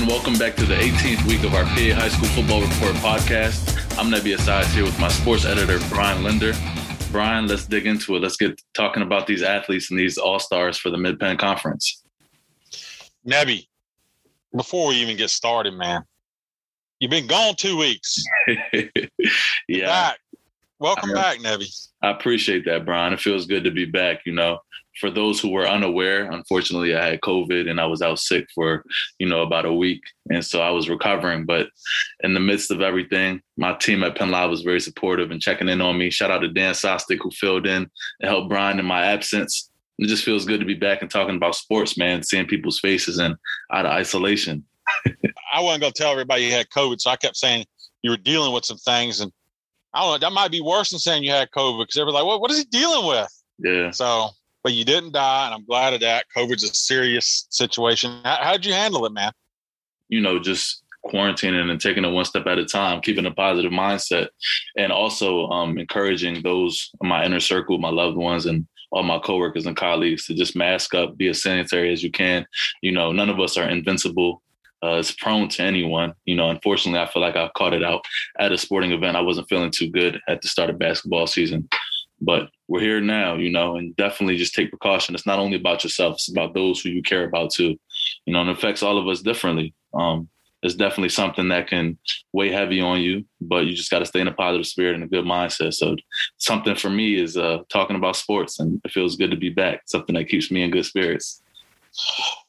again. 0.00 0.08
Welcome 0.08 0.38
back 0.38 0.56
to 0.56 0.64
the 0.64 0.74
18th 0.74 1.26
week 1.26 1.44
of 1.44 1.54
our 1.54 1.64
PA 1.64 1.94
High 1.94 2.08
School 2.08 2.28
Football 2.28 2.62
Report 2.62 2.94
podcast. 2.96 3.98
I'm 3.98 4.10
Nebby 4.10 4.34
Asides 4.34 4.72
here 4.72 4.84
with 4.84 4.98
my 4.98 5.08
sports 5.08 5.44
editor, 5.44 5.78
Brian 5.88 6.22
Linder. 6.22 6.52
Brian, 7.10 7.46
let's 7.46 7.66
dig 7.66 7.86
into 7.86 8.16
it. 8.16 8.20
Let's 8.20 8.36
get 8.36 8.60
talking 8.74 9.02
about 9.02 9.26
these 9.26 9.42
athletes 9.42 9.90
and 9.90 9.98
these 9.98 10.16
all 10.16 10.38
stars 10.38 10.78
for 10.78 10.90
the 10.90 10.96
Mid 10.96 11.18
Penn 11.18 11.36
Conference. 11.36 12.02
Nebby, 13.26 13.66
before 14.54 14.88
we 14.88 14.96
even 14.96 15.16
get 15.16 15.30
started, 15.30 15.74
man, 15.74 16.04
you've 16.98 17.10
been 17.10 17.26
gone 17.26 17.54
two 17.56 17.76
weeks. 17.76 18.22
yeah. 19.68 19.86
Back. 19.86 20.18
Welcome 20.78 21.10
I, 21.10 21.14
back, 21.14 21.38
Nebby. 21.38 21.88
I 22.02 22.10
appreciate 22.10 22.64
that, 22.66 22.86
Brian. 22.86 23.12
It 23.12 23.20
feels 23.20 23.46
good 23.46 23.64
to 23.64 23.70
be 23.70 23.84
back. 23.84 24.20
You 24.24 24.32
know, 24.32 24.58
for 24.98 25.10
those 25.10 25.40
who 25.40 25.50
were 25.50 25.68
unaware, 25.68 26.30
unfortunately, 26.30 26.94
I 26.94 27.10
had 27.10 27.20
COVID 27.20 27.68
and 27.70 27.80
I 27.80 27.86
was 27.86 28.02
out 28.02 28.18
sick 28.18 28.46
for, 28.54 28.84
you 29.18 29.28
know, 29.28 29.42
about 29.42 29.64
a 29.64 29.72
week. 29.72 30.02
And 30.30 30.44
so 30.44 30.60
I 30.60 30.70
was 30.70 30.88
recovering. 30.88 31.44
But 31.46 31.68
in 32.22 32.34
the 32.34 32.40
midst 32.40 32.70
of 32.70 32.80
everything, 32.80 33.40
my 33.56 33.74
team 33.74 34.02
at 34.02 34.16
Penn 34.16 34.30
Live 34.30 34.50
was 34.50 34.62
very 34.62 34.80
supportive 34.80 35.30
and 35.30 35.40
checking 35.40 35.68
in 35.68 35.80
on 35.80 35.98
me. 35.98 36.10
Shout 36.10 36.30
out 36.30 36.40
to 36.40 36.48
Dan 36.48 36.74
Sostek, 36.74 37.18
who 37.20 37.30
filled 37.30 37.66
in 37.66 37.88
and 38.20 38.30
helped 38.30 38.48
Brian 38.48 38.78
in 38.78 38.86
my 38.86 39.06
absence. 39.06 39.70
It 39.98 40.08
just 40.08 40.24
feels 40.24 40.46
good 40.46 40.60
to 40.60 40.66
be 40.66 40.74
back 40.74 41.02
and 41.02 41.10
talking 41.10 41.36
about 41.36 41.54
sports, 41.54 41.96
man, 41.96 42.22
seeing 42.22 42.46
people's 42.46 42.80
faces 42.80 43.18
and 43.18 43.36
out 43.72 43.86
of 43.86 43.92
isolation. 43.92 44.64
I 45.52 45.60
wasn't 45.60 45.82
going 45.82 45.92
to 45.92 46.02
tell 46.02 46.12
everybody 46.12 46.44
you 46.44 46.52
had 46.52 46.68
COVID. 46.70 47.00
So 47.00 47.10
I 47.10 47.16
kept 47.16 47.36
saying 47.36 47.64
you 48.02 48.10
were 48.10 48.16
dealing 48.16 48.52
with 48.52 48.64
some 48.64 48.78
things. 48.78 49.20
And 49.20 49.30
I 49.92 50.00
don't 50.00 50.12
know, 50.12 50.26
that 50.26 50.34
might 50.34 50.50
be 50.50 50.60
worse 50.60 50.90
than 50.90 50.98
saying 50.98 51.22
you 51.22 51.30
had 51.30 51.50
COVID 51.50 51.82
because 51.82 51.96
everybody's 51.96 52.14
like, 52.14 52.26
what, 52.26 52.40
what 52.40 52.50
is 52.50 52.58
he 52.58 52.64
dealing 52.64 53.06
with? 53.06 53.28
Yeah. 53.58 53.90
So 53.90 54.30
but 54.62 54.72
you 54.72 54.84
didn't 54.84 55.12
die, 55.12 55.46
and 55.46 55.54
I'm 55.54 55.64
glad 55.64 55.94
of 55.94 56.00
that. 56.00 56.26
COVID's 56.36 56.64
a 56.64 56.74
serious 56.74 57.46
situation. 57.50 58.20
How, 58.24 58.38
how'd 58.40 58.64
you 58.64 58.72
handle 58.72 59.06
it, 59.06 59.12
man? 59.12 59.32
You 60.08 60.20
know, 60.20 60.38
just 60.38 60.82
quarantining 61.06 61.70
and 61.70 61.80
taking 61.80 62.04
it 62.04 62.10
one 62.10 62.24
step 62.24 62.46
at 62.46 62.58
a 62.58 62.64
time, 62.64 63.00
keeping 63.00 63.26
a 63.26 63.30
positive 63.30 63.72
mindset, 63.72 64.28
and 64.76 64.92
also 64.92 65.48
um, 65.48 65.78
encouraging 65.78 66.42
those 66.42 66.90
in 67.02 67.08
my 67.08 67.24
inner 67.24 67.40
circle, 67.40 67.78
my 67.78 67.90
loved 67.90 68.16
ones, 68.16 68.46
and 68.46 68.66
all 68.92 69.02
my 69.02 69.18
coworkers 69.18 69.66
and 69.66 69.76
colleagues 69.76 70.26
to 70.26 70.34
just 70.34 70.56
mask 70.56 70.94
up, 70.94 71.16
be 71.16 71.28
as 71.28 71.42
sanitary 71.42 71.92
as 71.92 72.02
you 72.02 72.10
can. 72.10 72.46
You 72.82 72.92
know, 72.92 73.12
none 73.12 73.30
of 73.30 73.40
us 73.40 73.56
are 73.56 73.68
invincible. 73.68 74.42
Uh, 74.82 74.96
it's 74.96 75.12
prone 75.12 75.48
to 75.48 75.62
anyone. 75.62 76.14
You 76.24 76.34
know, 76.34 76.50
unfortunately, 76.50 77.00
I 77.00 77.06
feel 77.06 77.22
like 77.22 77.36
I 77.36 77.50
caught 77.56 77.74
it 77.74 77.84
out 77.84 78.02
at 78.38 78.52
a 78.52 78.58
sporting 78.58 78.92
event. 78.92 79.16
I 79.16 79.20
wasn't 79.20 79.48
feeling 79.48 79.70
too 79.70 79.90
good 79.90 80.20
at 80.28 80.42
the 80.42 80.48
start 80.48 80.70
of 80.70 80.78
basketball 80.78 81.26
season. 81.26 81.68
But 82.20 82.50
we're 82.68 82.80
here 82.80 83.00
now, 83.00 83.36
you 83.36 83.50
know, 83.50 83.76
and 83.76 83.96
definitely 83.96 84.36
just 84.36 84.54
take 84.54 84.70
precaution. 84.70 85.14
It's 85.14 85.26
not 85.26 85.38
only 85.38 85.56
about 85.56 85.84
yourself, 85.84 86.14
it's 86.14 86.30
about 86.30 86.54
those 86.54 86.80
who 86.80 86.90
you 86.90 87.02
care 87.02 87.24
about 87.24 87.50
too. 87.52 87.78
You 88.26 88.32
know, 88.32 88.40
and 88.40 88.50
it 88.50 88.56
affects 88.56 88.82
all 88.82 88.98
of 88.98 89.08
us 89.08 89.20
differently. 89.20 89.74
Um, 89.94 90.28
it's 90.62 90.74
definitely 90.74 91.08
something 91.08 91.48
that 91.48 91.68
can 91.68 91.96
weigh 92.32 92.52
heavy 92.52 92.80
on 92.80 93.00
you, 93.00 93.24
but 93.40 93.66
you 93.66 93.74
just 93.74 93.90
got 93.90 94.00
to 94.00 94.06
stay 94.06 94.20
in 94.20 94.28
a 94.28 94.32
positive 94.32 94.66
spirit 94.66 94.94
and 94.94 95.04
a 95.04 95.08
good 95.08 95.24
mindset. 95.24 95.72
So, 95.72 95.96
something 96.36 96.74
for 96.74 96.90
me 96.90 97.18
is 97.18 97.36
uh, 97.36 97.60
talking 97.70 97.96
about 97.96 98.16
sports, 98.16 98.60
and 98.60 98.80
it 98.84 98.90
feels 98.90 99.16
good 99.16 99.30
to 99.30 99.38
be 99.38 99.48
back. 99.48 99.82
Something 99.86 100.14
that 100.16 100.28
keeps 100.28 100.50
me 100.50 100.62
in 100.62 100.70
good 100.70 100.84
spirits. 100.84 101.42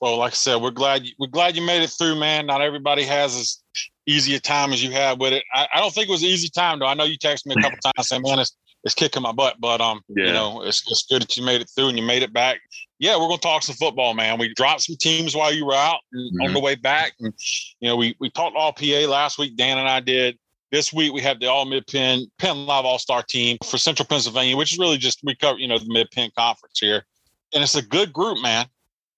Well, 0.02 0.18
like 0.18 0.34
I 0.34 0.36
said, 0.36 0.58
we're 0.58 0.72
glad 0.72 1.04
we're 1.20 1.28
glad 1.28 1.56
you 1.56 1.62
made 1.62 1.84
it 1.84 1.90
through, 1.90 2.16
man. 2.16 2.46
Not 2.46 2.62
everybody 2.62 3.04
has 3.04 3.36
as 3.36 3.58
easy 4.06 4.36
a 4.36 4.40
time 4.40 4.74
as 4.74 4.84
you 4.84 4.92
had 4.92 5.20
with 5.20 5.34
it. 5.34 5.44
I, 5.54 5.68
I 5.76 5.80
don't 5.80 5.94
think 5.94 6.10
it 6.10 6.12
was 6.12 6.24
an 6.24 6.30
easy 6.30 6.50
time, 6.50 6.80
though. 6.80 6.88
I 6.88 6.94
know 6.94 7.06
you 7.06 7.18
texted 7.18 7.46
me 7.48 7.56
a 7.58 7.62
couple 7.62 7.80
times 7.96 8.08
saying, 8.08 8.24
"Man, 8.24 8.40
it's 8.40 8.56
it's 8.84 8.96
kicking 8.96 9.22
my 9.22 9.32
butt. 9.32 9.56
But 9.60 9.82
um, 9.82 10.02
yeah. 10.10 10.28
you 10.28 10.34
know, 10.34 10.62
it's, 10.64 10.84
it's 10.90 11.06
good 11.08 11.22
that 11.22 11.38
you 11.38 11.44
made 11.44 11.62
it 11.62 11.70
through 11.76 11.90
and 11.90 11.98
you 11.98 12.06
made 12.06 12.24
it 12.24 12.34
back. 12.34 12.60
Yeah, 13.00 13.18
we're 13.18 13.28
gonna 13.28 13.40
talk 13.40 13.64
some 13.64 13.76
football, 13.76 14.14
man. 14.14 14.38
We 14.38 14.54
dropped 14.54 14.82
some 14.82 14.96
teams 14.96 15.36
while 15.36 15.54
you 15.54 15.66
were 15.66 15.74
out 15.74 16.00
mm-hmm. 16.16 16.42
on 16.42 16.54
the 16.54 16.60
way 16.60 16.76
back. 16.76 17.14
And 17.20 17.34
you 17.80 17.90
know, 17.90 17.96
we 17.96 18.16
we 18.20 18.30
talked 18.30 18.56
all 18.56 18.74
PA 18.74 19.08
last 19.08 19.38
week, 19.38 19.56
Dan 19.56 19.78
and 19.78 19.88
I 19.88 20.00
did. 20.00 20.38
This 20.72 20.94
week 20.94 21.12
we 21.12 21.22
have 21.22 21.40
the 21.40 21.48
all 21.48 21.66
mid 21.66 21.86
Penn 21.88 22.26
Penn 22.38 22.66
Live 22.66 22.86
All 22.86 23.00
Star 23.00 23.24
team 23.24 23.58
for 23.64 23.78
Central 23.78 24.06
Pennsylvania, 24.06 24.56
which 24.56 24.74
is 24.74 24.80
really 24.80 24.98
just 24.98 25.20
we 25.24 25.36
cover, 25.36 25.60
you 25.60 25.68
know, 25.68 25.78
the 25.78 25.92
mid 25.92 26.10
Penn 26.12 26.30
conference 26.38 26.80
here. 26.80 27.06
And 27.54 27.64
it's 27.64 27.76
a 27.76 27.82
good 27.82 28.14
group, 28.14 28.42
man. 28.42 28.66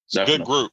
It's 0.06 0.16
Definitely. 0.16 0.36
a 0.36 0.38
good 0.40 0.46
group. 0.46 0.72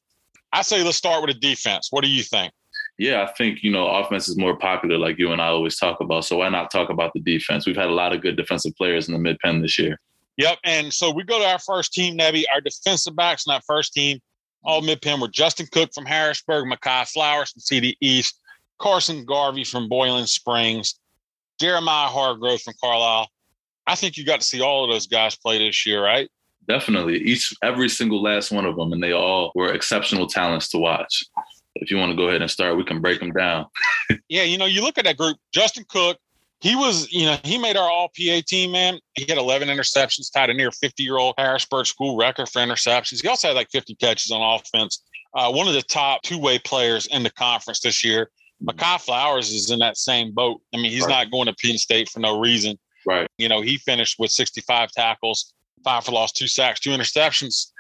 I 0.53 0.63
say 0.63 0.83
let's 0.83 0.97
start 0.97 1.23
with 1.23 1.35
the 1.35 1.41
defense. 1.41 1.89
What 1.91 2.03
do 2.03 2.11
you 2.11 2.23
think? 2.23 2.53
Yeah, 3.01 3.23
I 3.23 3.33
think, 3.33 3.63
you 3.63 3.71
know, 3.71 3.87
offense 3.87 4.29
is 4.29 4.37
more 4.37 4.55
popular, 4.55 4.99
like 4.99 5.19
you 5.19 5.33
and 5.33 5.41
I 5.41 5.47
always 5.47 5.79
talk 5.79 6.01
about. 6.01 6.27
So 6.27 6.37
why 6.37 6.51
not 6.51 6.71
talk 6.71 6.91
about 6.91 7.13
the 7.15 7.21
defense? 7.21 7.67
We've 7.67 7.75
had 7.75 7.89
a 7.89 7.95
lot 7.95 8.13
of 8.13 8.21
good 8.21 8.37
defensive 8.37 8.77
players 8.77 9.09
in 9.09 9.15
the 9.15 9.19
mid 9.19 9.39
Penn 9.39 9.63
this 9.63 9.79
year. 9.79 9.99
Yep. 10.37 10.59
And 10.65 10.93
so 10.93 11.11
we 11.11 11.25
go 11.25 11.39
to 11.39 11.47
our 11.47 11.59
first 11.59 11.95
team, 11.95 12.19
Nebby. 12.19 12.45
Our 12.53 12.61
defensive 12.61 13.17
backs 13.17 13.47
in 13.47 13.53
that 13.53 13.65
first 13.67 13.95
team, 13.95 14.19
all 14.65 14.83
mid 14.83 15.01
Penn 15.01 15.19
were 15.19 15.29
Justin 15.29 15.67
Cook 15.73 15.95
from 15.95 16.05
Harrisburg, 16.05 16.67
Makai 16.67 17.11
Flowers 17.11 17.53
from 17.53 17.61
CD 17.61 17.97
East, 18.03 18.39
Carson 18.79 19.25
Garvey 19.25 19.65
from 19.65 19.89
Boiling 19.89 20.27
Springs, 20.27 21.01
Jeremiah 21.59 22.07
Hargrove 22.07 22.61
from 22.61 22.75
Carlisle. 22.85 23.29
I 23.87 23.95
think 23.95 24.19
you 24.19 24.27
got 24.27 24.43
to 24.43 24.47
see 24.47 24.61
all 24.61 24.85
of 24.85 24.91
those 24.91 25.07
guys 25.07 25.37
play 25.37 25.57
this 25.57 25.87
year, 25.87 26.05
right? 26.05 26.29
Definitely. 26.69 27.17
Each 27.17 27.51
every 27.63 27.89
single 27.89 28.23
last 28.23 28.53
one 28.53 28.67
of 28.67 28.77
them. 28.77 28.93
And 28.93 29.03
they 29.03 29.13
all 29.13 29.53
were 29.55 29.73
exceptional 29.73 30.27
talents 30.27 30.69
to 30.73 30.79
watch 30.79 31.25
if 31.77 31.91
you 31.91 31.97
want 31.97 32.11
to 32.11 32.17
go 32.17 32.29
ahead 32.29 32.43
and 32.43 32.51
start, 32.51 32.77
we 32.77 32.85
can 32.85 33.01
break 33.01 33.21
them 33.21 33.33
down. 33.33 33.67
yeah, 34.29 34.43
you 34.43 34.59
know, 34.59 34.67
you 34.67 34.83
look 34.83 34.99
at 34.99 35.05
that 35.05 35.17
group, 35.17 35.37
Justin 35.53 35.85
Cook, 35.89 36.19
he 36.61 36.77
was, 36.77 37.11
you 37.11 37.25
know, 37.25 37.39
he 37.43 37.57
made 37.57 37.77
our 37.77 37.89
all 37.91 38.09
PA 38.09 38.41
team, 38.47 38.73
man. 38.73 38.99
He 39.15 39.25
had 39.27 39.39
11 39.39 39.69
interceptions, 39.69 40.31
tied 40.31 40.51
a 40.51 40.55
near 40.55 40.71
50 40.71 41.03
year 41.03 41.17
old 41.17 41.35
Harrisburg 41.39 41.87
school 41.87 42.19
record 42.19 42.49
for 42.49 42.61
interceptions. 42.61 43.23
He 43.23 43.29
also 43.29 43.49
had 43.49 43.57
like 43.57 43.71
50 43.71 43.95
catches 43.95 44.31
on 44.31 44.43
offense. 44.43 45.03
Uh, 45.33 45.51
one 45.51 45.69
of 45.69 45.75
the 45.75 45.83
top 45.83 46.23
two 46.23 46.39
way 46.39 46.59
players 46.59 47.07
in 47.07 47.23
the 47.23 47.31
conference 47.31 47.81
this 47.81 48.05
year. 48.05 48.31
Makai 48.63 49.01
Flowers 49.01 49.51
is 49.51 49.71
in 49.71 49.79
that 49.79 49.97
same 49.97 50.33
boat. 50.33 50.61
I 50.75 50.77
mean, 50.77 50.91
he's 50.91 51.07
right. 51.07 51.25
not 51.25 51.31
going 51.31 51.47
to 51.47 51.55
Penn 51.55 51.79
State 51.79 52.11
for 52.11 52.21
no 52.21 52.39
reason. 52.39 52.79
Right. 53.07 53.27
You 53.39 53.49
know, 53.49 53.63
he 53.63 53.79
finished 53.79 54.17
with 54.19 54.31
65 54.31 54.91
tackles, 54.91 55.55
five 55.83 56.05
for 56.05 56.13
loss, 56.13 56.33
two 56.33 56.47
sacks, 56.47 56.81
two 56.81 56.91
interceptions. 56.91 57.73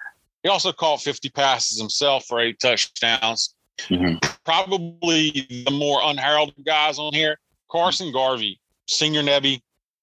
He 0.42 0.48
also 0.48 0.72
caught 0.72 1.02
50 1.02 1.28
passes 1.30 1.78
himself 1.78 2.24
for 2.24 2.40
eight 2.40 2.58
touchdowns. 2.60 3.54
Mm-hmm. 3.88 4.16
Probably 4.44 5.64
the 5.66 5.70
more 5.70 6.00
unheralded 6.02 6.64
guys 6.64 6.98
on 6.98 7.12
here 7.12 7.38
Carson 7.70 8.12
Garvey, 8.12 8.60
senior 8.88 9.22
Nebby, 9.22 9.60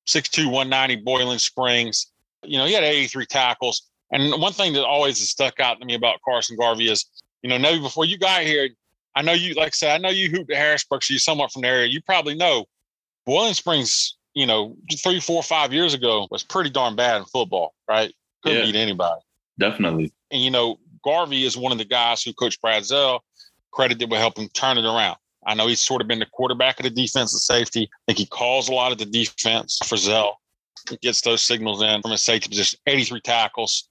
6'2, 0.08 0.46
190, 0.46 1.04
Boiling 1.04 1.40
Springs. 1.40 2.08
You 2.44 2.58
know, 2.58 2.66
he 2.66 2.74
had 2.74 2.84
83 2.84 3.26
tackles. 3.26 3.90
And 4.12 4.42
one 4.42 4.54
thing 4.54 4.74
that 4.74 4.86
always 4.86 5.20
has 5.20 5.30
stuck 5.30 5.60
out 5.60 5.80
to 5.80 5.86
me 5.86 5.94
about 5.94 6.20
Carson 6.24 6.56
Garvey 6.58 6.90
is, 6.90 7.06
you 7.42 7.50
know, 7.50 7.58
Nebby, 7.58 7.82
before 7.82 8.06
you 8.06 8.18
got 8.18 8.44
here, 8.44 8.70
I 9.16 9.22
know 9.22 9.34
you, 9.34 9.54
like 9.56 9.68
I 9.68 9.72
said, 9.72 9.96
I 9.96 9.98
know 9.98 10.09
you 10.09 10.30
hooped 10.30 10.52
at 10.52 10.58
Harrisburg, 10.58 11.04
so 11.04 11.14
you're 11.14 11.20
somewhat 11.20 11.52
from 11.52 11.64
the 11.64 11.68
area. 11.68 11.88
You 11.88 12.02
probably 12.02 12.36
know 12.36 12.66
Boiling 13.26 13.54
Springs, 13.54 14.16
you 14.34 14.46
know, 14.46 14.76
three, 15.04 15.20
four, 15.20 15.44
five 15.44 15.74
years 15.74 15.94
ago 15.94 16.28
was 16.32 16.44
pretty 16.44 16.70
darn 16.70 16.96
bad 16.96 17.18
in 17.18 17.26
football, 17.26 17.74
right? 17.88 18.14
Couldn't 18.44 18.59
yeah, 18.59 18.66
beat 18.66 18.76
anybody. 18.76 19.20
Definitely. 19.59 20.14
And, 20.32 20.42
you 20.42 20.52
know, 20.52 20.78
Garvey 21.04 21.46
is 21.46 21.58
one 21.58 21.72
of 21.72 21.78
the 21.78 21.86
guys 21.86 22.22
who 22.22 22.32
coached 22.34 22.62
Brad 22.62 22.86
Zell 22.86 23.24
credit 23.72 24.00
that 24.00 24.09
will 24.09 24.17
help 24.17 24.38
him 24.38 24.50
turn 24.50 24.78
it 24.78 24.85
around. 24.85 25.17
I 25.45 25.53
know 25.53 25.67
he's 25.67 25.81
sort 25.81 26.01
of 26.01 26.07
been 26.07 26.19
the 26.19 26.25
quarterback 26.25 26.79
of 26.79 26.83
the 26.83 26.89
defensive 26.89 27.39
safety. 27.39 27.89
I 27.91 28.00
think 28.07 28.19
he 28.19 28.25
calls 28.25 28.69
a 28.69 28.73
lot 28.73 28.91
of 28.91 28.97
the 28.97 29.05
defense 29.05 29.79
for 29.85 29.95
Zell. 29.95 30.39
He 30.89 30.97
gets 30.97 31.22
those 31.22 31.41
signals 31.41 31.81
in 31.81 32.01
from 32.01 32.11
his 32.11 32.22
safety 32.22 32.50
position. 32.50 32.79
83 32.85 33.22
tackles. 33.22 33.89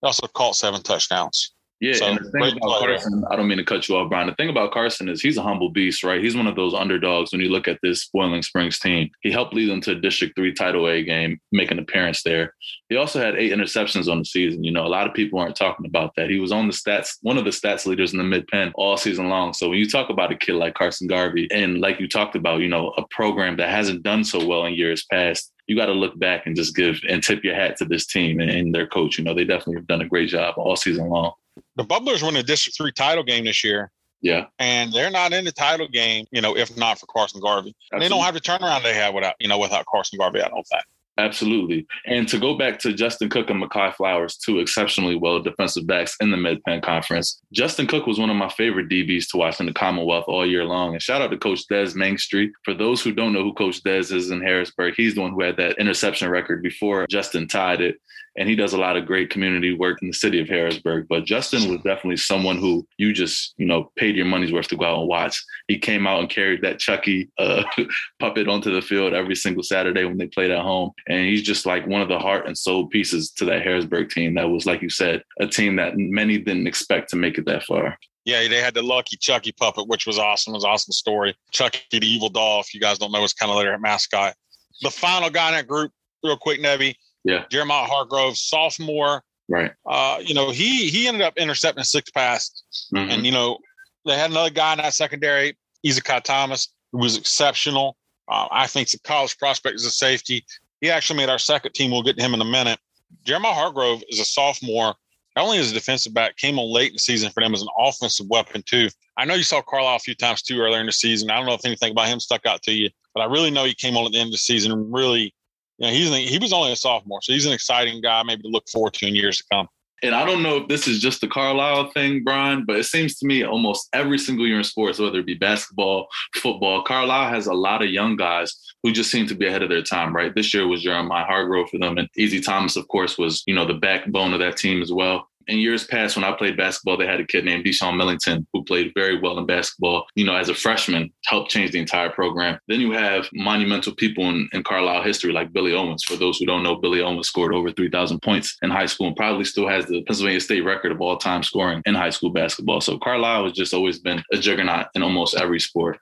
He 0.00 0.06
also 0.06 0.26
caught 0.26 0.56
seven 0.56 0.82
touchdowns. 0.82 1.52
Yeah, 1.80 1.94
so, 1.94 2.06
and 2.06 2.18
the 2.18 2.30
thing 2.30 2.42
about 2.42 2.80
player. 2.80 2.96
Carson, 2.96 3.24
I 3.30 3.36
don't 3.36 3.46
mean 3.46 3.58
to 3.58 3.64
cut 3.64 3.88
you 3.88 3.96
off, 3.96 4.08
Brian. 4.08 4.26
The 4.26 4.34
thing 4.34 4.48
about 4.48 4.72
Carson 4.72 5.08
is 5.08 5.22
he's 5.22 5.36
a 5.36 5.42
humble 5.42 5.70
beast, 5.70 6.02
right? 6.02 6.22
He's 6.22 6.36
one 6.36 6.48
of 6.48 6.56
those 6.56 6.74
underdogs 6.74 7.30
when 7.30 7.40
you 7.40 7.50
look 7.50 7.68
at 7.68 7.78
this 7.82 8.08
Boiling 8.08 8.42
Springs 8.42 8.80
team. 8.80 9.10
He 9.20 9.30
helped 9.30 9.54
lead 9.54 9.70
them 9.70 9.80
to 9.82 9.92
a 9.92 9.94
District 9.94 10.34
3 10.34 10.54
Title 10.54 10.88
A 10.88 11.04
game, 11.04 11.40
make 11.52 11.70
an 11.70 11.78
appearance 11.78 12.24
there. 12.24 12.54
He 12.88 12.96
also 12.96 13.20
had 13.20 13.36
eight 13.36 13.52
interceptions 13.52 14.10
on 14.10 14.18
the 14.18 14.24
season. 14.24 14.64
You 14.64 14.72
know, 14.72 14.86
a 14.86 14.88
lot 14.88 15.06
of 15.06 15.14
people 15.14 15.38
aren't 15.38 15.54
talking 15.54 15.86
about 15.86 16.14
that. 16.16 16.30
He 16.30 16.40
was 16.40 16.50
on 16.50 16.66
the 16.66 16.72
stats, 16.72 17.18
one 17.22 17.38
of 17.38 17.44
the 17.44 17.50
stats 17.50 17.86
leaders 17.86 18.12
in 18.12 18.18
the 18.18 18.24
mid 18.24 18.48
Penn 18.48 18.72
all 18.74 18.96
season 18.96 19.28
long. 19.28 19.52
So 19.52 19.68
when 19.68 19.78
you 19.78 19.88
talk 19.88 20.10
about 20.10 20.32
a 20.32 20.36
kid 20.36 20.54
like 20.54 20.74
Carson 20.74 21.06
Garvey, 21.06 21.46
and 21.52 21.80
like 21.80 22.00
you 22.00 22.08
talked 22.08 22.34
about, 22.34 22.60
you 22.60 22.68
know, 22.68 22.88
a 22.96 23.04
program 23.10 23.56
that 23.58 23.70
hasn't 23.70 24.02
done 24.02 24.24
so 24.24 24.44
well 24.44 24.64
in 24.64 24.74
years 24.74 25.06
past, 25.12 25.52
you 25.68 25.76
got 25.76 25.86
to 25.86 25.92
look 25.92 26.18
back 26.18 26.46
and 26.46 26.56
just 26.56 26.74
give 26.74 26.98
and 27.08 27.22
tip 27.22 27.44
your 27.44 27.54
hat 27.54 27.76
to 27.76 27.84
this 27.84 28.06
team 28.06 28.40
and, 28.40 28.50
and 28.50 28.74
their 28.74 28.86
coach. 28.86 29.16
You 29.16 29.22
know, 29.22 29.34
they 29.34 29.44
definitely 29.44 29.76
have 29.76 29.86
done 29.86 30.00
a 30.00 30.08
great 30.08 30.30
job 30.30 30.54
all 30.56 30.74
season 30.74 31.08
long 31.08 31.34
the 31.78 31.84
Bubblers 31.84 32.22
won 32.22 32.34
the 32.34 32.42
District 32.42 32.76
Three 32.76 32.92
title 32.92 33.22
game 33.22 33.44
this 33.44 33.64
year. 33.64 33.90
Yeah. 34.20 34.46
And 34.58 34.92
they're 34.92 35.12
not 35.12 35.32
in 35.32 35.44
the 35.44 35.52
title 35.52 35.86
game, 35.86 36.26
you 36.32 36.42
know, 36.42 36.56
if 36.56 36.76
not 36.76 36.98
for 36.98 37.06
Carson 37.06 37.40
Garvey. 37.40 37.74
And 37.92 38.02
they 38.02 38.08
don't 38.08 38.24
have 38.24 38.34
the 38.34 38.40
turnaround 38.40 38.82
they 38.82 38.94
have 38.94 39.14
without, 39.14 39.36
you 39.38 39.48
know, 39.48 39.58
without 39.58 39.86
Carson 39.86 40.18
Garvey, 40.18 40.42
I 40.42 40.48
don't 40.48 40.66
think. 40.66 40.82
Absolutely. 41.18 41.84
And 42.06 42.28
to 42.28 42.38
go 42.38 42.56
back 42.56 42.78
to 42.80 42.92
Justin 42.92 43.28
Cook 43.28 43.50
and 43.50 43.62
Makai 43.62 43.92
Flowers, 43.92 44.36
two 44.36 44.60
exceptionally 44.60 45.16
well 45.16 45.40
defensive 45.40 45.86
backs 45.86 46.16
in 46.20 46.30
the 46.30 46.36
Mid 46.36 46.62
Penn 46.62 46.80
Conference. 46.80 47.40
Justin 47.52 47.88
Cook 47.88 48.06
was 48.06 48.20
one 48.20 48.30
of 48.30 48.36
my 48.36 48.48
favorite 48.50 48.88
DBs 48.88 49.28
to 49.30 49.36
watch 49.36 49.58
in 49.58 49.66
the 49.66 49.72
Commonwealth 49.72 50.26
all 50.28 50.46
year 50.46 50.64
long. 50.64 50.92
And 50.92 51.02
shout 51.02 51.20
out 51.20 51.32
to 51.32 51.38
Coach 51.38 51.66
Des 51.68 51.90
Street. 52.18 52.52
For 52.64 52.72
those 52.72 53.02
who 53.02 53.12
don't 53.12 53.32
know 53.32 53.42
who 53.42 53.52
Coach 53.52 53.82
Des 53.82 54.14
is 54.14 54.30
in 54.30 54.40
Harrisburg, 54.40 54.94
he's 54.96 55.16
the 55.16 55.22
one 55.22 55.32
who 55.32 55.42
had 55.42 55.56
that 55.56 55.78
interception 55.78 56.30
record 56.30 56.62
before 56.62 57.06
Justin 57.08 57.48
tied 57.48 57.80
it. 57.80 57.96
And 58.38 58.48
he 58.48 58.54
does 58.54 58.72
a 58.72 58.78
lot 58.78 58.96
of 58.96 59.04
great 59.04 59.30
community 59.30 59.74
work 59.74 60.00
in 60.00 60.08
the 60.08 60.14
city 60.14 60.40
of 60.40 60.48
Harrisburg. 60.48 61.06
But 61.08 61.24
Justin 61.24 61.68
was 61.68 61.78
definitely 61.78 62.18
someone 62.18 62.56
who 62.56 62.86
you 62.96 63.12
just, 63.12 63.54
you 63.58 63.66
know, 63.66 63.90
paid 63.96 64.14
your 64.14 64.26
money's 64.26 64.52
worth 64.52 64.68
to 64.68 64.76
go 64.76 64.84
out 64.84 65.00
and 65.00 65.08
watch. 65.08 65.44
He 65.66 65.76
came 65.76 66.06
out 66.06 66.20
and 66.20 66.30
carried 66.30 66.62
that 66.62 66.78
Chucky 66.78 67.30
uh, 67.38 67.64
puppet 68.20 68.46
onto 68.46 68.72
the 68.72 68.80
field 68.80 69.12
every 69.12 69.34
single 69.34 69.64
Saturday 69.64 70.04
when 70.04 70.18
they 70.18 70.28
played 70.28 70.52
at 70.52 70.62
home. 70.62 70.92
And 71.08 71.26
he's 71.26 71.42
just 71.42 71.66
like 71.66 71.86
one 71.88 72.00
of 72.00 72.08
the 72.08 72.18
heart 72.20 72.46
and 72.46 72.56
soul 72.56 72.86
pieces 72.86 73.30
to 73.32 73.44
that 73.46 73.62
Harrisburg 73.62 74.10
team 74.10 74.34
that 74.34 74.48
was, 74.48 74.66
like 74.66 74.82
you 74.82 74.90
said, 74.90 75.24
a 75.40 75.46
team 75.48 75.74
that 75.76 75.94
many 75.96 76.38
didn't 76.38 76.68
expect 76.68 77.10
to 77.10 77.16
make 77.16 77.38
it 77.38 77.46
that 77.46 77.64
far. 77.64 77.98
Yeah, 78.24 78.46
they 78.46 78.60
had 78.60 78.74
the 78.74 78.82
lucky 78.82 79.16
Chucky 79.16 79.50
puppet, 79.50 79.88
which 79.88 80.06
was 80.06 80.18
awesome. 80.18 80.52
It 80.52 80.58
was 80.58 80.64
an 80.64 80.70
awesome 80.70 80.92
story. 80.92 81.34
Chucky 81.50 81.80
the 81.90 82.06
evil 82.06 82.28
doll, 82.28 82.60
if 82.60 82.72
you 82.72 82.80
guys 82.80 82.98
don't 82.98 83.10
know, 83.10 83.20
was 83.20 83.32
kind 83.32 83.50
of 83.50 83.58
their 83.58 83.76
mascot. 83.78 84.34
The 84.82 84.90
final 84.90 85.28
guy 85.28 85.48
in 85.48 85.54
that 85.54 85.66
group, 85.66 85.90
real 86.22 86.36
quick, 86.36 86.60
Nebby. 86.60 86.94
Yeah. 87.24 87.44
Jeremiah 87.50 87.84
Hargrove, 87.84 88.36
sophomore. 88.36 89.22
Right. 89.48 89.72
Uh, 89.86 90.18
you 90.22 90.34
know, 90.34 90.50
he 90.50 90.88
he 90.88 91.08
ended 91.08 91.22
up 91.22 91.36
intercepting 91.36 91.84
six 91.84 92.10
passes. 92.10 92.62
Mhm. 92.94 93.10
And, 93.12 93.26
you 93.26 93.32
know, 93.32 93.58
they 94.04 94.16
had 94.16 94.30
another 94.30 94.50
guy 94.50 94.72
in 94.72 94.78
that 94.78 94.94
secondary, 94.94 95.56
Ezekiel 95.86 96.20
Thomas, 96.20 96.68
who 96.92 96.98
was 96.98 97.16
exceptional. 97.16 97.96
Uh, 98.30 98.46
I 98.50 98.66
think 98.66 98.90
the 98.90 98.98
college 99.00 99.36
prospect 99.38 99.76
is 99.76 99.86
a 99.86 99.90
safety. 99.90 100.44
He 100.80 100.90
actually 100.90 101.16
made 101.16 101.30
our 101.30 101.38
second 101.38 101.72
team. 101.72 101.90
We'll 101.90 102.02
get 102.02 102.16
to 102.16 102.22
him 102.22 102.34
in 102.34 102.40
a 102.40 102.44
minute. 102.44 102.78
Jeremiah 103.24 103.54
Hargrove 103.54 104.02
is 104.08 104.20
a 104.20 104.24
sophomore. 104.24 104.94
Not 105.34 105.44
only 105.44 105.58
as 105.58 105.70
a 105.70 105.74
defensive 105.74 106.12
back, 106.12 106.36
came 106.36 106.58
on 106.58 106.70
late 106.72 106.88
in 106.88 106.94
the 106.94 106.98
season 106.98 107.30
for 107.30 107.42
them 107.42 107.54
as 107.54 107.62
an 107.62 107.68
offensive 107.78 108.26
weapon, 108.28 108.62
too. 108.66 108.88
I 109.16 109.24
know 109.24 109.34
you 109.34 109.44
saw 109.44 109.62
Carlisle 109.62 109.96
a 109.96 110.00
few 110.00 110.14
times, 110.14 110.42
too, 110.42 110.60
earlier 110.60 110.80
in 110.80 110.86
the 110.86 110.92
season. 110.92 111.30
I 111.30 111.36
don't 111.36 111.46
know 111.46 111.54
if 111.54 111.64
anything 111.64 111.92
about 111.92 112.08
him 112.08 112.20
stuck 112.20 112.44
out 112.44 112.62
to 112.64 112.72
you, 112.72 112.90
but 113.14 113.20
I 113.20 113.26
really 113.26 113.50
know 113.50 113.64
he 113.64 113.74
came 113.74 113.96
on 113.96 114.04
at 114.04 114.12
the 114.12 114.18
end 114.18 114.28
of 114.28 114.32
the 114.32 114.38
season 114.38 114.72
and 114.72 114.92
really, 114.92 115.32
you 115.78 115.86
know, 115.86 115.92
he's 115.92 116.14
he 116.30 116.38
was 116.38 116.52
only 116.52 116.72
a 116.72 116.76
sophomore. 116.76 117.22
So 117.22 117.32
he's 117.32 117.46
an 117.46 117.52
exciting 117.52 118.00
guy, 118.00 118.22
maybe 118.24 118.42
to 118.42 118.48
look 118.48 118.68
forward 118.68 118.94
to 118.94 119.06
in 119.06 119.14
years 119.14 119.38
to 119.38 119.44
come. 119.50 119.68
And 120.02 120.14
I 120.14 120.24
don't 120.24 120.44
know 120.44 120.58
if 120.58 120.68
this 120.68 120.86
is 120.86 121.00
just 121.00 121.20
the 121.20 121.26
Carlisle 121.26 121.90
thing, 121.90 122.22
Brian, 122.22 122.64
but 122.64 122.76
it 122.76 122.84
seems 122.84 123.18
to 123.18 123.26
me 123.26 123.44
almost 123.44 123.88
every 123.92 124.18
single 124.18 124.46
year 124.46 124.58
in 124.58 124.64
sports, 124.64 125.00
whether 125.00 125.18
it 125.18 125.26
be 125.26 125.34
basketball, 125.34 126.06
football, 126.36 126.82
Carlisle 126.84 127.30
has 127.30 127.48
a 127.48 127.54
lot 127.54 127.82
of 127.82 127.90
young 127.90 128.14
guys 128.14 128.54
who 128.84 128.92
just 128.92 129.10
seem 129.10 129.26
to 129.26 129.34
be 129.34 129.48
ahead 129.48 129.62
of 129.62 129.70
their 129.70 129.82
time, 129.82 130.14
right? 130.14 130.32
This 130.34 130.54
year 130.54 130.68
was 130.68 130.82
Jeremiah 130.82 131.24
Hargrove 131.24 131.68
for 131.70 131.78
them. 131.78 131.98
And 131.98 132.08
Easy 132.16 132.40
Thomas, 132.40 132.76
of 132.76 132.86
course, 132.86 133.18
was, 133.18 133.42
you 133.46 133.54
know, 133.54 133.66
the 133.66 133.74
backbone 133.74 134.32
of 134.32 134.38
that 134.38 134.56
team 134.56 134.82
as 134.82 134.92
well. 134.92 135.28
In 135.48 135.58
years 135.58 135.84
past, 135.86 136.14
when 136.14 136.24
I 136.24 136.32
played 136.32 136.58
basketball, 136.58 136.98
they 136.98 137.06
had 137.06 137.20
a 137.20 137.26
kid 137.26 137.44
named 137.44 137.64
Deshaun 137.64 137.96
Millington 137.96 138.46
who 138.52 138.62
played 138.64 138.92
very 138.94 139.18
well 139.18 139.38
in 139.38 139.46
basketball. 139.46 140.06
You 140.14 140.26
know, 140.26 140.34
as 140.36 140.50
a 140.50 140.54
freshman, 140.54 141.10
helped 141.24 141.50
change 141.50 141.70
the 141.72 141.78
entire 141.78 142.10
program. 142.10 142.58
Then 142.68 142.80
you 142.80 142.92
have 142.92 143.28
monumental 143.32 143.94
people 143.94 144.28
in, 144.28 144.46
in 144.52 144.62
Carlisle 144.62 145.02
history 145.04 145.32
like 145.32 145.52
Billy 145.54 145.72
Owens. 145.72 146.04
For 146.04 146.16
those 146.16 146.38
who 146.38 146.44
don't 146.44 146.62
know, 146.62 146.76
Billy 146.76 147.00
Owens 147.00 147.28
scored 147.28 147.54
over 147.54 147.72
3,000 147.72 148.20
points 148.20 148.58
in 148.60 148.70
high 148.70 148.84
school 148.86 149.06
and 149.06 149.16
probably 149.16 149.44
still 149.44 149.66
has 149.66 149.86
the 149.86 150.02
Pennsylvania 150.04 150.40
State 150.40 150.60
record 150.66 150.92
of 150.92 151.00
all 151.00 151.16
time 151.16 151.42
scoring 151.42 151.82
in 151.86 151.94
high 151.94 152.10
school 152.10 152.30
basketball. 152.30 152.82
So 152.82 152.98
Carlisle 152.98 153.44
has 153.44 153.52
just 153.54 153.72
always 153.72 153.98
been 154.00 154.22
a 154.32 154.36
juggernaut 154.36 154.88
in 154.94 155.02
almost 155.02 155.34
every 155.34 155.60
sport. 155.60 155.98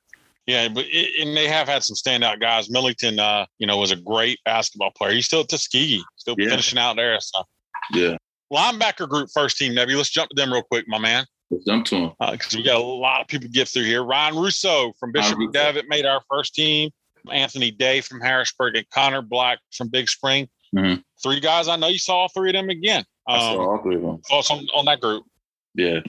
Yeah, 0.47 0.69
but 0.69 0.85
it, 0.89 1.27
and 1.27 1.37
they 1.37 1.47
have 1.49 1.69
had 1.69 1.85
some 1.85 1.95
standout 1.97 2.41
guys. 2.41 2.69
Millington, 2.71 3.19
uh, 3.21 3.47
you 3.59 3.67
know, 3.67 3.77
was 3.79 3.93
a 3.93 3.97
great 3.97 4.39
basketball 4.45 4.91
player. 4.97 5.13
He's 5.13 5.27
still 5.27 5.41
at 5.41 5.49
Tuskegee, 5.49 6.03
still 6.17 6.35
Yeah. 6.37 6.51
finishing 6.51 6.79
out 6.79 6.97
there. 6.97 7.19
So 7.21 7.43
Yeah. 7.93 8.17
Linebacker 8.53 9.09
group, 9.09 9.29
first 9.33 9.57
team, 9.59 9.73
Nebby. 9.73 9.97
Let's 9.97 10.11
jump 10.11 10.31
to 10.31 10.35
them 10.35 10.53
real 10.53 10.63
quick, 10.63 10.87
my 10.89 10.99
man, 10.99 11.25
Let's 11.51 11.65
jump 11.65 11.85
to 11.87 11.97
him. 11.97 12.13
because 12.31 12.55
we 12.55 12.63
got 12.63 12.77
a 12.77 12.85
lot 12.85 13.21
of 13.21 13.29
people 13.29 13.47
to 13.47 13.53
get 13.53 13.69
through 13.69 13.85
here. 13.85 14.03
Ryan 14.05 14.37
Russo 14.37 14.93
from 14.99 15.13
Bishop. 15.13 15.39
McDevitt 15.39 15.85
made 15.89 16.07
our 16.07 16.21
first 16.31 16.55
team. 16.55 16.91
Anthony 17.31 17.73
Day 17.73 18.01
from 18.01 18.21
Harrisburg 18.21 18.77
and 18.77 18.89
Connor 18.91 19.21
Black 19.23 19.59
from 19.77 19.89
Big 19.89 20.09
Spring. 20.09 20.49
Mhm. 20.75 21.03
Three 21.23 21.41
guys 21.41 21.67
I 21.67 21.75
know 21.77 21.89
you 21.89 21.99
saw 21.99 22.19
all 22.19 22.29
three 22.29 22.51
of 22.51 22.55
them 22.55 22.69
again. 22.71 23.05
I 23.29 23.39
saw 23.41 23.53
Um, 23.55 23.59
all 23.69 23.83
three 23.83 23.97
of 23.97 24.03
them. 24.03 24.21
thoughts 24.29 24.49
on, 24.51 24.65
on 24.75 24.85
that 24.85 25.01
group? 25.01 25.25
Yeah. 25.75 26.01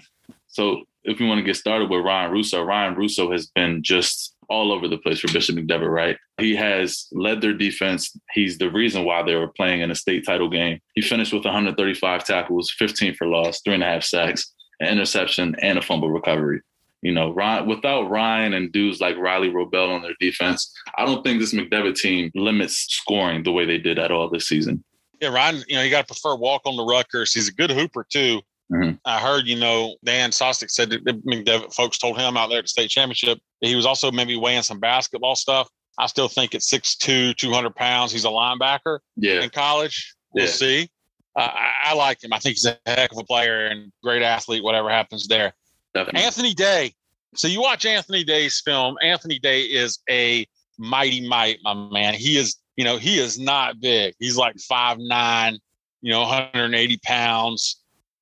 So 0.48 0.84
if 1.04 1.20
we 1.20 1.26
want 1.28 1.40
to 1.40 1.44
get 1.44 1.56
started 1.56 1.90
with 1.90 2.02
Ryan 2.06 2.32
Russo, 2.32 2.62
Ryan 2.62 2.94
Russo 2.94 3.32
has 3.32 3.48
been 3.48 3.82
just 3.82 4.36
all 4.50 4.72
over 4.72 4.88
the 4.88 4.98
place 4.98 5.20
for 5.20 5.32
Bishop 5.32 5.56
McDevitt, 5.56 5.92
right? 5.92 6.18
He 6.38 6.56
has 6.56 7.08
led 7.12 7.42
their 7.42 7.54
defense. 7.54 8.18
He's 8.32 8.58
the 8.58 8.72
reason 8.72 9.04
why 9.04 9.24
they 9.24 9.36
were 9.36 9.48
playing 9.50 9.82
in 9.82 9.92
a 9.92 9.96
state 9.96 10.26
title 10.26 10.50
game. 10.50 10.80
He 10.94 11.02
finished 11.02 11.34
with 11.34 11.46
135 11.46 12.24
tackles, 12.24 12.74
15 12.78 13.16
for 13.16 13.28
loss, 13.28 13.62
three 13.62 13.74
and 13.74 13.84
a 13.84 13.88
half 13.88 14.04
sacks, 14.04 14.54
an 14.80 14.90
interception, 14.90 15.56
and 15.62 15.78
a 15.78 15.82
fumble 15.82 16.10
recovery. 16.10 16.62
You 17.02 17.14
know, 17.14 17.32
Ryan, 17.32 17.68
without 17.68 18.10
Ryan 18.10 18.54
and 18.54 18.72
dudes 18.72 19.00
like 19.00 19.18
Riley 19.18 19.50
Robel 19.50 19.94
on 19.94 20.02
their 20.02 20.16
defense, 20.20 20.74
I 20.98 21.06
don't 21.06 21.24
think 21.24 21.40
this 21.40 21.54
McDevitt 21.54 21.96
team 21.96 22.32
limits 22.34 22.88
scoring 22.90 23.44
the 23.44 23.52
way 23.52 23.66
they 23.66 23.78
did 23.78 24.00
at 24.00 24.12
all 24.12 24.30
this 24.30 24.48
season. 24.48 24.84
Yeah, 25.22 25.30
Ryan, 25.30 25.64
you 25.68 25.76
know, 25.76 25.84
you 25.84 25.90
got 25.90 26.08
to 26.08 26.14
prefer 26.14 26.36
walk 26.36 26.64
on 26.66 26.76
the 26.76 26.84
Rutgers. 26.84 27.34
He's 27.34 27.50
a 27.50 27.54
good 27.54 27.72
hooper, 27.72 28.06
too. 28.10 28.42
Mhm. 28.72 29.00
I 29.06 29.20
heard, 29.20 29.48
you 29.48 29.56
know, 29.56 29.96
Dan 30.04 30.32
Sostek 30.32 30.70
said 30.70 30.90
that 30.90 31.06
McDevitt 31.06 31.74
folks 31.74 31.98
told 31.98 32.20
him 32.20 32.36
out 32.36 32.50
there 32.50 32.60
at 32.60 32.66
the 32.66 32.70
state 32.70 32.90
championship 32.90 33.40
that 33.62 33.68
he 33.68 33.76
was 33.76 33.86
also 33.86 34.12
maybe 34.12 34.36
weighing 34.36 34.64
some 34.64 34.80
basketball 34.80 35.36
stuff. 35.36 35.70
I 35.98 36.08
still 36.08 36.28
think 36.28 36.54
at 36.54 36.62
6'2, 36.62 37.34
200 37.34 37.76
pounds, 37.76 38.12
he's 38.12 38.26
a 38.26 38.30
linebacker 38.30 39.00
Yeah. 39.16 39.42
in 39.42 39.50
college. 39.50 40.14
We'll 40.34 40.46
Yeah. 40.46 40.52
see. 40.52 40.90
Uh, 41.36 41.50
I, 41.54 41.72
I 41.86 41.94
like 41.94 42.24
him. 42.24 42.34
I 42.34 42.40
think 42.40 42.56
he's 42.56 42.66
a 42.66 42.78
heck 42.86 43.12
of 43.12 43.18
a 43.20 43.24
player 43.24 43.68
and 43.68 43.92
great 44.04 44.22
athlete, 44.22 44.64
whatever 44.64 44.90
happens 44.90 45.28
there. 45.28 45.54
Definitely. 45.94 46.24
Anthony 46.24 46.54
Day. 46.54 46.94
So 47.36 47.48
you 47.48 47.62
watch 47.62 47.86
Anthony 47.86 48.24
Day's 48.24 48.60
film. 48.62 48.98
Anthony 49.02 49.40
Day 49.40 49.62
is 49.62 50.00
a 50.10 50.46
mighty 50.78 51.26
might, 51.28 51.60
my 51.64 51.74
man. 51.74 52.16
He 52.16 52.38
is, 52.38 52.58
you 52.76 52.84
know, 52.84 52.98
he 52.98 53.20
is 53.20 53.40
not 53.40 53.80
big. 53.80 54.14
He's 54.20 54.36
like 54.38 54.56
five 54.68 54.98
nine, 55.00 55.58
you 56.02 56.12
know, 56.12 56.22
180 56.22 56.98
pounds, 57.04 57.78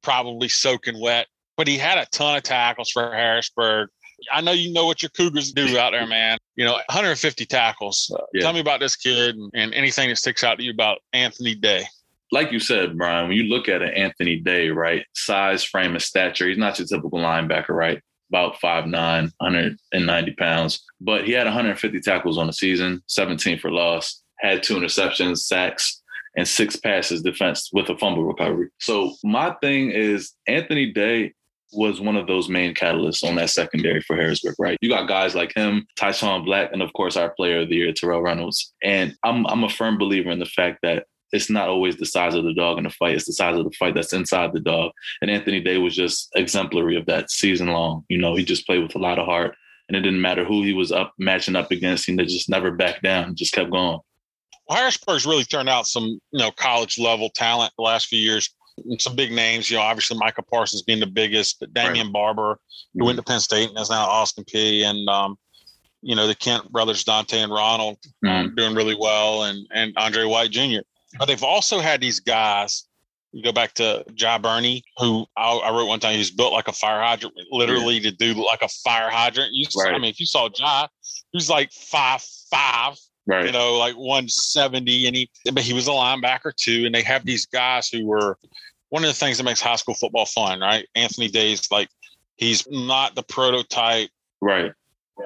probably 0.05 0.47
soaking 0.47 1.01
wet. 1.01 1.27
But 1.57 1.67
he 1.67 1.77
had 1.77 1.97
a 1.97 2.05
ton 2.11 2.37
of 2.37 2.43
tackles 2.43 2.91
for 2.91 3.11
Harrisburg. 3.13 3.89
I 4.31 4.39
know 4.41 4.51
you 4.51 4.71
know 4.71 4.85
what 4.85 5.01
your 5.01 5.09
Cougars 5.09 5.51
do 5.51 5.77
out 5.77 5.91
there, 5.91 6.07
man. 6.07 6.37
You 6.55 6.63
know, 6.65 6.73
150 6.73 7.45
tackles. 7.45 8.09
Uh, 8.13 8.23
Yeah. 8.33 8.43
Tell 8.43 8.53
me 8.53 8.59
about 8.61 8.79
this 8.79 8.95
kid 8.95 9.35
and, 9.35 9.51
and 9.53 9.73
anything 9.73 10.09
that 10.09 10.15
sticks 10.17 10.43
out 10.43 10.57
to 10.57 10.63
you 10.63 10.71
about 10.71 10.99
Anthony 11.11 11.55
Day. 11.55 11.83
like 12.31 12.51
you 12.51 12.59
said, 12.59 12.97
Brian, 12.97 13.27
when 13.27 13.37
you 13.37 13.43
look 13.43 13.67
at 13.69 13.81
an 13.81 13.89
Anthony 13.89 14.37
Day, 14.37 14.69
right? 14.69 15.05
Size, 15.13 15.63
frame, 15.63 15.91
and 15.93 16.01
stature, 16.01 16.47
he's 16.47 16.57
not 16.57 16.77
your 16.79 16.87
typical 16.87 17.19
linebacker, 17.19 17.69
right? 17.69 18.01
About 18.29 18.55
5'9, 18.55 18.91
190 19.37 20.31
pounds. 20.33 20.83
But 20.99 21.25
he 21.25 21.31
had 21.33 21.45
150 21.45 21.99
tackles 22.01 22.37
on 22.37 22.47
the 22.47 22.53
season, 22.53 23.03
17 23.07 23.59
for 23.59 23.71
loss, 23.71 24.21
had 24.39 24.63
two 24.63 24.75
interceptions, 24.75 25.39
sacks, 25.39 26.01
and 26.35 26.47
six 26.47 26.75
passes 26.75 27.21
defense 27.21 27.69
with 27.73 27.89
a 27.89 27.97
fumble 27.97 28.23
recovery. 28.23 28.69
So 28.79 29.13
my 29.23 29.55
thing 29.61 29.91
is 29.91 30.33
Anthony 30.47 30.91
Day 30.91 31.33
was 31.73 31.99
one 31.99 32.15
of 32.15 32.27
those 32.27 32.49
main 32.49 32.73
catalysts 32.73 33.23
on 33.27 33.35
that 33.35 33.49
secondary 33.49 34.01
for 34.01 34.15
Harrisburg, 34.15 34.55
right? 34.59 34.77
You 34.81 34.89
got 34.89 35.07
guys 35.07 35.35
like 35.35 35.53
him, 35.55 35.85
Tyshawn 35.99 36.45
Black, 36.45 36.71
and 36.71 36.81
of 36.81 36.93
course 36.93 37.17
our 37.17 37.31
player 37.31 37.61
of 37.61 37.69
the 37.69 37.75
year, 37.75 37.93
Terrell 37.93 38.21
Reynolds. 38.21 38.73
And 38.83 39.15
I'm 39.23 39.45
I'm 39.47 39.63
a 39.63 39.69
firm 39.69 39.97
believer 39.97 40.31
in 40.31 40.39
the 40.39 40.45
fact 40.45 40.79
that 40.83 41.05
it's 41.31 41.49
not 41.49 41.67
always 41.67 41.97
the 41.97 42.05
size 42.05 42.35
of 42.35 42.43
the 42.43 42.53
dog 42.53 42.77
in 42.77 42.85
the 42.85 42.89
fight, 42.89 43.15
it's 43.15 43.25
the 43.25 43.33
size 43.33 43.57
of 43.57 43.65
the 43.65 43.75
fight 43.77 43.95
that's 43.95 44.13
inside 44.13 44.53
the 44.53 44.59
dog. 44.59 44.91
And 45.21 45.29
Anthony 45.29 45.59
Day 45.59 45.77
was 45.77 45.95
just 45.95 46.29
exemplary 46.35 46.95
of 46.95 47.05
that 47.07 47.29
season 47.29 47.67
long. 47.67 48.05
You 48.09 48.17
know, 48.17 48.35
he 48.35 48.45
just 48.45 48.65
played 48.65 48.83
with 48.83 48.95
a 48.95 48.99
lot 48.99 49.19
of 49.19 49.25
heart. 49.25 49.55
And 49.87 49.95
it 49.95 50.01
didn't 50.01 50.21
matter 50.21 50.43
who 50.43 50.63
he 50.63 50.73
was 50.73 50.91
up 50.91 51.13
matching 51.19 51.55
up 51.55 51.69
against, 51.71 52.07
he 52.07 52.15
just 52.15 52.49
never 52.49 52.71
backed 52.71 53.03
down, 53.03 53.35
just 53.35 53.53
kept 53.53 53.69
going. 53.69 53.99
Well, 54.67 54.77
Harrisburg's 54.77 55.25
really 55.25 55.43
turned 55.43 55.69
out 55.69 55.87
some, 55.87 56.05
you 56.05 56.39
know, 56.39 56.51
college 56.51 56.97
level 56.97 57.29
talent 57.29 57.71
the 57.77 57.83
last 57.83 58.07
few 58.07 58.19
years. 58.19 58.53
Some 58.99 59.15
big 59.15 59.31
names, 59.31 59.69
you 59.69 59.77
know, 59.77 59.83
obviously 59.83 60.17
Micah 60.17 60.41
Parsons 60.41 60.81
being 60.81 60.99
the 60.99 61.05
biggest, 61.07 61.59
but 61.59 61.73
Damion 61.73 62.11
Barber, 62.11 62.59
who 62.93 63.05
went 63.05 63.17
to 63.17 63.23
Penn 63.23 63.39
State 63.39 63.69
and 63.69 63.79
is 63.79 63.89
now 63.89 64.05
Austin 64.05 64.43
Peay. 64.43 64.83
And, 64.83 65.07
um, 65.07 65.37
you 66.01 66.15
know, 66.15 66.27
the 66.27 66.35
Kent 66.35 66.71
brothers, 66.71 67.03
Dante 67.03 67.39
and 67.39 67.51
Ronald, 67.51 67.97
um, 68.27 68.55
doing 68.55 68.75
really 68.75 68.95
well, 68.99 69.43
and 69.45 69.65
and 69.73 69.93
Andre 69.97 70.25
White 70.25 70.51
Jr. 70.51 70.79
But 71.17 71.25
they've 71.25 71.41
also 71.43 71.79
had 71.79 72.01
these 72.01 72.19
guys. 72.19 72.83
You 73.31 73.41
go 73.43 73.51
back 73.51 73.73
to 73.75 74.05
Jai 74.13 74.37
Burney, 74.37 74.83
who 74.97 75.25
I, 75.37 75.51
I 75.51 75.71
wrote 75.71 75.87
one 75.87 75.99
time. 75.99 76.15
He's 76.15 76.31
built 76.31 76.53
like 76.53 76.67
a 76.67 76.73
fire 76.73 77.01
hydrant, 77.01 77.33
literally 77.51 77.99
to 78.01 78.11
do 78.11 78.33
like 78.33 78.61
a 78.61 78.67
fire 78.69 79.09
hydrant. 79.09 79.49
You, 79.53 79.65
saw- 79.69 79.81
I 79.95 79.97
mean, 79.99 80.09
if 80.11 80.19
you 80.19 80.25
saw 80.25 80.47
Jai, 80.49 80.87
he's 81.31 81.49
like 81.49 81.71
five 81.71 82.21
five, 82.51 82.95
Right. 83.27 83.45
you 83.47 83.51
know, 83.51 83.73
like 83.77 83.95
170, 83.95 85.07
and 85.07 85.15
he, 85.15 85.29
but 85.51 85.63
he 85.63 85.73
was 85.73 85.87
a 85.87 85.91
linebacker 85.91 86.55
too. 86.55 86.85
And 86.85 86.93
they 86.93 87.01
have 87.01 87.25
these 87.25 87.45
guys 87.47 87.89
who 87.89 88.05
were 88.05 88.37
one 88.89 89.03
of 89.03 89.07
the 89.07 89.13
things 89.15 89.37
that 89.39 89.43
makes 89.43 89.59
high 89.61 89.77
school 89.77 89.95
football 89.95 90.25
fun, 90.27 90.59
right? 90.59 90.85
Anthony 90.95 91.27
Day's 91.27 91.69
like 91.71 91.89
he's 92.37 92.67
not 92.69 93.15
the 93.15 93.23
prototype 93.23 94.09
right. 94.41 94.71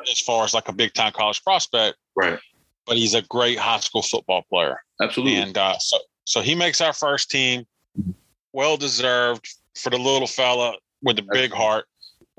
as 0.10 0.20
far 0.22 0.46
as 0.46 0.54
like 0.54 0.70
a 0.70 0.74
big 0.74 0.94
time 0.94 1.12
college 1.12 1.44
prospect, 1.44 1.98
Right. 2.16 2.40
but 2.86 2.96
he's 2.96 3.16
a 3.16 3.22
great 3.24 3.58
high 3.60 3.80
school 3.80 4.02
football 4.02 4.44
player. 4.50 4.78
Absolutely. 5.02 5.36
And 5.36 5.58
uh, 5.58 5.78
so, 5.80 5.98
so 6.24 6.40
he 6.42 6.56
makes 6.56 6.80
our 6.82 6.94
first 6.94 7.30
team. 7.30 7.66
Well 8.54 8.78
deserved 8.78 9.46
for 9.76 9.90
the 9.90 9.98
little 9.98 10.28
fella 10.28 10.74
with 11.04 11.18
the 11.18 11.26
big 11.32 11.52
heart. 11.52 11.86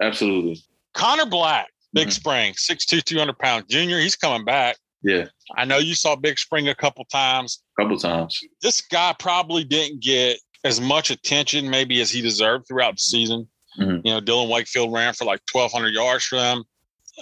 Absolutely. 0.01 0.61
Connor 0.95 1.27
Black, 1.27 1.69
Big 1.93 2.09
Mhm. 2.09 2.13
Spring, 2.13 2.55
6'2", 2.55 3.03
200 3.05 3.39
pounds 3.39 3.67
junior. 3.69 3.99
He's 4.01 4.17
coming 4.17 4.45
back. 4.45 4.77
Yeah. 5.03 5.27
I 5.57 5.65
know 5.65 5.79
you 5.79 5.95
saw 5.95 6.17
Big 6.17 6.39
Spring 6.39 6.69
a 6.69 6.75
couple 6.75 7.05
times. 7.07 7.63
A 7.79 7.83
couple 7.83 7.99
times. 7.99 8.39
This 8.63 8.81
guy 8.81 9.15
probably 9.19 9.65
didn't 9.65 10.03
get 10.03 10.39
as 10.65 10.81
much 10.81 11.11
attention 11.11 11.71
maybe 11.71 12.01
as 12.01 12.11
he 12.11 12.21
deserved 12.21 12.67
throughout 12.69 12.97
the 12.97 13.03
season. 13.03 13.49
Mm-hmm. 13.79 14.07
You 14.07 14.15
know, 14.15 14.21
Dylan 14.21 14.51
Wakefield 14.51 14.93
ran 14.93 15.15
for 15.15 15.25
like 15.25 15.41
1,200 15.53 15.95
yards 15.95 16.25
for 16.25 16.37
them. 16.37 16.65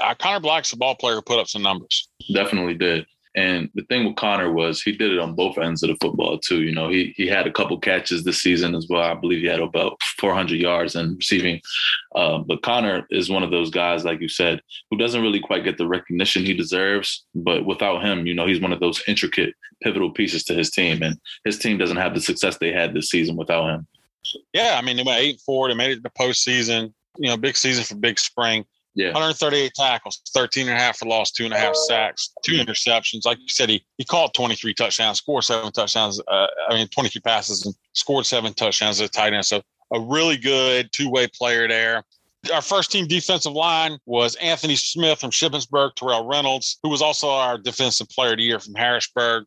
Uh, 0.01 0.15
Connor 0.15 0.41
Black's 0.41 0.73
a 0.73 0.77
ball 0.77 0.95
player 0.95 1.17
who 1.17 1.23
put 1.23 1.39
up 1.39 1.49
some 1.49 1.63
numbers. 1.63 2.09
Definitely 2.33 2.75
did. 2.75 3.07
And 3.39 3.71
the 3.77 3.85
thing 3.85 4.05
with 4.05 4.17
Connor 4.17 4.53
was 4.53 4.83
he 4.83 4.91
did 4.91 5.13
it 5.13 5.21
on 5.21 5.37
both 5.37 5.59
ends 5.59 5.85
of 5.85 5.91
the 5.91 5.97
football 6.01 6.39
too. 6.39 6.63
You 6.63 6.75
know, 6.75 6.89
he 6.89 7.15
he 7.17 7.29
had 7.29 7.47
a 7.47 7.53
couple 7.53 7.79
catches 7.79 8.25
this 8.25 8.43
season 8.43 8.75
as 8.75 8.89
well. 8.91 9.03
I 9.03 9.15
believe 9.15 9.43
he 9.43 9.47
had 9.47 9.61
about 9.61 10.03
400 10.19 10.59
yards 10.59 10.97
and 10.97 11.17
receiving. 11.17 11.61
Uh, 12.17 12.39
but 12.39 12.63
Connor 12.63 13.07
is 13.11 13.31
one 13.31 13.45
of 13.45 13.53
those 13.53 13.71
guys, 13.71 14.05
like 14.05 14.21
you 14.21 14.29
said, 14.29 14.61
who 14.91 14.97
doesn't 14.97 15.23
really 15.23 15.39
quite 15.39 15.63
get 15.63 15.79
the 15.79 15.87
recognition 15.87 16.45
he 16.45 16.53
deserves. 16.53 17.27
But 17.33 17.65
without 17.65 18.03
him, 18.03 18.27
you 18.27 18.35
know, 18.35 18.45
he's 18.45 18.61
one 18.61 18.73
of 18.73 18.81
those 18.81 19.05
intricate, 19.07 19.55
pivotal 19.85 20.11
pieces 20.11 20.43
to 20.45 20.55
his 20.55 20.73
team, 20.73 21.05
and 21.05 21.17
his 21.45 21.61
team 21.61 21.79
doesn't 21.79 21.97
have 21.97 22.15
the 22.15 22.21
success 22.21 22.59
they 22.59 22.73
had 22.73 22.93
this 22.93 23.09
season 23.09 23.37
without 23.37 23.69
him. 23.69 23.87
Yeah, 24.53 24.77
I 24.77 24.85
mean, 24.85 24.97
they 24.97 25.05
went 25.05 25.23
eight 25.23 25.41
four. 25.47 25.69
They 25.69 25.75
made 25.75 25.93
it 25.93 25.97
to 25.97 26.01
the 26.01 26.11
postseason. 26.11 26.93
You 27.19 27.29
know, 27.29 27.37
big 27.37 27.57
season 27.57 27.85
for 27.85 27.95
Big 27.95 28.19
Spring. 28.19 28.65
Yeah. 28.95 29.13
138 29.13 29.73
tackles, 29.75 30.21
13 30.35 30.69
and 30.69 30.77
a 30.77 30.81
half 30.81 30.99
for 30.99 31.07
loss, 31.07 31.31
two 31.31 31.45
and 31.45 31.55
a 31.55 31.59
half 31.59 31.77
sacks, 31.77 32.33
two 32.45 32.55
interceptions. 32.55 33.25
Like 33.25 33.39
you 33.39 33.49
said, 33.49 33.69
he, 33.69 33.85
he 33.97 34.05
called 34.05 34.35
23 34.35 34.75
touchdowns, 34.75 35.19
scored 35.19 35.45
seven 35.45 35.71
touchdowns. 35.71 36.21
Uh, 36.27 36.47
I 36.69 36.75
mean, 36.75 36.89
23 36.89 37.21
passes 37.21 37.65
and 37.65 37.75
scored 37.93 38.27
seven 38.27 38.55
touchdowns 38.55 39.01
as 39.01 39.09
a 39.09 39.09
tight 39.09 39.35
end. 39.35 39.47
So 39.47 39.63
a 39.93 40.01
really 40.01 40.37
good 40.37 40.91
two 40.93 41.11
way 41.11 41.29
player 41.29 41.69
there. 41.69 42.03
Our 42.53 42.63
first 42.63 42.91
team 42.93 43.07
defensive 43.07 43.53
line 43.53 43.99
was 44.07 44.37
Anthony 44.37 44.77
Smith 44.77 45.21
from 45.21 45.31
Shippensburg, 45.31 45.95
Terrell 45.97 46.27
Reynolds, 46.27 46.79
who 46.83 46.89
was 46.89 47.03
also 47.03 47.29
our 47.29 47.59
defensive 47.59 48.09
player 48.09 48.33
of 48.33 48.39
the 48.39 48.45
year 48.45 48.61
from 48.61 48.75
Harrisburg, 48.75 49.45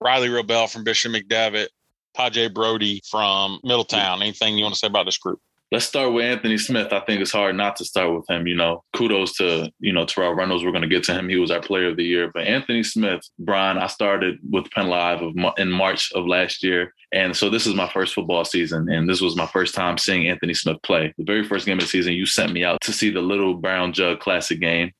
Riley 0.00 0.28
Robel 0.28 0.70
from 0.70 0.84
Bishop 0.84 1.12
McDevitt, 1.12 1.68
Tajay 2.16 2.52
Brody 2.52 3.02
from 3.10 3.58
Middletown. 3.64 4.22
Anything 4.22 4.56
you 4.56 4.64
want 4.64 4.74
to 4.74 4.78
say 4.78 4.86
about 4.86 5.06
this 5.06 5.18
group? 5.18 5.40
Let's 5.72 5.84
start 5.84 6.12
with 6.12 6.24
Anthony 6.24 6.58
Smith. 6.58 6.92
I 6.92 7.00
think 7.00 7.20
it's 7.20 7.32
hard 7.32 7.56
not 7.56 7.76
to 7.76 7.84
start 7.84 8.14
with 8.14 8.28
him. 8.28 8.46
You 8.46 8.56
know, 8.56 8.84
kudos 8.94 9.34
to, 9.36 9.70
you 9.80 9.92
know, 9.92 10.04
Terrell 10.04 10.34
Reynolds. 10.34 10.64
We're 10.64 10.70
going 10.70 10.82
to 10.82 10.88
get 10.88 11.04
to 11.04 11.14
him. 11.14 11.28
He 11.28 11.36
was 11.36 11.50
our 11.50 11.60
player 11.60 11.88
of 11.88 11.96
the 11.96 12.04
year. 12.04 12.30
But 12.32 12.46
Anthony 12.46 12.82
Smith, 12.82 13.22
Brian, 13.38 13.78
I 13.78 13.86
started 13.88 14.38
with 14.48 14.70
Penn 14.70 14.88
Live 14.88 15.20
in 15.58 15.70
March 15.70 16.12
of 16.12 16.26
last 16.26 16.62
year. 16.62 16.94
And 17.12 17.36
so 17.36 17.50
this 17.50 17.66
is 17.66 17.74
my 17.74 17.88
first 17.88 18.14
football 18.14 18.44
season. 18.44 18.88
And 18.88 19.08
this 19.08 19.20
was 19.20 19.36
my 19.36 19.46
first 19.46 19.74
time 19.74 19.98
seeing 19.98 20.28
Anthony 20.28 20.54
Smith 20.54 20.78
play. 20.82 21.12
The 21.18 21.24
very 21.24 21.44
first 21.44 21.66
game 21.66 21.78
of 21.78 21.84
the 21.84 21.88
season, 21.88 22.14
you 22.14 22.26
sent 22.26 22.52
me 22.52 22.64
out 22.64 22.80
to 22.82 22.92
see 22.92 23.10
the 23.10 23.20
Little 23.20 23.54
Brown 23.54 23.92
Jug 23.92 24.20
Classic 24.20 24.60
game. 24.60 24.92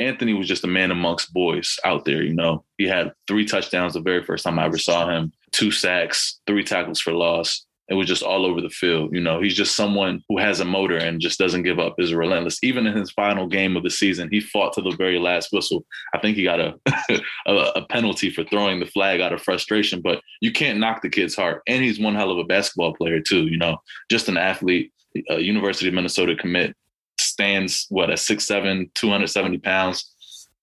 Anthony 0.00 0.34
was 0.34 0.48
just 0.48 0.64
a 0.64 0.68
man 0.68 0.90
amongst 0.90 1.32
boys 1.32 1.78
out 1.84 2.04
there, 2.04 2.22
you 2.22 2.34
know. 2.34 2.64
He 2.78 2.88
had 2.88 3.12
three 3.28 3.44
touchdowns 3.44 3.94
the 3.94 4.00
very 4.00 4.24
first 4.24 4.42
time 4.42 4.58
I 4.58 4.64
ever 4.64 4.76
saw 4.76 5.08
him, 5.08 5.32
two 5.52 5.70
sacks, 5.70 6.40
three 6.48 6.64
tackles 6.64 6.98
for 6.98 7.12
loss 7.12 7.64
it 7.88 7.94
was 7.94 8.06
just 8.06 8.22
all 8.22 8.46
over 8.46 8.60
the 8.60 8.70
field. 8.70 9.10
You 9.12 9.20
know, 9.20 9.40
he's 9.40 9.54
just 9.54 9.76
someone 9.76 10.22
who 10.28 10.38
has 10.38 10.60
a 10.60 10.64
motor 10.64 10.96
and 10.96 11.20
just 11.20 11.38
doesn't 11.38 11.64
give 11.64 11.78
up, 11.78 11.96
is 11.98 12.14
relentless. 12.14 12.62
Even 12.62 12.86
in 12.86 12.96
his 12.96 13.10
final 13.10 13.46
game 13.46 13.76
of 13.76 13.82
the 13.82 13.90
season, 13.90 14.28
he 14.30 14.40
fought 14.40 14.72
to 14.74 14.80
the 14.80 14.96
very 14.96 15.18
last 15.18 15.52
whistle. 15.52 15.84
I 16.14 16.18
think 16.18 16.36
he 16.36 16.44
got 16.44 16.60
a, 16.60 16.74
a, 17.46 17.54
a 17.76 17.86
penalty 17.86 18.30
for 18.30 18.44
throwing 18.44 18.80
the 18.80 18.86
flag 18.86 19.20
out 19.20 19.34
of 19.34 19.42
frustration, 19.42 20.00
but 20.00 20.22
you 20.40 20.50
can't 20.50 20.78
knock 20.78 21.02
the 21.02 21.10
kid's 21.10 21.36
heart. 21.36 21.62
And 21.66 21.84
he's 21.84 22.00
one 22.00 22.14
hell 22.14 22.30
of 22.30 22.38
a 22.38 22.44
basketball 22.44 22.94
player, 22.94 23.20
too, 23.20 23.46
you 23.48 23.58
know, 23.58 23.76
just 24.10 24.28
an 24.28 24.38
athlete, 24.38 24.92
a 25.28 25.40
University 25.40 25.88
of 25.88 25.94
Minnesota 25.94 26.34
commit, 26.34 26.74
stands, 27.20 27.86
what, 27.90 28.10
at 28.10 28.18
6'7, 28.18 28.94
270 28.94 29.58
pounds. 29.58 30.10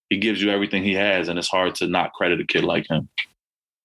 He 0.10 0.18
gives 0.18 0.42
you 0.42 0.50
everything 0.50 0.84
he 0.84 0.96
has, 0.96 1.30
and 1.30 1.38
it's 1.38 1.48
hard 1.48 1.76
to 1.76 1.88
not 1.88 2.14
credit 2.14 2.42
a 2.42 2.46
kid 2.46 2.64
like 2.64 2.90
him. 2.90 3.08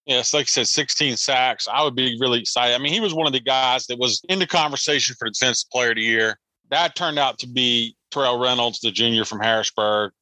Yes, 0.07 0.33
like 0.33 0.45
I 0.45 0.47
said, 0.47 0.69
16 0.69 1.17
sacks. 1.17 1.67
I 1.67 1.83
would 1.83 1.97
be 1.97 2.17
really 2.21 2.41
excited. 2.41 2.75
I 2.75 2.79
mean, 2.79 2.93
he 2.93 3.01
was 3.01 3.13
one 3.13 3.27
of 3.27 3.33
the 3.33 3.41
guys 3.41 3.87
that 3.89 3.99
was 3.99 4.23
in 4.29 4.39
the 4.39 4.47
conversation 4.47 5.17
for 5.19 5.29
defensive 5.29 5.69
player 5.71 5.91
of 5.91 5.97
the 5.97 6.03
year. 6.03 6.39
That 6.71 6.95
turned 6.95 7.19
out 7.19 7.39
to 7.41 7.49
be 7.49 7.97
Terrell 8.13 8.39
Reynolds, 8.39 8.81
the 8.81 8.93
junior 8.93 9.25
from 9.25 9.41
Harrisburg. 9.41 10.13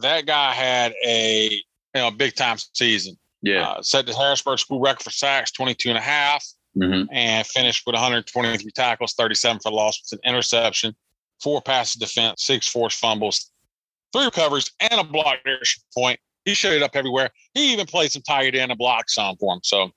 That 0.00 0.26
guy 0.26 0.52
had 0.52 0.94
a 1.04 1.50
you 1.50 2.00
know 2.00 2.10
big 2.12 2.36
time 2.36 2.56
season. 2.72 3.16
Yeah. 3.42 3.68
Uh, 3.68 3.82
set 3.82 4.06
the 4.06 4.14
Harrisburg 4.14 4.60
school 4.60 4.80
record 4.80 5.02
for 5.02 5.10
sacks, 5.10 5.50
22 5.50 5.88
and 5.88 5.98
a 5.98 6.02
half, 6.02 6.46
mm-hmm. 6.76 7.12
and 7.12 7.44
finished 7.44 7.82
with 7.84 7.94
123 7.94 8.70
tackles, 8.70 9.14
37 9.14 9.60
for 9.60 9.72
loss 9.72 10.00
with 10.00 10.20
an 10.20 10.30
interception, 10.30 10.94
four 11.42 11.60
passes 11.60 11.94
defense, 11.94 12.44
six 12.44 12.68
forced 12.68 13.00
fumbles, 13.00 13.50
three 14.12 14.24
recoveries, 14.24 14.70
and 14.78 15.00
a 15.00 15.04
block 15.04 15.38
point 15.92 16.20
he 16.44 16.54
showed 16.54 16.82
up 16.82 16.92
everywhere. 16.94 17.30
He 17.54 17.72
even 17.72 17.86
played 17.86 18.12
some 18.12 18.22
tight 18.22 18.54
end 18.54 18.72
and 18.72 18.78
block 18.78 19.08
some 19.08 19.36
for 19.36 19.54
him. 19.54 19.60
So 19.62 19.90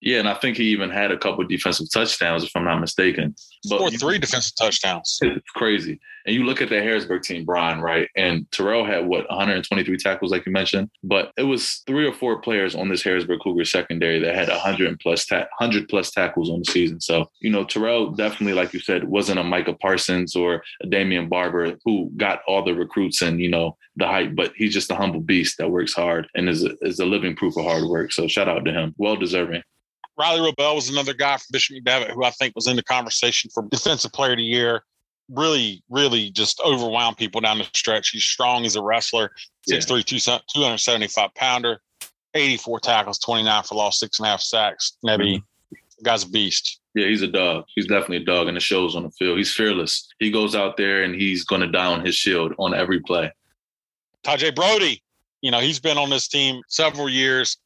yeah, 0.00 0.18
and 0.20 0.28
I 0.28 0.34
think 0.34 0.56
he 0.56 0.64
even 0.64 0.90
had 0.90 1.10
a 1.10 1.18
couple 1.18 1.44
defensive 1.44 1.90
touchdowns, 1.92 2.44
if 2.44 2.50
I'm 2.54 2.64
not 2.64 2.80
mistaken. 2.80 3.34
But 3.68 3.76
Scored 3.78 4.00
three 4.00 4.18
defensive 4.18 4.54
touchdowns. 4.56 5.18
It's 5.38 5.50
crazy. 5.54 6.00
And 6.26 6.34
you 6.34 6.44
look 6.44 6.60
at 6.60 6.68
the 6.68 6.80
Harrisburg 6.82 7.22
team, 7.22 7.44
Brian, 7.44 7.80
right? 7.80 8.08
And 8.16 8.50
Terrell 8.52 8.84
had 8.84 9.06
what 9.06 9.28
123 9.28 9.96
tackles, 9.96 10.30
like 10.30 10.46
you 10.46 10.52
mentioned, 10.52 10.90
but 11.02 11.32
it 11.36 11.44
was 11.44 11.82
three 11.86 12.06
or 12.06 12.12
four 12.12 12.40
players 12.40 12.74
on 12.74 12.88
this 12.88 13.02
Harrisburg 13.02 13.40
Cougar 13.42 13.64
secondary 13.64 14.18
that 14.20 14.34
had 14.34 14.48
100 14.48 15.00
plus 15.00 15.26
ta- 15.26 15.46
100 15.58 15.88
plus 15.88 16.10
tackles 16.10 16.50
on 16.50 16.60
the 16.60 16.70
season. 16.70 17.00
So 17.00 17.30
you 17.40 17.50
know, 17.50 17.64
Terrell 17.64 18.10
definitely, 18.10 18.54
like 18.54 18.72
you 18.72 18.80
said, 18.80 19.04
wasn't 19.04 19.40
a 19.40 19.44
Micah 19.44 19.74
Parsons 19.74 20.36
or 20.36 20.62
a 20.82 20.86
Damion 20.86 21.28
Barber 21.28 21.76
who 21.84 22.10
got 22.16 22.40
all 22.46 22.64
the 22.64 22.74
recruits 22.74 23.22
and 23.22 23.40
you 23.40 23.48
know 23.48 23.76
the 23.96 24.06
hype, 24.06 24.36
but 24.36 24.52
he's 24.54 24.74
just 24.74 24.90
a 24.90 24.94
humble 24.94 25.20
beast 25.20 25.58
that 25.58 25.70
works 25.70 25.94
hard 25.94 26.28
and 26.34 26.48
is 26.48 26.64
a, 26.64 26.76
is 26.82 27.00
a 27.00 27.06
living 27.06 27.34
proof 27.34 27.56
of 27.56 27.64
hard 27.64 27.84
work. 27.84 28.12
So 28.12 28.28
shout 28.28 28.48
out 28.48 28.64
to 28.64 28.72
him. 28.72 28.94
Well 28.98 29.16
deserving. 29.16 29.62
Riley 30.18 30.52
Robel 30.52 30.74
was 30.74 30.88
another 30.88 31.14
guy 31.14 31.36
from 31.36 31.46
Bishop 31.52 31.76
McDevitt 31.76 32.10
who 32.10 32.24
I 32.24 32.30
think 32.30 32.54
was 32.56 32.66
in 32.66 32.76
the 32.76 32.82
conversation 32.82 33.50
for 33.54 33.62
Defensive 33.70 34.12
Player 34.12 34.32
of 34.32 34.38
the 34.38 34.44
Year. 34.44 34.82
Really, 35.30 35.82
really 35.88 36.30
just 36.30 36.60
overwhelmed 36.64 37.18
people 37.18 37.40
down 37.40 37.58
the 37.58 37.66
stretch. 37.74 38.10
He's 38.10 38.24
strong 38.24 38.62
He's 38.62 38.76
a 38.76 38.82
wrestler, 38.82 39.30
6'3, 39.70 40.04
275 40.04 41.34
pounder, 41.34 41.80
84 42.34 42.80
tackles, 42.80 43.18
29 43.18 43.62
for 43.62 43.74
loss, 43.74 44.00
six 44.00 44.18
and 44.18 44.26
a 44.26 44.30
half 44.30 44.40
sacks. 44.40 44.96
Nebby, 45.04 45.36
mm-hmm. 45.36 46.04
guy's 46.04 46.24
a 46.24 46.28
beast. 46.28 46.80
Yeah, 46.94 47.06
he's 47.06 47.22
a 47.22 47.28
dog. 47.28 47.64
He's 47.74 47.86
definitely 47.86 48.16
a 48.16 48.24
dog, 48.24 48.48
and 48.48 48.56
it 48.56 48.62
shows 48.62 48.96
on 48.96 49.04
the 49.04 49.10
field. 49.10 49.36
He's 49.36 49.52
fearless. 49.52 50.08
He 50.18 50.30
goes 50.30 50.56
out 50.56 50.76
there 50.76 51.04
and 51.04 51.14
he's 51.14 51.44
going 51.44 51.60
to 51.60 51.68
down 51.68 52.04
his 52.04 52.14
shield 52.14 52.54
on 52.58 52.74
every 52.74 53.00
play. 53.00 53.30
Tajay 54.24 54.54
Brody, 54.54 55.02
you 55.42 55.50
know, 55.50 55.60
he's 55.60 55.78
been 55.78 55.98
on 55.98 56.10
this 56.10 56.26
team 56.26 56.60
several 56.68 57.08
years 57.08 57.58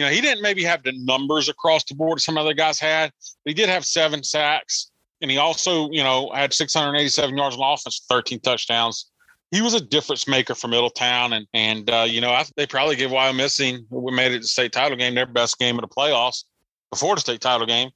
you 0.00 0.06
know, 0.06 0.12
he 0.12 0.22
didn't 0.22 0.40
maybe 0.40 0.64
have 0.64 0.82
the 0.82 0.94
numbers 0.96 1.50
across 1.50 1.84
the 1.84 1.94
board 1.94 2.22
some 2.22 2.38
other 2.38 2.54
guys 2.54 2.80
had, 2.80 3.12
but 3.44 3.50
he 3.50 3.52
did 3.52 3.68
have 3.68 3.84
seven 3.84 4.24
sacks. 4.24 4.90
And 5.20 5.30
he 5.30 5.36
also, 5.36 5.90
you 5.90 6.02
know, 6.02 6.30
had 6.34 6.54
687 6.54 7.36
yards 7.36 7.54
on 7.54 7.74
offense, 7.74 8.06
13 8.08 8.40
touchdowns. 8.40 9.10
He 9.50 9.60
was 9.60 9.74
a 9.74 9.80
difference 9.80 10.26
maker 10.26 10.54
for 10.54 10.68
Middletown. 10.68 11.34
And, 11.34 11.46
and 11.52 11.90
uh, 11.90 12.06
you 12.08 12.22
know, 12.22 12.30
I, 12.30 12.46
they 12.56 12.66
probably 12.66 12.96
give 12.96 13.10
Wyomissing, 13.10 13.84
we 13.90 14.12
made 14.12 14.32
it 14.32 14.40
to 14.40 14.46
state 14.46 14.72
title 14.72 14.96
game, 14.96 15.14
their 15.14 15.26
best 15.26 15.58
game 15.58 15.78
of 15.78 15.82
the 15.82 15.94
playoffs 15.94 16.44
before 16.90 17.14
the 17.14 17.20
state 17.20 17.42
title 17.42 17.66
game. 17.66 17.90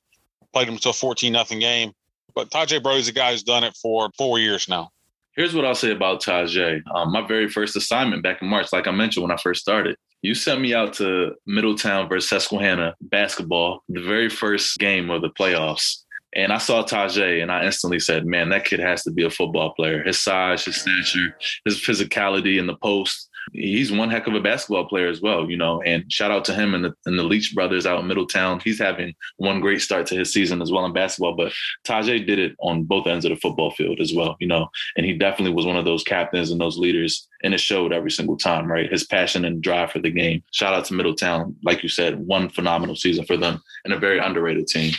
Played 0.52 0.68
them 0.68 0.76
to 0.76 0.90
a 0.90 0.92
14 0.92 1.32
nothing 1.32 1.58
game. 1.58 1.92
But 2.34 2.50
Tajay 2.50 2.82
Brody's 2.82 3.08
a 3.08 3.12
guy 3.12 3.30
who's 3.32 3.42
done 3.42 3.64
it 3.64 3.75
for 3.80 4.11
four 4.18 4.38
years 4.38 4.68
now. 4.68 4.90
Here's 5.37 5.54
what 5.54 5.64
I'll 5.64 5.75
say 5.75 5.90
about 5.90 6.20
Tajay. 6.20 6.82
Um, 6.94 7.12
my 7.12 7.26
very 7.26 7.49
first 7.49 7.76
assignment 7.76 8.23
back 8.23 8.42
in 8.42 8.49
March, 8.49 8.75
like 8.75 8.87
I 8.87 8.90
mentioned 8.90 9.23
when 9.23 9.32
I 9.32 9.40
first 9.40 9.62
started, 9.62 9.96
you 10.25 10.35
sent 10.35 10.59
me 10.59 10.73
out 10.73 10.95
to 10.95 11.35
Middletown 11.47 12.09
versus 12.09 12.31
Susquehanna 12.31 12.95
basketball, 13.02 13.83
the 13.90 14.00
very 14.00 14.31
first 14.31 14.78
game 14.78 15.11
of 15.11 15.21
the 15.21 15.28
playoffs. 15.28 16.02
And 16.35 16.50
I 16.50 16.57
saw 16.57 16.83
Tajay 16.83 17.43
and 17.43 17.52
I 17.52 17.66
instantly 17.66 18.00
said, 18.00 18.25
man, 18.25 18.49
that 18.49 18.64
kid 18.64 18.81
has 18.81 19.02
to 19.02 19.11
be 19.11 19.25
a 19.25 19.31
football 19.31 19.75
player. 19.75 20.02
His 20.02 20.19
size, 20.19 20.64
his 20.64 20.76
stature, 20.76 21.37
his 21.66 21.78
physicality 21.78 22.59
in 22.59 22.66
the 22.66 22.76
post 22.76 23.28
he's 23.52 23.92
one 23.92 24.10
heck 24.10 24.26
of 24.26 24.34
a 24.34 24.40
basketball 24.40 24.86
player 24.88 25.08
as 25.08 25.20
well, 25.20 25.50
you 25.50 25.56
know. 25.56 25.82
And 25.82 26.10
shout 26.10 26.30
out 26.30 26.44
to 26.46 26.54
him 26.54 26.74
and 26.74 26.84
the, 26.84 26.94
and 27.06 27.18
the 27.18 27.22
Leach 27.22 27.54
brothers 27.54 27.86
out 27.86 28.00
in 28.00 28.06
Middletown. 28.06 28.60
He's 28.60 28.78
having 28.78 29.14
one 29.36 29.60
great 29.60 29.80
start 29.80 30.06
to 30.06 30.16
his 30.16 30.32
season 30.32 30.62
as 30.62 30.72
well 30.72 30.84
in 30.84 30.92
basketball. 30.92 31.36
But 31.36 31.52
Tajay 31.86 32.26
did 32.26 32.38
it 32.38 32.56
on 32.60 32.84
both 32.84 33.06
ends 33.06 33.24
of 33.24 33.30
the 33.30 33.36
football 33.36 33.70
field 33.72 34.00
as 34.00 34.12
well, 34.14 34.36
you 34.40 34.46
know. 34.46 34.68
And 34.96 35.06
he 35.06 35.12
definitely 35.12 35.54
was 35.54 35.66
one 35.66 35.76
of 35.76 35.84
those 35.84 36.02
captains 36.02 36.50
and 36.50 36.60
those 36.60 36.78
leaders, 36.78 37.28
and 37.42 37.54
it 37.54 37.60
showed 37.60 37.92
every 37.92 38.10
single 38.10 38.36
time, 38.36 38.70
right? 38.70 38.90
His 38.90 39.04
passion 39.04 39.44
and 39.44 39.62
drive 39.62 39.92
for 39.92 39.98
the 39.98 40.10
game. 40.10 40.42
Shout 40.52 40.74
out 40.74 40.84
to 40.86 40.94
Middletown, 40.94 41.56
like 41.62 41.82
you 41.82 41.88
said, 41.88 42.18
one 42.18 42.48
phenomenal 42.48 42.96
season 42.96 43.24
for 43.24 43.36
them 43.36 43.62
and 43.84 43.92
a 43.92 43.98
very 43.98 44.18
underrated 44.18 44.66
team. 44.66 44.92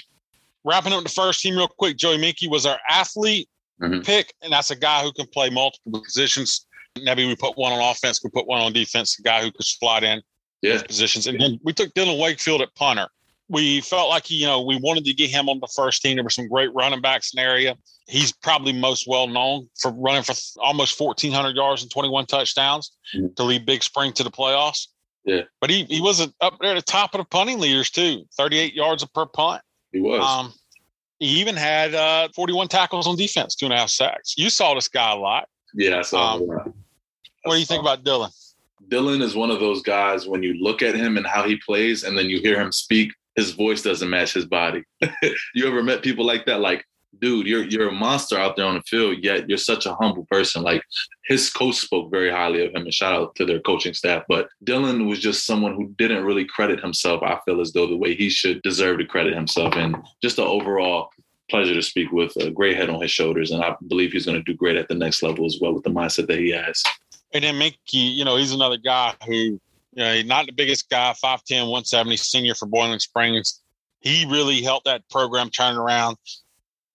Wrapping 0.63 0.93
up 0.93 1.03
the 1.03 1.09
first 1.09 1.41
team 1.41 1.55
real 1.55 1.67
quick, 1.67 1.97
Joey 1.97 2.17
Minky 2.17 2.47
was 2.47 2.65
our 2.65 2.79
athlete 2.89 3.47
mm-hmm. 3.81 4.01
pick, 4.01 4.33
and 4.41 4.51
that's 4.51 4.71
a 4.71 4.75
guy 4.75 5.03
who 5.03 5.11
can 5.11 5.27
play 5.27 5.49
multiple 5.49 6.01
positions. 6.01 6.65
Maybe 7.01 7.27
we 7.27 7.35
put 7.35 7.57
one 7.57 7.73
on 7.73 7.79
offense, 7.91 8.23
we 8.23 8.29
put 8.29 8.47
one 8.47 8.61
on 8.61 8.73
defense, 8.73 9.17
a 9.19 9.21
guy 9.21 9.41
who 9.41 9.51
could 9.51 9.65
slot 9.65 10.03
in 10.03 10.21
yeah. 10.61 10.81
positions. 10.83 11.27
And 11.27 11.39
then 11.39 11.59
we 11.63 11.73
took 11.73 11.93
Dillon 11.93 12.19
Wakefield 12.19 12.61
at 12.61 12.73
punter. 12.75 13.07
We 13.47 13.81
felt 13.81 14.09
like, 14.09 14.31
you 14.31 14.47
know, 14.47 14.61
we 14.61 14.77
wanted 14.77 15.05
to 15.05 15.13
get 15.13 15.29
him 15.29 15.49
on 15.49 15.59
the 15.59 15.67
first 15.67 16.01
team. 16.01 16.15
There 16.15 16.23
were 16.23 16.31
some 16.31 16.47
great 16.47 16.73
running 16.73 17.01
backs 17.01 17.31
in 17.33 17.37
the 17.37 17.47
area. 17.47 17.75
He's 18.07 18.31
probably 18.31 18.73
most 18.73 19.07
well 19.07 19.27
known 19.27 19.67
for 19.79 19.91
running 19.91 20.23
for 20.23 20.33
almost 20.59 20.99
1,400 20.99 21.55
yards 21.55 21.83
and 21.83 21.91
21 21.91 22.25
touchdowns 22.25 22.91
mm-hmm. 23.15 23.27
to 23.35 23.43
lead 23.43 23.65
Big 23.65 23.83
Spring 23.83 24.13
to 24.13 24.23
the 24.23 24.31
playoffs. 24.31 24.87
Yeah. 25.25 25.41
But 25.61 25.69
he, 25.69 25.83
he 25.85 26.01
was 26.01 26.21
up 26.41 26.57
there 26.59 26.71
at 26.71 26.75
the 26.75 26.81
top 26.81 27.13
of 27.13 27.19
the 27.19 27.25
punting 27.25 27.59
leaders, 27.59 27.89
too 27.89 28.25
38 28.37 28.73
yards 28.73 29.05
per 29.05 29.25
punt. 29.25 29.61
He 29.91 29.99
was. 29.99 30.21
Um, 30.21 30.53
he 31.19 31.39
even 31.39 31.55
had 31.55 31.95
uh, 31.95 32.29
41 32.35 32.67
tackles 32.67 33.07
on 33.07 33.15
defense, 33.15 33.55
two 33.55 33.65
and 33.65 33.73
a 33.73 33.77
half 33.77 33.89
sacks. 33.89 34.35
You 34.37 34.49
saw 34.49 34.73
this 34.73 34.87
guy 34.87 35.11
a 35.11 35.15
lot. 35.15 35.47
Yeah, 35.73 35.99
I 35.99 36.01
saw. 36.01 36.35
Um, 36.35 36.73
what 37.45 37.53
do 37.53 37.59
you 37.59 37.65
think 37.65 37.81
about 37.81 38.03
Dylan? 38.03 38.31
Dylan 38.89 39.21
is 39.21 39.35
one 39.35 39.51
of 39.51 39.59
those 39.59 39.81
guys 39.81 40.27
when 40.27 40.43
you 40.43 40.53
look 40.55 40.81
at 40.81 40.95
him 40.95 41.17
and 41.17 41.25
how 41.25 41.43
he 41.43 41.57
plays, 41.65 42.03
and 42.03 42.17
then 42.17 42.29
you 42.29 42.39
hear 42.39 42.59
him 42.59 42.71
speak, 42.71 43.11
his 43.35 43.51
voice 43.51 43.81
doesn't 43.81 44.09
match 44.09 44.33
his 44.33 44.45
body. 44.45 44.83
you 45.53 45.67
ever 45.67 45.83
met 45.83 46.03
people 46.03 46.25
like 46.25 46.45
that? 46.45 46.61
Like, 46.61 46.85
dude, 47.19 47.47
you're 47.47 47.63
you're 47.63 47.89
a 47.89 47.93
monster 47.93 48.37
out 48.37 48.55
there 48.55 48.65
on 48.65 48.75
the 48.75 48.81
field, 48.81 49.23
yet 49.23 49.47
you're 49.49 49.57
such 49.57 49.85
a 49.85 49.95
humble 49.95 50.25
person. 50.29 50.63
Like 50.63 50.83
his 51.25 51.49
coach 51.49 51.75
spoke 51.75 52.11
very 52.11 52.31
highly 52.31 52.65
of 52.65 52.73
him, 52.73 52.83
and 52.83 52.93
shout 52.93 53.13
out 53.13 53.35
to 53.35 53.45
their 53.45 53.59
coaching 53.59 53.93
staff. 53.93 54.23
But 54.27 54.47
Dylan 54.63 55.07
was 55.07 55.19
just 55.19 55.45
someone 55.45 55.75
who 55.75 55.93
didn't 55.97 56.25
really 56.25 56.45
credit 56.45 56.79
himself. 56.79 57.23
I 57.23 57.39
feel 57.45 57.61
as 57.61 57.73
though 57.73 57.87
the 57.87 57.97
way 57.97 58.15
he 58.15 58.29
should 58.29 58.61
deserve 58.61 58.99
to 58.99 59.05
credit 59.05 59.33
himself, 59.33 59.75
and 59.75 59.95
just 60.21 60.39
an 60.39 60.45
overall 60.45 61.09
pleasure 61.49 61.75
to 61.75 61.81
speak 61.81 62.11
with 62.11 62.35
a 62.37 62.49
great 62.49 62.75
head 62.75 62.89
on 62.89 63.01
his 63.01 63.11
shoulders, 63.11 63.51
and 63.51 63.63
I 63.63 63.75
believe 63.87 64.11
he's 64.11 64.25
going 64.25 64.37
to 64.37 64.51
do 64.51 64.57
great 64.57 64.77
at 64.77 64.87
the 64.87 64.95
next 64.95 65.21
level 65.21 65.45
as 65.45 65.59
well 65.61 65.73
with 65.73 65.83
the 65.83 65.91
mindset 65.91 66.27
that 66.27 66.39
he 66.39 66.49
has. 66.51 66.83
And 67.35 67.43
then 67.43 67.55
Minkey, 67.55 68.15
you 68.15 68.23
know, 68.23 68.37
he's 68.37 68.53
another 68.53 68.77
guy 68.77 69.13
who, 69.25 69.33
you 69.33 69.59
know, 69.93 70.13
he's 70.13 70.25
not 70.25 70.45
the 70.45 70.53
biggest 70.53 70.89
guy, 70.89 71.13
5'10, 71.21 71.63
170, 71.63 72.15
senior 72.15 72.55
for 72.55 72.65
Boiling 72.65 72.97
Springs. 72.99 73.59
He 73.99 74.25
really 74.25 74.61
helped 74.61 74.85
that 74.85 75.01
program 75.09 75.49
turn 75.49 75.75
around. 75.75 76.15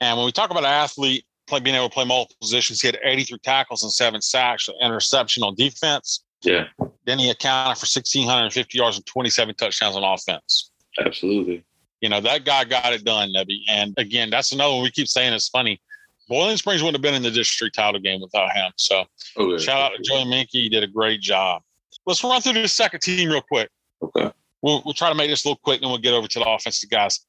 And 0.01 0.17
when 0.17 0.25
we 0.25 0.33
talk 0.33 0.51
about 0.51 0.65
an 0.65 0.71
athlete 0.71 1.27
play, 1.47 1.61
being 1.61 1.77
able 1.77 1.91
to 1.91 1.95
play 1.95 2.07
multiple 2.07 2.39
positions, 2.41 2.81
he 2.81 2.89
had 2.89 2.99
83 3.05 3.39
tackles 3.41 3.83
and 3.83 3.93
seven 3.93 4.23
sacks, 4.23 4.67
interception 4.83 5.43
on 5.43 5.57
defense. 5.57 6.25
Yeah. 6.41 6.69
Then 7.05 7.19
he 7.19 7.29
accounted 7.29 7.77
for 7.77 7.85
1,650 7.85 8.79
yards 8.79 8.97
and 8.97 9.05
27 9.05 9.55
touchdowns 9.57 9.95
on 9.95 10.05
offense. 10.05 10.71
Absolutely. 10.99 11.63
You 12.01 12.09
know, 12.09 12.23
that 12.23 12.47
guy 12.47 12.65
got 12.65 12.95
it 12.95 13.05
done, 13.05 13.31
Nebby. 13.37 13.59
And 13.69 13.93
again, 13.99 14.31
that's 14.31 14.53
another 14.53 14.73
one 14.73 14.85
we 14.85 14.91
keep 14.91 15.07
saying 15.07 15.35
is 15.35 15.51
funny. 15.51 15.83
Boiling 16.31 16.57
Springs 16.57 16.81
wouldn't 16.83 16.95
have 16.97 17.03
been 17.03 17.15
in 17.15 17.23
the 17.23 17.31
district 17.31 17.75
title 17.75 18.01
game 18.01 18.21
without 18.23 18.53
him. 18.53 18.73
So 18.77 19.05
Okay. 19.37 19.63
shout 19.63 19.81
out 19.93 19.97
to 19.97 20.03
Joey 20.03 20.25
Minky. 20.25 20.63
He 20.63 20.69
did 20.71 20.83
a 20.85 20.87
great 20.87 21.21
job. 21.21 21.61
Let's 22.07 22.23
run 22.25 22.41
through 22.41 22.55
the 22.55 22.69
second 22.69 23.01
team 23.01 23.29
real 23.29 23.43
quick. 23.43 23.69
Okay. 24.01 24.31
We'll, 24.63 24.81
we'll 24.85 24.95
try 24.95 25.09
to 25.09 25.15
make 25.15 25.29
this 25.29 25.45
a 25.45 25.49
little 25.49 25.61
quick, 25.63 25.83
and 25.83 25.91
we'll 25.91 25.99
get 26.01 26.15
over 26.15 26.29
to 26.29 26.39
the 26.39 26.49
offensive 26.49 26.89
guys. 26.89 27.21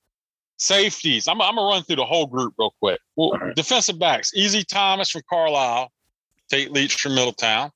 Safeties. 0.58 1.28
I'm, 1.28 1.42
I'm 1.42 1.56
going 1.56 1.68
to 1.68 1.74
run 1.76 1.84
through 1.84 1.96
the 1.98 2.06
whole 2.06 2.28
group 2.28 2.54
real 2.60 2.74
quick. 2.80 3.00
Well, 3.16 3.32
right. 3.32 3.56
Defensive 3.56 3.98
backs. 3.98 4.32
Easy 4.36 4.64
Thomas 4.64 5.10
from 5.10 5.24
Carlisle. 5.28 5.92
Tate 6.50 6.72
Leach 6.72 6.96
from 6.96 7.16
Middletown. 7.16 7.72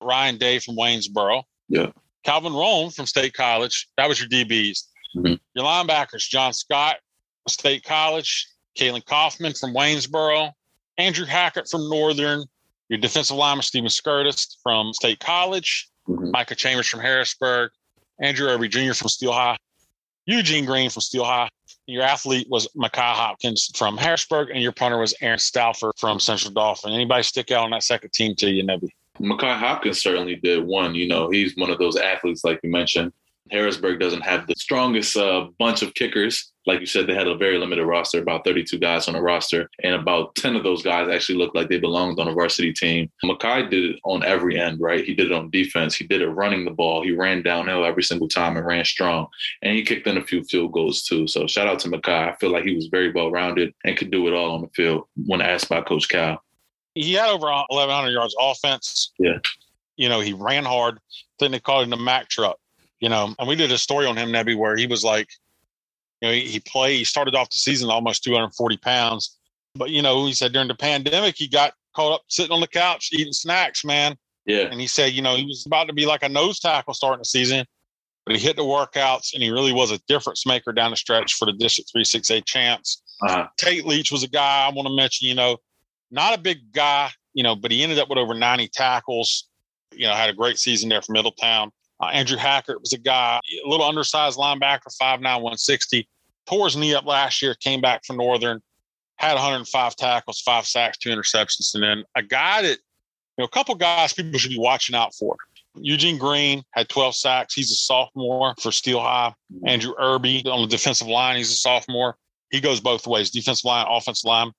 Ryan 0.00 0.38
Day 0.38 0.60
from 0.60 0.76
Waynesboro. 0.76 1.42
Yeah. 1.68 1.86
Calvin 2.24 2.52
Rome 2.52 2.90
from 2.90 3.06
State 3.06 3.34
College. 3.34 3.88
That 3.96 4.08
was 4.08 4.20
your 4.20 4.28
DBs. 4.28 4.84
Mhm. 5.16 5.40
Your 5.54 5.64
linebackers, 5.64 6.28
John 6.28 6.52
Scott 6.52 6.98
State 7.48 7.82
College. 7.82 8.46
Kalen 8.78 9.04
Kaufman 9.04 9.54
from 9.54 9.74
Waynesboro. 9.74 10.52
Andrew 10.98 11.24
Hackett 11.24 11.68
from 11.68 11.88
Northern. 11.88 12.44
Your 12.88 12.98
defensive 12.98 13.36
lineman, 13.36 13.62
Stephen 13.62 13.88
Skirtis 13.88 14.56
from 14.62 14.92
State 14.92 15.20
College. 15.20 15.88
Mhm. 16.08 16.32
Micah 16.32 16.54
Chambers 16.54 16.86
from 16.88 17.00
Harrisburg. 17.00 17.70
Andrew 18.20 18.48
Irby 18.48 18.68
Jr. 18.68 18.94
from 18.94 19.08
Steel 19.08 19.32
High. 19.32 19.56
Eugene 20.26 20.64
Green 20.64 20.90
from 20.90 21.00
Steel 21.02 21.24
High. 21.24 21.48
Your 21.86 22.02
athlete 22.02 22.48
was 22.50 22.68
Makai 22.76 23.14
Hopkins 23.14 23.70
from 23.74 23.96
Harrisburg, 23.96 24.50
and 24.50 24.60
your 24.62 24.72
punter 24.72 24.98
was 24.98 25.14
Aaron 25.20 25.38
Stauffer 25.38 25.92
from 25.96 26.20
Central 26.20 26.52
Dauphin. 26.52 26.92
Anybody 26.92 27.22
stick 27.22 27.50
out 27.50 27.64
on 27.64 27.70
that 27.70 27.82
second 27.82 28.12
team 28.12 28.34
to 28.36 28.50
you, 28.50 28.62
Nebby? 28.62 28.88
Makai 29.20 29.58
Hopkins 29.58 30.00
certainly 30.02 30.36
did 30.36 30.64
one. 30.64 30.94
You 30.94 31.08
know, 31.08 31.30
he's 31.30 31.56
one 31.56 31.70
of 31.70 31.78
those 31.78 31.96
athletes, 31.96 32.44
like 32.44 32.60
you 32.62 32.70
mentioned. 32.70 33.12
Harrisburg 33.50 34.00
doesn't 34.00 34.22
have 34.22 34.46
the 34.46 34.54
strongest 34.56 35.16
uh, 35.16 35.46
bunch 35.58 35.82
of 35.82 35.94
kickers. 35.94 36.52
Like 36.66 36.80
you 36.80 36.86
said, 36.86 37.06
they 37.06 37.14
had 37.14 37.26
a 37.26 37.36
very 37.36 37.58
limited 37.58 37.86
roster, 37.86 38.20
about 38.20 38.44
32 38.44 38.78
guys 38.78 39.08
on 39.08 39.14
the 39.14 39.22
roster, 39.22 39.70
and 39.82 39.94
about 39.94 40.34
10 40.34 40.54
of 40.54 40.64
those 40.64 40.82
guys 40.82 41.08
actually 41.08 41.38
looked 41.38 41.56
like 41.56 41.68
they 41.68 41.78
belonged 41.78 42.20
on 42.20 42.28
a 42.28 42.32
varsity 42.32 42.72
team. 42.72 43.10
Makai 43.24 43.70
did 43.70 43.84
it 43.92 44.00
on 44.04 44.22
every 44.22 44.58
end, 44.58 44.78
right? 44.80 45.04
He 45.04 45.14
did 45.14 45.30
it 45.30 45.32
on 45.32 45.50
defense. 45.50 45.94
He 45.94 46.06
did 46.06 46.20
it 46.20 46.28
running 46.28 46.64
the 46.64 46.70
ball. 46.70 47.02
He 47.02 47.12
ran 47.12 47.42
downhill 47.42 47.84
every 47.84 48.02
single 48.02 48.28
time 48.28 48.56
and 48.56 48.66
ran 48.66 48.84
strong. 48.84 49.28
And 49.62 49.74
he 49.74 49.82
kicked 49.82 50.06
in 50.06 50.18
a 50.18 50.24
few 50.24 50.44
field 50.44 50.72
goals 50.72 51.02
too. 51.02 51.26
So 51.26 51.46
shout 51.46 51.68
out 51.68 51.78
to 51.80 51.88
Makai. 51.88 52.32
I 52.32 52.36
feel 52.36 52.50
like 52.50 52.64
he 52.64 52.74
was 52.74 52.88
very 52.88 53.12
well 53.12 53.30
rounded 53.30 53.72
and 53.84 53.96
could 53.96 54.10
do 54.10 54.28
it 54.28 54.34
all 54.34 54.54
on 54.54 54.62
the 54.62 54.68
field 54.68 55.04
when 55.26 55.40
asked 55.40 55.68
by 55.68 55.80
Coach 55.80 56.08
Cal. 56.08 56.42
He 56.94 57.14
had 57.14 57.30
over 57.30 57.46
1,100 57.46 58.10
yards 58.10 58.34
offense. 58.40 59.12
Yeah. 59.18 59.38
You 59.96 60.08
know, 60.08 60.20
he 60.20 60.32
ran 60.32 60.64
hard. 60.64 60.98
Then 61.38 61.52
they 61.52 61.60
called 61.60 61.84
him 61.84 61.90
the 61.90 61.96
Mack 61.96 62.28
truck. 62.28 62.58
You 63.00 63.08
know, 63.08 63.34
and 63.38 63.48
we 63.48 63.54
did 63.54 63.70
a 63.70 63.78
story 63.78 64.06
on 64.06 64.16
him, 64.16 64.30
Nebby, 64.30 64.56
where 64.56 64.76
he 64.76 64.86
was 64.86 65.04
like, 65.04 65.28
you 66.20 66.28
know, 66.28 66.34
he, 66.34 66.40
he 66.40 66.60
played, 66.60 66.96
he 66.96 67.04
started 67.04 67.34
off 67.34 67.50
the 67.50 67.58
season 67.58 67.90
almost 67.90 68.24
240 68.24 68.76
pounds. 68.78 69.38
But, 69.74 69.90
you 69.90 70.02
know, 70.02 70.26
he 70.26 70.32
said 70.32 70.52
during 70.52 70.68
the 70.68 70.74
pandemic, 70.74 71.36
he 71.36 71.46
got 71.46 71.74
caught 71.94 72.14
up 72.14 72.22
sitting 72.28 72.52
on 72.52 72.60
the 72.60 72.66
couch 72.66 73.10
eating 73.12 73.32
snacks, 73.32 73.84
man. 73.84 74.16
Yeah. 74.46 74.68
And 74.70 74.80
he 74.80 74.86
said, 74.86 75.12
you 75.12 75.22
know, 75.22 75.36
he 75.36 75.44
was 75.44 75.64
about 75.66 75.86
to 75.88 75.92
be 75.92 76.06
like 76.06 76.22
a 76.22 76.28
nose 76.28 76.58
tackle 76.58 76.94
starting 76.94 77.20
the 77.20 77.26
season, 77.26 77.64
but 78.26 78.34
he 78.34 78.42
hit 78.42 78.56
the 78.56 78.62
workouts 78.62 79.34
and 79.34 79.42
he 79.42 79.50
really 79.50 79.72
was 79.72 79.92
a 79.92 79.98
difference 80.08 80.46
maker 80.46 80.72
down 80.72 80.90
the 80.90 80.96
stretch 80.96 81.34
for 81.34 81.44
the 81.44 81.52
District 81.52 81.90
368 81.92 82.46
champs. 82.46 83.02
Uh-huh. 83.22 83.46
Tate 83.58 83.86
Leach 83.86 84.10
was 84.10 84.22
a 84.22 84.28
guy 84.28 84.66
I 84.66 84.72
want 84.72 84.88
to 84.88 84.94
mention, 84.94 85.28
you 85.28 85.34
know, 85.34 85.58
not 86.10 86.34
a 86.34 86.40
big 86.40 86.72
guy, 86.72 87.10
you 87.34 87.42
know, 87.42 87.54
but 87.54 87.70
he 87.70 87.82
ended 87.82 87.98
up 87.98 88.08
with 88.08 88.18
over 88.18 88.34
90 88.34 88.68
tackles, 88.68 89.48
you 89.92 90.06
know, 90.06 90.14
had 90.14 90.30
a 90.30 90.34
great 90.34 90.58
season 90.58 90.88
there 90.88 91.02
for 91.02 91.12
Middletown. 91.12 91.70
Uh, 92.00 92.06
Andrew 92.06 92.36
Hackert 92.36 92.80
was 92.80 92.92
a 92.92 92.98
guy, 92.98 93.40
a 93.64 93.68
little 93.68 93.86
undersized 93.86 94.38
linebacker, 94.38 94.94
5'9, 95.00 95.22
160. 95.22 96.08
Tore 96.46 96.66
his 96.66 96.76
knee 96.76 96.94
up 96.94 97.04
last 97.04 97.42
year, 97.42 97.54
came 97.54 97.80
back 97.80 98.04
from 98.04 98.16
Northern, 98.16 98.62
had 99.16 99.34
105 99.34 99.96
tackles, 99.96 100.40
five 100.40 100.66
sacks, 100.66 100.96
two 100.98 101.10
interceptions. 101.10 101.74
And 101.74 101.82
then 101.82 102.04
a 102.14 102.22
guy 102.22 102.62
that, 102.62 102.78
you 102.78 103.42
know, 103.42 103.44
a 103.44 103.48
couple 103.48 103.74
guys 103.74 104.12
people 104.12 104.38
should 104.38 104.50
be 104.50 104.58
watching 104.58 104.94
out 104.94 105.14
for. 105.14 105.36
Eugene 105.80 106.18
Green 106.18 106.62
had 106.72 106.88
12 106.88 107.14
sacks. 107.14 107.54
He's 107.54 107.70
a 107.70 107.76
sophomore 107.76 108.54
for 108.60 108.72
Steel 108.72 109.00
High. 109.00 109.34
Andrew 109.66 109.92
Irby 109.98 110.44
on 110.46 110.62
the 110.62 110.66
defensive 110.66 111.08
line, 111.08 111.36
he's 111.36 111.50
a 111.50 111.56
sophomore. 111.56 112.16
He 112.50 112.60
goes 112.60 112.80
both 112.80 113.06
ways, 113.06 113.30
defensive 113.30 113.64
line, 113.64 113.86
offensive 113.88 114.26
line. 114.26 114.52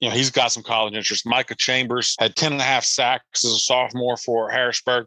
You 0.00 0.08
know, 0.08 0.14
he's 0.14 0.30
got 0.30 0.52
some 0.52 0.62
college 0.62 0.94
interest. 0.94 1.26
Micah 1.26 1.54
Chambers 1.54 2.14
had 2.18 2.36
10 2.36 2.52
and 2.52 2.60
a 2.60 2.64
half 2.64 2.84
sacks 2.84 3.44
as 3.44 3.52
a 3.52 3.58
sophomore 3.58 4.16
for 4.16 4.50
Harrisburg. 4.50 5.06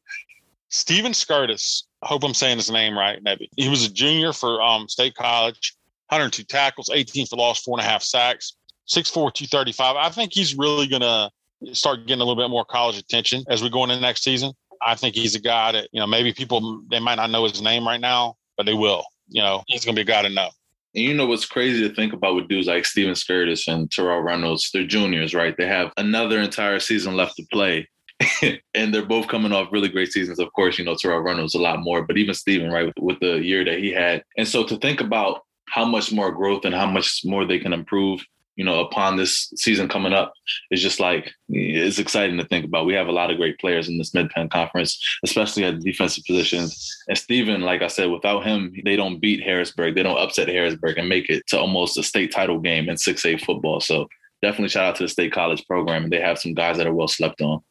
Steven 0.69 1.13
Skirtis, 1.13 1.83
hope 2.03 2.23
I'm 2.23 2.33
saying 2.33 2.57
his 2.57 2.69
name 2.69 2.97
right, 2.97 3.21
maybe. 3.23 3.49
He 3.55 3.69
was 3.69 3.85
a 3.85 3.89
junior 3.89 4.33
for 4.33 4.61
um, 4.61 4.87
State 4.89 5.15
College, 5.15 5.75
102 6.09 6.43
tackles, 6.43 6.89
18 6.93 7.27
for 7.27 7.37
loss, 7.37 7.61
four 7.61 7.77
and 7.77 7.85
a 7.85 7.89
half 7.89 8.03
sacks, 8.03 8.57
6'4, 8.89 9.33
235. 9.33 9.95
I 9.95 10.09
think 10.09 10.33
he's 10.33 10.55
really 10.55 10.87
going 10.87 11.01
to 11.01 11.29
start 11.73 12.05
getting 12.07 12.21
a 12.21 12.25
little 12.25 12.41
bit 12.41 12.49
more 12.49 12.65
college 12.65 12.97
attention 12.97 13.43
as 13.49 13.63
we 13.63 13.69
go 13.69 13.83
into 13.83 13.99
next 13.99 14.23
season. 14.23 14.53
I 14.81 14.95
think 14.95 15.15
he's 15.15 15.35
a 15.35 15.39
guy 15.39 15.71
that, 15.71 15.89
you 15.91 15.99
know, 15.99 16.07
maybe 16.07 16.33
people, 16.33 16.83
they 16.89 16.99
might 16.99 17.15
not 17.15 17.31
know 17.31 17.43
his 17.43 17.61
name 17.61 17.87
right 17.87 17.99
now, 17.99 18.35
but 18.57 18.65
they 18.65 18.73
will. 18.73 19.05
You 19.29 19.41
know, 19.41 19.63
he's 19.67 19.83
going 19.83 19.95
to 19.95 20.03
be 20.03 20.09
a 20.09 20.13
guy 20.13 20.21
to 20.21 20.29
know. 20.29 20.49
And 20.95 21.03
you 21.03 21.13
know 21.13 21.25
what's 21.25 21.45
crazy 21.45 21.87
to 21.87 21.93
think 21.93 22.13
about 22.13 22.35
with 22.35 22.47
dudes 22.47 22.67
like 22.67 22.85
Steven 22.85 23.13
Skirtis 23.13 23.67
and 23.67 23.91
Terrell 23.91 24.21
Reynolds? 24.21 24.69
They're 24.71 24.85
juniors, 24.85 25.33
right? 25.33 25.55
They 25.57 25.67
have 25.67 25.91
another 25.97 26.39
entire 26.39 26.79
season 26.79 27.15
left 27.15 27.35
to 27.37 27.45
play. 27.51 27.87
and 28.73 28.93
they're 28.93 29.05
both 29.05 29.27
coming 29.27 29.51
off 29.51 29.71
really 29.71 29.89
great 29.89 30.11
seasons. 30.11 30.39
Of 30.39 30.51
course, 30.53 30.77
you 30.79 30.85
know, 30.85 30.95
Terrell 30.95 31.21
Reynolds 31.21 31.55
a 31.55 31.61
lot 31.61 31.81
more, 31.81 32.01
but 32.03 32.17
even 32.17 32.33
Steven, 32.33 32.71
right, 32.71 32.85
with, 32.85 32.95
with 32.99 33.19
the 33.19 33.35
year 33.35 33.63
that 33.63 33.79
he 33.79 33.91
had. 33.91 34.23
And 34.37 34.47
so 34.47 34.63
to 34.65 34.77
think 34.77 35.01
about 35.01 35.41
how 35.69 35.85
much 35.85 36.11
more 36.11 36.31
growth 36.31 36.65
and 36.65 36.73
how 36.73 36.87
much 36.87 37.21
more 37.23 37.45
they 37.45 37.59
can 37.59 37.73
improve, 37.73 38.21
you 38.55 38.65
know, 38.65 38.79
upon 38.79 39.17
this 39.17 39.53
season 39.55 39.87
coming 39.87 40.13
up 40.13 40.33
is 40.71 40.81
just 40.81 40.99
like, 40.99 41.31
it's 41.49 41.99
exciting 41.99 42.37
to 42.37 42.45
think 42.45 42.65
about. 42.65 42.87
We 42.87 42.95
have 42.95 43.07
a 43.07 43.11
lot 43.11 43.29
of 43.29 43.37
great 43.37 43.59
players 43.59 43.87
in 43.87 43.99
this 43.99 44.15
Mid 44.15 44.31
Conference, 44.49 44.99
especially 45.23 45.63
at 45.65 45.79
defensive 45.79 46.23
positions. 46.25 46.97
And 47.07 47.17
Steven, 47.17 47.61
like 47.61 47.83
I 47.83 47.87
said, 47.87 48.09
without 48.09 48.45
him, 48.45 48.73
they 48.83 48.95
don't 48.95 49.19
beat 49.19 49.43
Harrisburg. 49.43 49.93
They 49.93 50.03
don't 50.03 50.17
upset 50.17 50.47
Harrisburg 50.47 50.97
and 50.97 51.07
make 51.07 51.29
it 51.29 51.45
to 51.47 51.59
almost 51.59 51.99
a 51.99 52.03
state 52.03 52.31
title 52.31 52.59
game 52.59 52.89
in 52.89 52.95
6A 52.95 53.45
football. 53.45 53.79
So 53.79 54.07
definitely 54.41 54.69
shout 54.69 54.85
out 54.85 54.95
to 54.95 55.03
the 55.03 55.09
state 55.09 55.33
college 55.33 55.63
program. 55.67 56.05
And 56.05 56.11
they 56.11 56.21
have 56.21 56.39
some 56.39 56.55
guys 56.55 56.77
that 56.77 56.87
are 56.87 56.93
well 56.93 57.07
slept 57.07 57.41
on. 57.41 57.61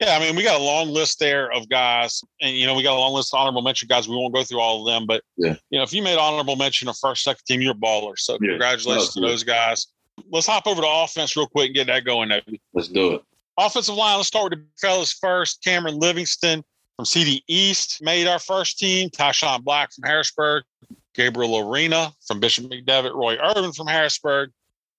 Yeah, 0.00 0.14
I 0.16 0.20
mean, 0.20 0.36
we 0.36 0.42
got 0.42 0.60
a 0.60 0.62
long 0.64 0.88
list 0.88 1.18
there 1.18 1.50
of 1.52 1.68
guys, 1.70 2.20
and 2.42 2.54
you 2.54 2.66
know, 2.66 2.74
we 2.74 2.82
got 2.82 2.96
a 2.96 3.00
long 3.00 3.14
list 3.14 3.32
of 3.32 3.40
honorable 3.40 3.62
mention 3.62 3.88
guys. 3.88 4.06
We 4.08 4.14
won't 4.16 4.34
go 4.34 4.44
through 4.44 4.60
all 4.60 4.86
of 4.86 4.92
them, 4.92 5.06
but 5.06 5.22
Yeah. 5.38 5.56
you 5.70 5.78
know, 5.78 5.84
if 5.84 5.92
you 5.94 6.02
made 6.02 6.18
honorable 6.18 6.56
mention 6.56 6.88
of 6.88 6.98
first, 6.98 7.22
second 7.24 7.42
team, 7.46 7.62
you're 7.62 7.72
a 7.72 7.74
baller. 7.74 8.12
So 8.18 8.34
Yeah. 8.34 8.50
congratulations 8.50 9.14
to 9.14 9.20
those 9.20 9.42
guys. 9.42 9.86
Let's 10.30 10.46
hop 10.46 10.66
over 10.66 10.82
to 10.82 10.88
offense 10.88 11.34
real 11.36 11.46
quick 11.46 11.66
and 11.68 11.74
get 11.74 11.86
that 11.86 12.04
going. 12.04 12.30
Let's 12.74 12.88
do 12.88 13.14
it. 13.14 13.22
Offensive 13.58 13.94
line. 13.94 14.16
Let's 14.18 14.28
start 14.28 14.50
with 14.50 14.60
the 14.60 14.66
fellas 14.78 15.12
first. 15.14 15.62
Cameron 15.64 15.98
Livingston 15.98 16.62
from 16.96 17.06
CD 17.06 17.42
East 17.48 18.02
made 18.02 18.26
our 18.26 18.38
first 18.38 18.78
team. 18.78 19.08
Tyshawn 19.08 19.64
Black 19.64 19.92
from 19.94 20.04
Harrisburg. 20.04 20.64
Gabriel 21.14 21.56
Arena 21.58 22.12
from 22.26 22.38
Bishop 22.40 22.66
McDevitt. 22.66 23.14
Roy 23.14 23.36
Irvin 23.36 23.72
from 23.72 23.86
Harrisburg. 23.86 24.50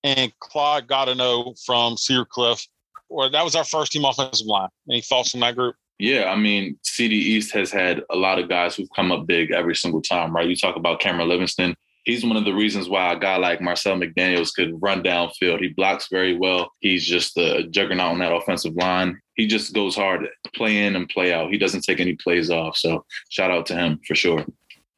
And 0.02 0.32
Claude 0.40 0.88
Godineau 0.88 1.56
from 1.64 1.96
Cedar 1.96 2.24
Cliff. 2.24 2.66
Well, 3.08 3.30
that 3.30 3.44
was 3.44 3.54
our 3.56 3.64
first 3.64 3.92
team 3.92 4.04
offensive 4.04 4.46
line. 4.46 4.68
Any 4.90 5.00
thoughts 5.00 5.34
on 5.34 5.40
that 5.40 5.56
group? 5.56 5.74
Yeah, 5.98 6.30
I 6.30 6.36
mean, 6.36 6.78
CD 6.84 7.16
East 7.16 7.52
has 7.54 7.72
had 7.72 8.02
a 8.10 8.16
lot 8.16 8.38
of 8.38 8.48
guys 8.48 8.76
who've 8.76 8.88
come 8.94 9.10
up 9.10 9.26
big 9.26 9.50
every 9.50 9.74
single 9.74 10.00
time, 10.00 10.34
right? 10.34 10.48
You 10.48 10.54
talk 10.54 10.76
about 10.76 11.00
Cameron 11.00 11.28
Livingston. 11.28 11.74
He's 12.04 12.24
one 12.24 12.36
of 12.36 12.44
the 12.44 12.54
reasons 12.54 12.88
why 12.88 13.12
a 13.12 13.18
guy 13.18 13.36
like 13.36 13.60
Marcel 13.60 13.96
McDaniels 13.96 14.54
could 14.54 14.80
run 14.80 15.02
downfield. 15.02 15.60
He 15.60 15.68
blocks 15.68 16.06
very 16.10 16.36
well. 16.36 16.70
He's 16.80 17.04
just 17.04 17.36
a 17.36 17.64
juggernaut 17.68 18.12
on 18.12 18.18
that 18.20 18.32
offensive 18.32 18.74
line. 18.76 19.20
He 19.34 19.46
just 19.46 19.74
goes 19.74 19.94
hard, 19.94 20.26
play 20.54 20.84
in 20.84 20.96
and 20.96 21.08
play 21.08 21.32
out. 21.32 21.50
He 21.50 21.58
doesn't 21.58 21.82
take 21.82 22.00
any 22.00 22.14
plays 22.14 22.50
off. 22.50 22.76
So 22.76 23.04
shout 23.28 23.50
out 23.50 23.66
to 23.66 23.74
him 23.74 24.00
for 24.06 24.14
sure. 24.14 24.46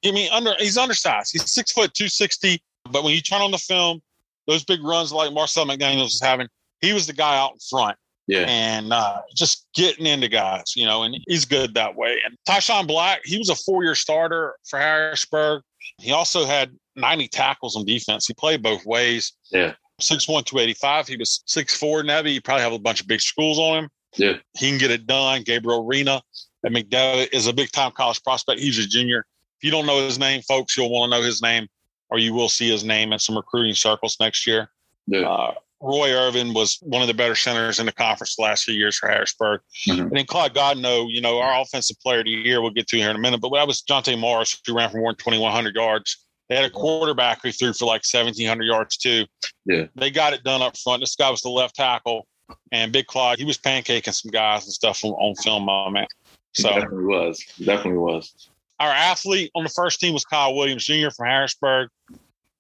I 0.05 0.13
mean, 0.13 0.31
under 0.33 0.55
he's 0.59 0.79
undersized. 0.79 1.33
He's 1.33 1.51
six 1.51 1.73
foot 1.73 1.95
two 1.95 2.09
sixty. 2.09 2.63
But 2.91 3.05
when 3.05 3.15
you 3.15 3.21
turn 3.21 3.43
on 3.43 3.51
the 3.51 3.59
film, 3.59 4.01
those 4.47 4.65
big 4.65 4.83
runs 4.83 5.13
like 5.13 5.33
Marcel 5.33 5.67
McDaniels 5.67 6.07
is 6.07 6.21
having, 6.23 6.49
he 6.81 6.93
was 6.93 7.07
the 7.07 7.13
guy 7.13 7.37
out 7.37 7.53
in 7.53 7.59
front. 7.59 7.97
Yeah. 8.27 8.45
And 8.47 8.93
uh, 8.93 9.23
just 9.35 9.67
getting 9.75 10.07
into 10.07 10.29
guys, 10.29 10.77
you 10.77 10.87
know, 10.87 11.03
and 11.03 11.19
he's 11.27 11.45
good 11.45 11.75
that 11.75 11.97
way. 11.97 12.21
And 12.25 12.37
Tyshawn 12.49 12.87
Black, 12.87 13.23
he 13.25 13.39
was 13.39 13.49
a 13.49 13.57
four 13.57 13.83
year 13.83 13.97
starter 13.97 14.55
for 14.69 14.79
Harrisburg. 14.79 15.63
He 15.99 16.13
also 16.13 16.45
had 16.45 16.71
90 16.95 17.29
tackles 17.29 17.77
on 17.77 17.85
defense. 17.85 18.27
He 18.27 18.35
played 18.35 18.63
both 18.63 18.87
ways. 18.87 19.33
Yeah. 19.51 19.75
6'1, 20.01 20.45
285. 20.45 21.09
He 21.09 21.17
was 21.17 21.43
6'4 21.49 22.05
Nebby. 22.05 22.35
You 22.35 22.41
probably 22.41 22.63
have 22.63 22.73
a 22.73 22.79
bunch 22.79 23.01
of 23.01 23.09
big 23.09 23.21
schools 23.21 23.59
on 23.59 23.85
him. 23.85 23.91
Yeah. 24.17 24.37
He 24.57 24.69
can 24.71 24.79
get 24.79 24.91
it 24.91 25.07
done. 25.07 25.43
Gabriel 25.43 25.85
Rena 25.85 26.23
at 26.65 26.73
McDevitt 26.73 27.33
is 27.33 27.47
a 27.47 27.53
big 27.53 27.73
time 27.73 27.93
college 27.93 28.23
prospect. 28.23 28.61
He's 28.61 28.79
a 28.79 28.87
junior. 28.87 29.27
If 29.59 29.65
you 29.65 29.71
don't 29.71 29.87
know 29.87 30.03
his 30.03 30.19
name, 30.19 30.43
folks, 30.43 30.77
you'll 30.77 30.91
want 30.91 31.11
to 31.11 31.19
know 31.19 31.25
his 31.25 31.43
name 31.43 31.67
or 32.11 32.19
you 32.19 32.33
will 32.33 32.49
see 32.49 32.71
his 32.71 32.85
name 32.85 33.13
in 33.13 33.19
some 33.19 33.37
recruiting 33.37 33.75
circles 33.75 34.17
next 34.21 34.47
year. 34.47 34.71
Yeah. 35.07 35.29
Uh, 35.29 35.55
Roy 35.81 36.13
Irvin 36.13 36.53
was 36.53 36.79
one 36.83 37.01
of 37.01 37.09
the 37.09 37.15
better 37.15 37.35
centers 37.35 37.79
in 37.79 37.87
the 37.87 37.93
conference 37.93 38.37
the 38.37 38.43
last 38.43 38.65
few 38.65 38.75
years 38.75 38.97
for 38.97 39.09
Harrisburg. 39.09 39.63
Mhm. 39.89 40.01
And 40.01 40.11
then 40.13 40.27
Clyde 40.27 40.55
Godno, 40.55 41.07
you 41.11 41.21
know, 41.21 41.39
our 41.39 41.61
offensive 41.61 41.97
player 42.01 42.19
of 42.21 42.27
the 42.27 42.31
year, 42.33 42.61
we'll 42.61 42.71
get 42.71 42.87
to 42.89 42.97
here 42.99 43.11
in 43.11 43.17
a 43.17 43.19
minute. 43.21 43.41
But 43.41 43.51
that 43.55 43.67
was 43.67 43.83
Jonte 43.83 44.19
Morris, 44.19 44.61
who 44.67 44.75
ran 44.77 44.91
for 44.91 44.99
more 44.99 45.13
than 45.13 45.17
2,100 45.19 45.75
yards. 45.75 46.19
They 46.49 46.57
had 46.57 46.65
a 46.65 46.71
quarterback 46.71 47.41
who 47.43 47.51
threw 47.53 47.73
for 47.73 47.87
like 47.87 48.05
1,700 48.05 48.65
yards, 48.65 48.97
too. 48.97 49.25
Yeah. 49.65 49.85
They 49.95 50.11
got 50.11 50.33
it 50.35 50.43
done 50.45 50.61
up 50.63 50.77
front. 50.77 51.01
This 51.01 51.17
guy 51.17 51.31
was 51.31 51.41
the 51.43 51.49
left 51.49 51.77
tackle. 51.77 52.27
And 52.73 52.93
Big 52.93 53.07
Clyde, 53.07 53.39
he 53.39 53.45
was 53.45 53.57
pancaking 53.57 54.13
some 54.13 54.31
guys 54.33 54.65
and 54.65 54.73
stuff 54.73 55.05
on, 55.05 55.13
on 55.13 55.35
film, 55.37 55.65
my 55.65 55.89
man. 55.89 56.07
He 56.57 56.63
So 56.63 56.69
definitely 56.71 57.05
was. 57.05 57.45
Definitely 57.65 57.99
was. 57.99 58.49
our 58.81 58.91
athlete 58.91 59.51
on 59.55 59.63
the 59.63 59.71
first 59.71 60.01
team 60.01 60.13
was 60.13 60.25
Kyle 60.25 60.55
Williams 60.55 60.85
Jr. 60.85 61.11
from 61.17 61.29
Harrisburg. 61.29 61.89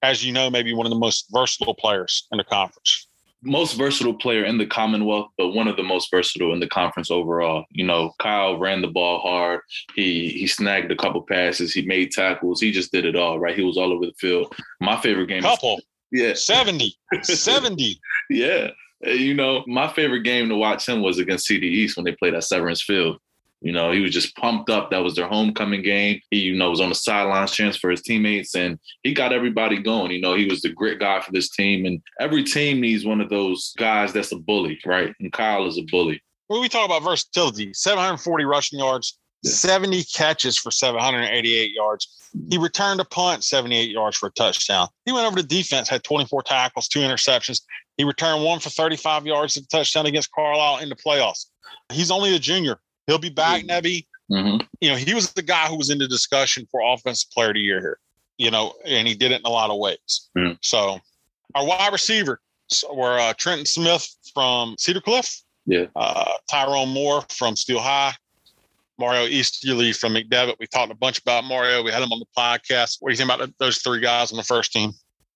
As 0.02 0.24
you 0.24 0.33
know, 0.33 0.48
maybe 0.48 0.72
one 0.72 0.87
of 0.87 0.90
the 0.90 0.98
most 0.98 1.26
versatile 1.30 1.74
players 1.74 2.26
in 2.33 2.38
the 2.38 2.44
conference. 2.44 3.09
Most 3.42 3.74
versatile 3.74 4.14
player 4.14 4.44
in 4.44 4.59
the 4.59 4.66
Commonwealth, 4.66 5.29
but 5.38 5.48
one 5.50 5.68
of 5.68 5.76
the 5.76 5.83
most 5.83 6.11
versatile 6.11 6.53
in 6.53 6.61
the 6.61 6.68
conference 6.68 7.11
overall. 7.11 7.64
You 7.70 7.85
know, 7.87 8.12
Kyle 8.20 8.59
ran 8.59 8.83
the 8.83 8.88
ball 8.88 9.20
hard. 9.20 9.61
He 9.94 10.29
he 10.31 10.46
snagged 10.46 10.90
a 10.92 10.96
couple 10.96 11.22
passes. 11.22 11.72
He 11.72 11.83
made 11.83 12.11
tackles. 12.12 12.61
He 12.61 12.70
just 12.70 12.92
did 12.92 13.05
it 13.05 13.16
all, 13.16 13.38
right? 13.38 13.57
He 13.57 13.62
was 13.62 13.76
all 13.79 13.92
over 13.92 14.07
the 14.07 14.12
field. 14.18 14.55
My 14.81 15.00
favorite 15.00 15.26
game. 15.29 15.42
Couple, 15.42 15.81
Yeah, 16.12 16.35
70, 16.35 16.94
70. 17.22 18.00
yeah. 18.31 18.70
You 19.03 19.33
know, 19.33 19.64
my 19.66 19.88
favorite 19.88 20.24
game 20.24 20.50
to 20.50 20.57
watch 20.57 20.87
him 20.87 21.00
was 21.00 21.18
against 21.18 21.46
CD 21.46 21.66
East 21.66 21.96
when 21.96 22.05
they 22.05 22.12
played 22.12 22.35
at 22.35 22.44
Severance 22.44 22.83
Field. 22.83 23.16
You 23.62 23.73
know, 23.73 23.92
he 23.92 24.01
was 24.01 24.12
just 24.12 24.35
pumped 24.37 24.70
up. 24.70 24.90
That 24.90 25.03
was 25.03 25.14
their 25.14 25.29
homecoming 25.29 25.83
game. 25.83 26.20
He, 26.31 26.38
you 26.40 26.57
know, 26.57 26.70
was 26.70 26.81
on 26.81 26.88
the 26.88 26.94
sidelines 26.94 27.53
cheering 27.53 27.73
for 27.73 27.90
his 27.90 28.01
teammates, 28.03 28.55
and 28.55 28.79
he 29.03 29.12
got 29.12 29.33
everybody 29.33 29.83
going. 29.83 30.12
You 30.12 30.20
know, 30.20 30.35
he 30.35 30.46
was 30.46 30.62
the 30.62 30.70
grit 30.70 30.99
guy 30.99 31.20
for 31.20 31.33
this 31.33 31.51
team, 31.51 31.85
and 31.85 32.01
every 32.18 32.42
team 32.42 32.81
needs 32.81 33.05
one 33.05 33.20
of 33.20 33.29
those 33.29 33.75
guys 33.77 34.12
that's 34.12 34.33
a 34.33 34.37
bully, 34.37 34.79
right? 34.87 35.14
And 35.20 35.33
Kyle 35.33 35.66
is 35.66 35.79
a 35.79 35.83
bully. 35.90 36.23
When 36.46 36.61
we 36.61 36.68
talk 36.68 36.87
about 36.87 37.03
versatility, 37.03 37.73
740 37.75 38.44
rushing 38.44 38.79
yards, 38.79 39.18
Yeah. 39.42 39.53
70 39.53 40.05
catches 40.05 40.57
for 40.59 40.70
788 40.70 41.73
yards. 41.73 42.09
He 42.51 42.59
returned 42.59 43.01
a 43.01 43.05
punt, 43.05 43.42
78 43.44 43.90
yards 43.90 44.16
for 44.16 44.27
a 44.29 44.33
touchdown. 44.33 44.88
He 45.05 45.12
went 45.12 45.27
over 45.27 45.37
to 45.37 45.42
defense, 45.42 45.88
had 45.88 46.05
24 46.05 46.42
tackles, 46.42 46.88
two 46.88 47.01
interceptions. 47.01 47.62
He 47.96 48.05
returned 48.05 48.44
one 48.44 48.61
for 48.61 48.70
35 48.70 49.27
yards 49.27 49.57
at 49.57 49.64
a 49.64 49.68
touchdown 49.68 50.07
against 50.07 50.31
Carlisle 50.33 50.79
in 50.79 50.88
the 50.88 50.96
playoffs. 50.96 51.46
He's 51.92 52.11
only 52.11 52.35
a 52.35 52.38
junior. 52.38 52.81
He'll 53.11 53.18
be 53.18 53.29
back, 53.31 53.64
Nebby. 53.64 54.07
Mm-hmm. 54.31 54.64
you 54.81 54.90
know, 54.90 54.94
he 54.94 55.12
was 55.12 55.33
the 55.33 55.42
guy 55.42 55.66
who 55.66 55.77
was 55.77 55.90
in 55.90 55.99
the 55.99 56.07
discussion 56.07 56.64
for 56.70 56.81
offensive 56.85 57.29
player 57.33 57.49
of 57.49 57.55
the 57.55 57.61
year 57.61 57.81
here, 57.81 57.99
you 58.38 58.49
know, 58.53 58.75
and 58.87 59.09
he 59.09 59.14
did 59.16 59.33
it 59.33 59.40
in 59.40 59.44
a 59.44 59.51
lot 59.51 59.70
of 59.70 59.79
ways. 59.79 60.29
Mm. 60.38 60.57
So 60.62 61.01
our 61.57 61.66
wide 61.66 61.92
receiver 61.92 62.40
were 62.92 63.18
uh, 63.18 63.33
Trenton 63.37 63.66
Smith 63.66 64.09
from 64.33 64.77
Cedar 64.79 65.01
Cliff, 65.01 65.42
Yeah. 65.66 65.87
uh, 65.96 66.31
Tyrone 66.49 66.90
Moore 66.90 67.25
from 67.29 67.57
Steel 67.57 67.81
High, 67.81 68.14
Mario 69.01 69.27
Easterly 69.27 69.92
from 69.92 70.14
McDevitt. 70.14 70.55
We 70.61 70.68
talked 70.68 70.92
a 70.92 70.94
bunch 70.94 71.18
about 71.18 71.42
Mario. 71.42 71.83
We 71.83 71.90
had 71.90 72.01
him 72.01 72.12
on 72.12 72.20
the 72.20 72.27
podcast. 72.38 72.99
What 73.01 73.09
do 73.09 73.14
you 73.14 73.16
think 73.16 73.33
about 73.35 73.51
those 73.59 73.79
three 73.79 73.99
guys 74.01 74.31
on 74.31 74.37
the 74.37 74.44
first 74.44 74.70
team? 74.73 74.92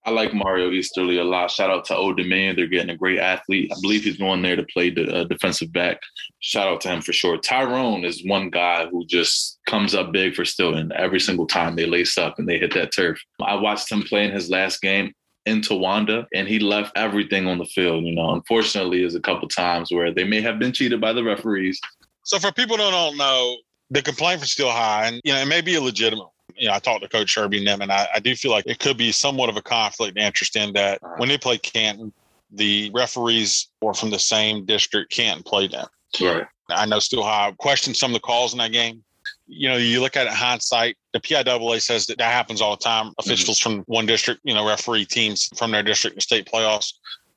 I 0.07 0.11
like 0.11 0.35
Mario 0.35 0.71
Easterly 0.71 1.17
a 1.19 1.25
lot. 1.25 1.51
Shout 1.51 1.71
out 1.71 1.87
to 1.87 1.97
Old 1.97 2.19
Dominion. 2.19 2.57
They're 2.57 2.67
getting 2.67 2.91
a 2.91 2.97
great 2.97 3.19
athlete. 3.19 3.73
I 3.73 3.81
believe 3.81 4.05
he's 4.05 4.19
going 4.19 4.43
there 4.43 4.57
to 4.57 4.65
play 4.65 4.91
the 4.91 5.11
uh, 5.11 5.25
defensive 5.25 5.73
back. 5.73 5.99
Shout 6.41 6.69
out 6.69 6.83
to 6.83 6.89
him 6.89 7.01
for 7.01 7.15
sure. 7.15 7.39
Tyrone 7.39 8.05
is 8.05 8.25
one 8.27 8.51
guy 8.51 8.87
who 8.87 9.07
just 9.07 9.59
comes 9.67 9.95
up 9.95 10.13
big 10.13 10.35
for 10.35 10.43
Steelton 10.43 10.93
every 10.95 11.21
single 11.21 11.47
time 11.47 11.75
they 11.75 11.87
lace 11.87 12.19
up 12.19 12.39
and 12.39 12.47
they 12.47 12.59
hit 12.59 12.75
that 12.75 12.93
turf. 12.93 13.19
I 13.41 13.55
watched 13.55 13.91
him 13.91 14.03
play 14.03 14.25
in 14.25 14.31
his 14.31 14.51
last 14.51 14.83
game 14.83 15.13
in 15.47 15.63
Towanda 15.63 16.27
and 16.35 16.47
he 16.47 16.59
left 16.59 16.93
everything 16.97 17.47
on 17.47 17.57
the 17.57 17.67
field. 17.67 18.05
You 18.05 18.15
know, 18.15 18.35
unfortunately, 18.35 19.01
there's 19.01 19.15
a 19.15 19.21
couple 19.21 19.49
times 19.49 19.91
where 19.91 20.13
they 20.13 20.25
may 20.25 20.43
have 20.43 20.59
been 20.59 20.73
cheated 20.73 21.01
by 21.01 21.15
the 21.15 21.25
referees. 21.25 21.81
So 22.25 22.39
for 22.39 22.53
people 22.53 22.77
don't 22.77 23.17
know, 23.17 23.57
the 23.91 24.03
complaint 24.03 24.41
from 24.41 24.49
Steel 24.49 24.71
High, 24.71 25.07
and 25.07 25.21
you 25.25 25.33
know, 25.33 25.41
it 25.41 25.47
may 25.47 25.61
be 25.61 25.77
illegitimate. 25.77 26.29
You 26.57 26.69
know, 26.69 26.75
I 26.75 26.79
talked 26.79 27.03
to 27.03 27.09
Coach 27.09 27.37
Irby 27.37 27.59
and 27.59 27.67
them, 27.67 27.83
and 27.83 27.93
I, 27.93 28.09
I 28.15 28.21
do 28.21 28.35
feel 28.37 28.51
like 28.51 28.67
it 28.67 28.79
could 28.79 28.97
be 28.97 29.13
somewhat 29.13 29.49
of 29.49 29.57
a 29.57 29.63
conflict 29.63 30.17
of 30.19 30.25
interest 30.25 30.57
in 30.57 30.73
that 30.75 31.01
when 31.17 31.29
they 31.29 31.39
play 31.39 31.59
Canton, 31.59 32.13
the 32.51 32.91
referees 32.95 33.69
or 33.81 33.95
from 33.95 34.11
the 34.11 34.19
same 34.19 34.65
district 34.65 35.13
can't 35.13 35.45
play 35.45 35.67
them. 35.67 35.87
Right. 36.21 36.47
I 36.71 36.87
know 36.87 36.99
Steel 36.99 37.23
High 37.23 37.53
questioned 37.59 37.97
some 37.97 38.13
of 38.13 38.15
the 38.15 38.21
calls 38.21 38.53
in 38.53 38.59
that 38.59 38.73
game. 38.73 39.03
You 39.47 39.69
know, 39.69 39.77
you 39.77 40.01
look 40.01 40.17
at 40.17 40.27
it 40.27 40.31
in 40.31 40.37
hindsight, 40.37 40.97
the 41.13 41.21
PIAA 41.21 41.83
says 41.83 42.07
that 42.07 42.19
that 42.19 42.33
happens 42.33 42.61
all 42.61 42.77
the 42.77 42.83
time. 42.83 43.07
Mm-hmm. 43.07 43.21
Officials 43.21 43.59
from 43.59 43.81
one 43.81 44.07
district, 44.07 44.41
you 44.45 44.55
know, 44.55 44.67
referee 44.67 45.05
teams 45.05 45.49
from 45.57 45.73
their 45.73 45.83
district 45.83 46.17
in 46.17 46.21
state 46.21 46.47
playoffs. 46.47 46.93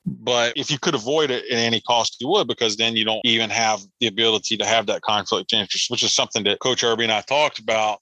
But 0.06 0.54
if 0.56 0.70
you 0.70 0.78
could 0.78 0.94
avoid 0.94 1.30
it 1.30 1.44
at 1.50 1.58
any 1.58 1.80
cost, 1.82 2.16
you 2.20 2.28
would, 2.28 2.48
because 2.48 2.76
then 2.76 2.96
you 2.96 3.04
don't 3.04 3.20
even 3.24 3.50
have 3.50 3.80
the 4.00 4.06
ability 4.06 4.56
to 4.56 4.64
have 4.64 4.86
that 4.86 5.02
conflict 5.02 5.52
of 5.52 5.58
interest, 5.58 5.90
which 5.90 6.02
is 6.02 6.14
something 6.14 6.44
that 6.44 6.60
Coach 6.60 6.82
Irby 6.82 7.04
and 7.04 7.12
I 7.12 7.20
talked 7.22 7.58
about. 7.58 8.00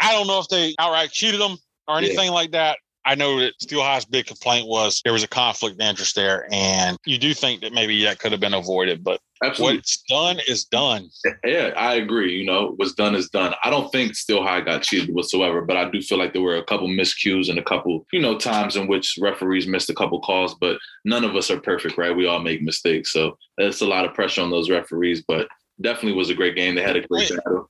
I 0.00 0.12
don't 0.12 0.26
know 0.26 0.38
if 0.40 0.48
they 0.48 0.74
outright 0.78 1.10
cheated 1.10 1.40
them 1.40 1.56
or 1.88 2.00
Yeah. 2.00 2.08
anything 2.08 2.30
like 2.30 2.52
that. 2.52 2.78
I 3.08 3.14
know 3.14 3.38
that 3.38 3.52
Steel 3.62 3.82
High's 3.82 4.04
big 4.04 4.26
complaint 4.26 4.66
was 4.66 5.00
there 5.04 5.12
was 5.12 5.22
a 5.22 5.28
conflict 5.28 5.80
of 5.80 5.86
interest 5.86 6.16
there, 6.16 6.48
and 6.50 6.98
you 7.06 7.18
do 7.18 7.34
think 7.34 7.60
that 7.60 7.72
maybe 7.72 8.02
that 8.02 8.18
could 8.18 8.32
have 8.32 8.40
been 8.40 8.52
avoided. 8.52 9.04
But 9.04 9.20
Absolutely. 9.44 9.76
what's 9.76 10.02
done 10.08 10.40
is 10.48 10.64
done. 10.64 11.08
Yeah, 11.44 11.70
I 11.76 11.94
agree. 11.94 12.36
You 12.36 12.44
know, 12.44 12.72
what's 12.78 12.94
done 12.94 13.14
is 13.14 13.28
done. 13.28 13.54
I 13.62 13.70
don't 13.70 13.92
think 13.92 14.16
Steel 14.16 14.42
High 14.42 14.60
got 14.60 14.82
cheated 14.82 15.14
whatsoever, 15.14 15.60
but 15.60 15.76
I 15.76 15.88
do 15.88 16.02
feel 16.02 16.18
like 16.18 16.32
there 16.32 16.42
were 16.42 16.56
a 16.56 16.64
couple 16.64 16.88
miscues 16.88 17.48
and 17.48 17.60
a 17.60 17.62
couple, 17.62 18.04
you 18.12 18.18
know, 18.20 18.36
times 18.36 18.74
in 18.74 18.88
which 18.88 19.14
referees 19.20 19.68
missed 19.68 19.88
a 19.88 19.94
couple 19.94 20.18
calls. 20.20 20.56
But 20.56 20.76
none 21.04 21.22
of 21.22 21.36
us 21.36 21.48
are 21.48 21.60
perfect, 21.60 21.96
right? 21.96 22.16
We 22.16 22.26
all 22.26 22.40
make 22.40 22.60
mistakes, 22.60 23.12
so 23.12 23.38
it's 23.56 23.82
a 23.82 23.86
lot 23.86 24.04
of 24.04 24.14
pressure 24.14 24.42
on 24.42 24.50
those 24.50 24.68
referees. 24.68 25.22
But 25.28 25.46
definitely 25.80 26.14
was 26.18 26.30
a 26.30 26.34
great 26.34 26.56
game. 26.56 26.74
They 26.74 26.82
had 26.82 26.96
a 26.96 27.06
great 27.06 27.30
battle. 27.30 27.68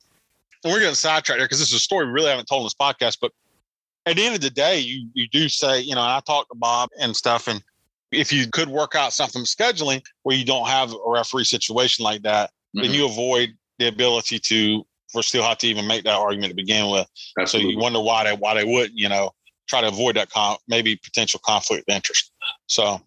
And 0.67 0.73
we're 0.73 0.81
getting 0.81 0.95
sidetracked 0.95 1.39
here 1.39 1.45
because 1.45 1.59
this 1.59 1.69
is 1.69 1.75
a 1.75 1.79
story 1.79 2.05
we 2.05 2.11
really 2.11 2.29
haven't 2.29 2.45
told 2.47 2.61
in 2.61 2.65
this 2.65 2.73
podcast. 2.73 3.19
But 3.21 3.31
at 4.05 4.17
the 4.17 4.25
end 4.25 4.35
of 4.35 4.41
the 4.41 4.49
day, 4.49 4.79
you 4.79 5.09
you 5.13 5.27
do 5.29 5.47
say, 5.47 5.79
you 5.79 5.95
know, 5.95 6.01
and 6.01 6.11
I 6.11 6.19
talked 6.19 6.49
to 6.51 6.57
Bob 6.57 6.89
and 6.99 7.15
stuff, 7.15 7.47
and 7.47 7.63
if 8.11 8.33
you 8.33 8.47
could 8.47 8.67
work 8.69 8.95
out 8.95 9.13
something 9.13 9.43
scheduling 9.43 10.01
where 10.23 10.35
you 10.35 10.45
don't 10.45 10.67
have 10.67 10.93
a 10.93 10.97
referee 11.09 11.45
situation 11.45 12.03
like 12.03 12.21
that, 12.23 12.51
then 12.73 12.85
Mhm. 12.91 12.93
you 12.93 13.05
avoid 13.05 13.57
the 13.79 13.87
ability 13.87 14.39
to 14.39 14.85
for 15.11 15.23
Steel 15.23 15.43
High 15.43 15.53
to 15.55 15.67
even 15.67 15.87
make 15.87 16.03
that 16.03 16.15
argument 16.15 16.51
to 16.51 16.55
begin 16.55 16.89
with. 16.89 17.07
So 17.49 17.57
you 17.57 17.77
wonder 17.77 18.01
why 18.01 18.25
they 18.25 18.33
why 18.35 18.53
they 18.53 18.65
wouldn't, 18.65 18.97
you 18.97 19.07
know, 19.07 19.31
try 19.69 19.79
to 19.81 19.87
avoid 19.87 20.17
that 20.17 20.29
con- 20.29 20.57
maybe 20.67 20.97
potential 20.97 21.39
conflict 21.45 21.89
of 21.89 21.95
interest. 21.95 22.31
So 22.67 23.01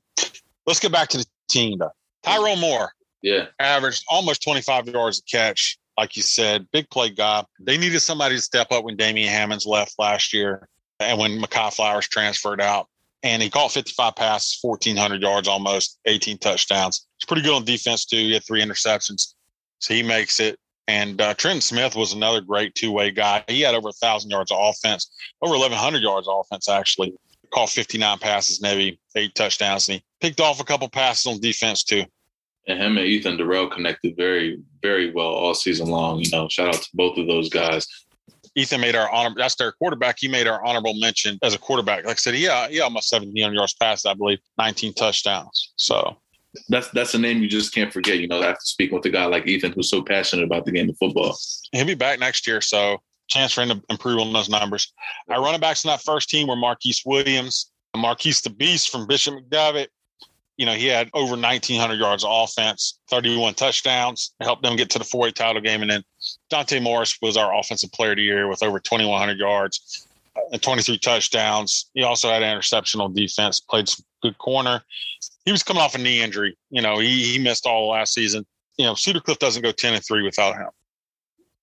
let's 0.66 0.80
get 0.80 0.92
back 0.92 1.08
to 1.10 1.18
the 1.18 1.26
team 1.50 1.78
though. 1.78 1.92
Tyrone 2.22 2.58
Moore 2.60 2.92
yeah, 3.22 3.46
averaged 3.58 4.04
almost 4.08 4.42
25 4.42 4.88
yards 4.88 5.18
a 5.18 5.22
catch. 5.24 5.76
Like 5.98 6.16
you 6.16 6.22
said, 6.22 6.66
big 6.72 6.88
play 6.90 7.10
guy. 7.10 7.44
They 7.60 7.76
needed 7.76 8.00
somebody 8.00 8.36
to 8.36 8.42
step 8.42 8.72
up 8.72 8.84
when 8.84 8.96
Damian 8.96 9.28
Hammonds 9.28 9.66
left 9.66 9.94
last 9.98 10.32
year 10.32 10.68
and 10.98 11.18
when 11.18 11.40
Makai 11.40 11.72
Flowers 11.72 12.08
transferred 12.08 12.60
out. 12.60 12.86
And 13.22 13.42
he 13.42 13.50
caught 13.50 13.72
55 13.72 14.16
passes, 14.16 14.58
1,400 14.62 15.20
yards 15.20 15.46
almost, 15.46 15.98
18 16.06 16.38
touchdowns. 16.38 17.06
It's 17.16 17.26
pretty 17.26 17.42
good 17.42 17.54
on 17.54 17.64
defense, 17.64 18.06
too. 18.06 18.16
He 18.16 18.32
had 18.32 18.44
three 18.46 18.62
interceptions. 18.62 19.34
So 19.78 19.92
he 19.92 20.02
makes 20.02 20.40
it. 20.40 20.58
And 20.88 21.20
uh, 21.20 21.34
Trenton 21.34 21.60
Smith 21.60 21.94
was 21.94 22.12
another 22.12 22.40
great 22.40 22.74
two 22.74 22.90
way 22.90 23.10
guy. 23.10 23.44
He 23.46 23.60
had 23.60 23.74
over 23.74 23.86
1,000 23.86 24.30
yards 24.30 24.50
of 24.50 24.58
offense, 24.60 25.10
over 25.42 25.52
1,100 25.52 26.02
yards 26.02 26.26
of 26.26 26.40
offense, 26.40 26.68
actually. 26.68 27.14
Caught 27.52 27.70
59 27.70 28.18
passes, 28.18 28.62
maybe 28.62 28.98
eight 29.16 29.34
touchdowns. 29.34 29.88
And 29.88 29.96
he 29.96 30.04
picked 30.20 30.40
off 30.40 30.60
a 30.60 30.64
couple 30.64 30.88
passes 30.88 31.26
on 31.26 31.40
defense, 31.40 31.84
too. 31.84 32.04
And 32.66 32.78
him 32.78 32.98
and 32.98 33.06
Ethan 33.06 33.36
Darrell 33.36 33.68
connected 33.68 34.16
very, 34.16 34.60
very 34.82 35.12
well 35.12 35.28
all 35.28 35.54
season 35.54 35.88
long. 35.88 36.20
You 36.20 36.30
know, 36.30 36.48
shout 36.48 36.68
out 36.68 36.82
to 36.82 36.88
both 36.94 37.18
of 37.18 37.26
those 37.26 37.48
guys. 37.48 37.86
Ethan 38.56 38.80
made 38.80 38.94
our 38.96 39.10
honor. 39.10 39.34
That's 39.36 39.54
their 39.54 39.72
quarterback. 39.72 40.16
He 40.18 40.28
made 40.28 40.46
our 40.46 40.64
honorable 40.64 40.94
mention 40.98 41.38
as 41.42 41.54
a 41.54 41.58
quarterback. 41.58 42.04
Like 42.04 42.14
I 42.14 42.16
said, 42.16 42.34
yeah, 42.34 42.68
yeah, 42.68 42.82
almost 42.82 43.12
1700 43.12 43.54
yards 43.54 43.74
passed, 43.74 44.06
I 44.06 44.14
believe, 44.14 44.38
19 44.58 44.94
touchdowns. 44.94 45.72
So 45.76 46.16
that's 46.68 46.88
that's 46.90 47.14
a 47.14 47.18
name 47.18 47.42
you 47.42 47.48
just 47.48 47.72
can't 47.74 47.92
forget. 47.92 48.18
You 48.18 48.28
know, 48.28 48.42
after 48.42 48.60
speaking 48.62 48.96
with 48.96 49.06
a 49.06 49.10
guy 49.10 49.24
like 49.26 49.46
Ethan, 49.46 49.72
who's 49.72 49.90
so 49.90 50.02
passionate 50.02 50.44
about 50.44 50.64
the 50.64 50.72
game 50.72 50.90
of 50.90 50.96
football. 50.98 51.36
He'll 51.72 51.86
be 51.86 51.94
back 51.94 52.18
next 52.18 52.46
year, 52.46 52.60
so 52.60 53.00
chance 53.28 53.52
for 53.52 53.62
him 53.62 53.68
to 53.68 53.82
improve 53.88 54.18
on 54.18 54.32
those 54.32 54.48
numbers. 54.48 54.92
Our 55.28 55.42
running 55.42 55.60
backs 55.60 55.84
in 55.84 55.88
that 55.88 56.02
first 56.02 56.28
team 56.28 56.48
were 56.48 56.56
Marquise 56.56 57.02
Williams, 57.06 57.70
Marquise 57.96 58.40
the 58.40 58.50
Beast 58.50 58.90
from 58.90 59.06
Bishop 59.06 59.34
McDevitt. 59.34 59.88
You 60.60 60.66
know, 60.66 60.74
he 60.74 60.88
had 60.88 61.08
over 61.14 61.30
1,900 61.30 61.98
yards 61.98 62.22
of 62.22 62.30
offense, 62.30 62.98
31 63.08 63.54
touchdowns, 63.54 64.34
helped 64.42 64.62
them 64.62 64.76
get 64.76 64.90
to 64.90 64.98
the 64.98 65.06
4 65.06 65.30
title 65.30 65.62
game. 65.62 65.80
And 65.80 65.90
then 65.90 66.04
Dante 66.50 66.78
Morris 66.80 67.16
was 67.22 67.38
our 67.38 67.58
offensive 67.58 67.90
player 67.92 68.10
of 68.10 68.18
the 68.18 68.24
year 68.24 68.46
with 68.46 68.62
over 68.62 68.78
2,100 68.78 69.38
yards 69.38 70.06
and 70.52 70.60
23 70.60 70.98
touchdowns. 70.98 71.88
He 71.94 72.02
also 72.02 72.28
had 72.28 72.42
an 72.42 72.52
interception 72.52 73.00
on 73.00 73.14
defense, 73.14 73.58
played 73.58 73.88
some 73.88 74.04
good 74.22 74.36
corner. 74.36 74.82
He 75.46 75.50
was 75.50 75.62
coming 75.62 75.82
off 75.82 75.94
a 75.94 75.98
knee 75.98 76.20
injury. 76.20 76.58
You 76.68 76.82
know, 76.82 76.98
he, 76.98 77.22
he 77.22 77.38
missed 77.38 77.64
all 77.64 77.88
last 77.88 78.12
season. 78.12 78.44
You 78.76 78.84
know, 78.84 78.94
Cedar 78.94 79.20
Cliff 79.20 79.38
doesn't 79.38 79.62
go 79.62 79.72
10 79.72 79.94
and 79.94 80.04
3 80.04 80.22
without 80.22 80.56
him 80.56 80.68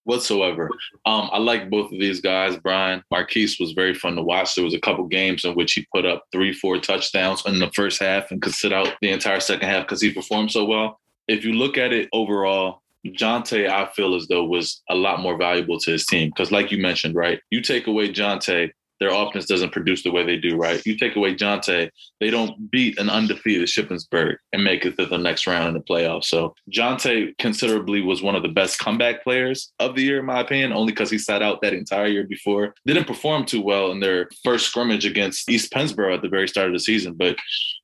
whatsoever. 0.07 0.69
Um, 1.05 1.29
I 1.33 1.37
like 1.37 1.69
both 1.69 1.91
of 1.91 1.99
these 1.99 2.21
guys. 2.21 2.55
Brian 2.57 3.03
Marquise 3.11 3.59
was 3.59 3.73
very 3.73 3.93
fun 3.93 4.15
to 4.15 4.23
watch. 4.23 4.55
There 4.55 4.63
was 4.63 4.73
a 4.73 4.79
couple 4.79 5.05
games 5.05 5.43
in 5.43 5.53
which 5.53 5.73
he 5.73 5.85
put 5.93 6.05
up 6.05 6.23
three, 6.31 6.53
four 6.53 6.79
touchdowns 6.79 7.43
in 7.45 7.59
the 7.59 7.69
first 7.71 8.01
half 8.01 8.31
and 8.31 8.41
could 8.41 8.53
sit 8.53 8.71
out 8.71 8.93
the 9.01 9.09
entire 9.09 9.41
second 9.41 9.67
half 9.67 9.83
because 9.83 10.01
he 10.01 10.13
performed 10.13 10.51
so 10.51 10.63
well. 10.63 10.99
If 11.27 11.43
you 11.43 11.53
look 11.53 11.77
at 11.77 11.91
it 11.91 12.07
overall, 12.13 12.81
Jonte, 13.05 13.69
I 13.69 13.85
feel 13.87 14.15
as 14.15 14.27
though 14.27 14.45
was 14.45 14.81
a 14.89 14.95
lot 14.95 15.19
more 15.19 15.37
valuable 15.37 15.77
to 15.79 15.91
his 15.91 16.05
team 16.05 16.29
because, 16.29 16.51
like 16.51 16.71
you 16.71 16.77
mentioned, 16.77 17.15
right, 17.15 17.41
you 17.49 17.61
take 17.61 17.87
away 17.87 18.11
Jonte, 18.11 18.71
their 18.99 19.09
offense 19.09 19.45
doesn't 19.45 19.71
produce 19.71 20.03
the 20.03 20.11
way 20.11 20.25
they 20.25 20.37
do, 20.37 20.55
right? 20.55 20.81
You 20.85 20.97
take 20.97 21.15
away 21.15 21.35
Jonte, 21.35 21.89
they 22.19 22.29
don't 22.29 22.71
beat 22.71 22.99
an 22.99 23.09
undefeated 23.09 23.67
Shippensburg 23.67 24.37
and 24.53 24.63
make 24.63 24.85
it 24.85 24.97
to 24.97 25.05
the 25.05 25.17
next 25.17 25.47
round 25.47 25.67
in 25.67 25.73
the 25.73 25.79
playoffs. 25.81 26.25
So 26.25 26.55
Jonte 26.71 27.37
considerably 27.37 28.01
was 28.01 28.21
one 28.21 28.35
of 28.35 28.43
the 28.43 28.49
best 28.49 28.79
comeback 28.79 29.23
players 29.23 29.71
of 29.79 29.95
the 29.95 30.03
year, 30.03 30.19
in 30.19 30.25
my 30.25 30.39
opinion, 30.39 30.73
only 30.73 30.93
because 30.93 31.11
he 31.11 31.17
sat 31.17 31.41
out 31.41 31.61
that 31.61 31.73
entire 31.73 32.07
year 32.07 32.25
before. 32.25 32.73
Didn't 32.85 33.07
perform 33.07 33.45
too 33.45 33.61
well 33.61 33.91
in 33.91 33.99
their 33.99 34.29
first 34.43 34.67
scrimmage 34.67 35.05
against 35.05 35.49
East 35.49 35.71
Pennsboro 35.71 36.15
at 36.15 36.21
the 36.21 36.29
very 36.29 36.47
start 36.47 36.67
of 36.67 36.73
the 36.73 36.79
season, 36.79 37.13
but 37.13 37.37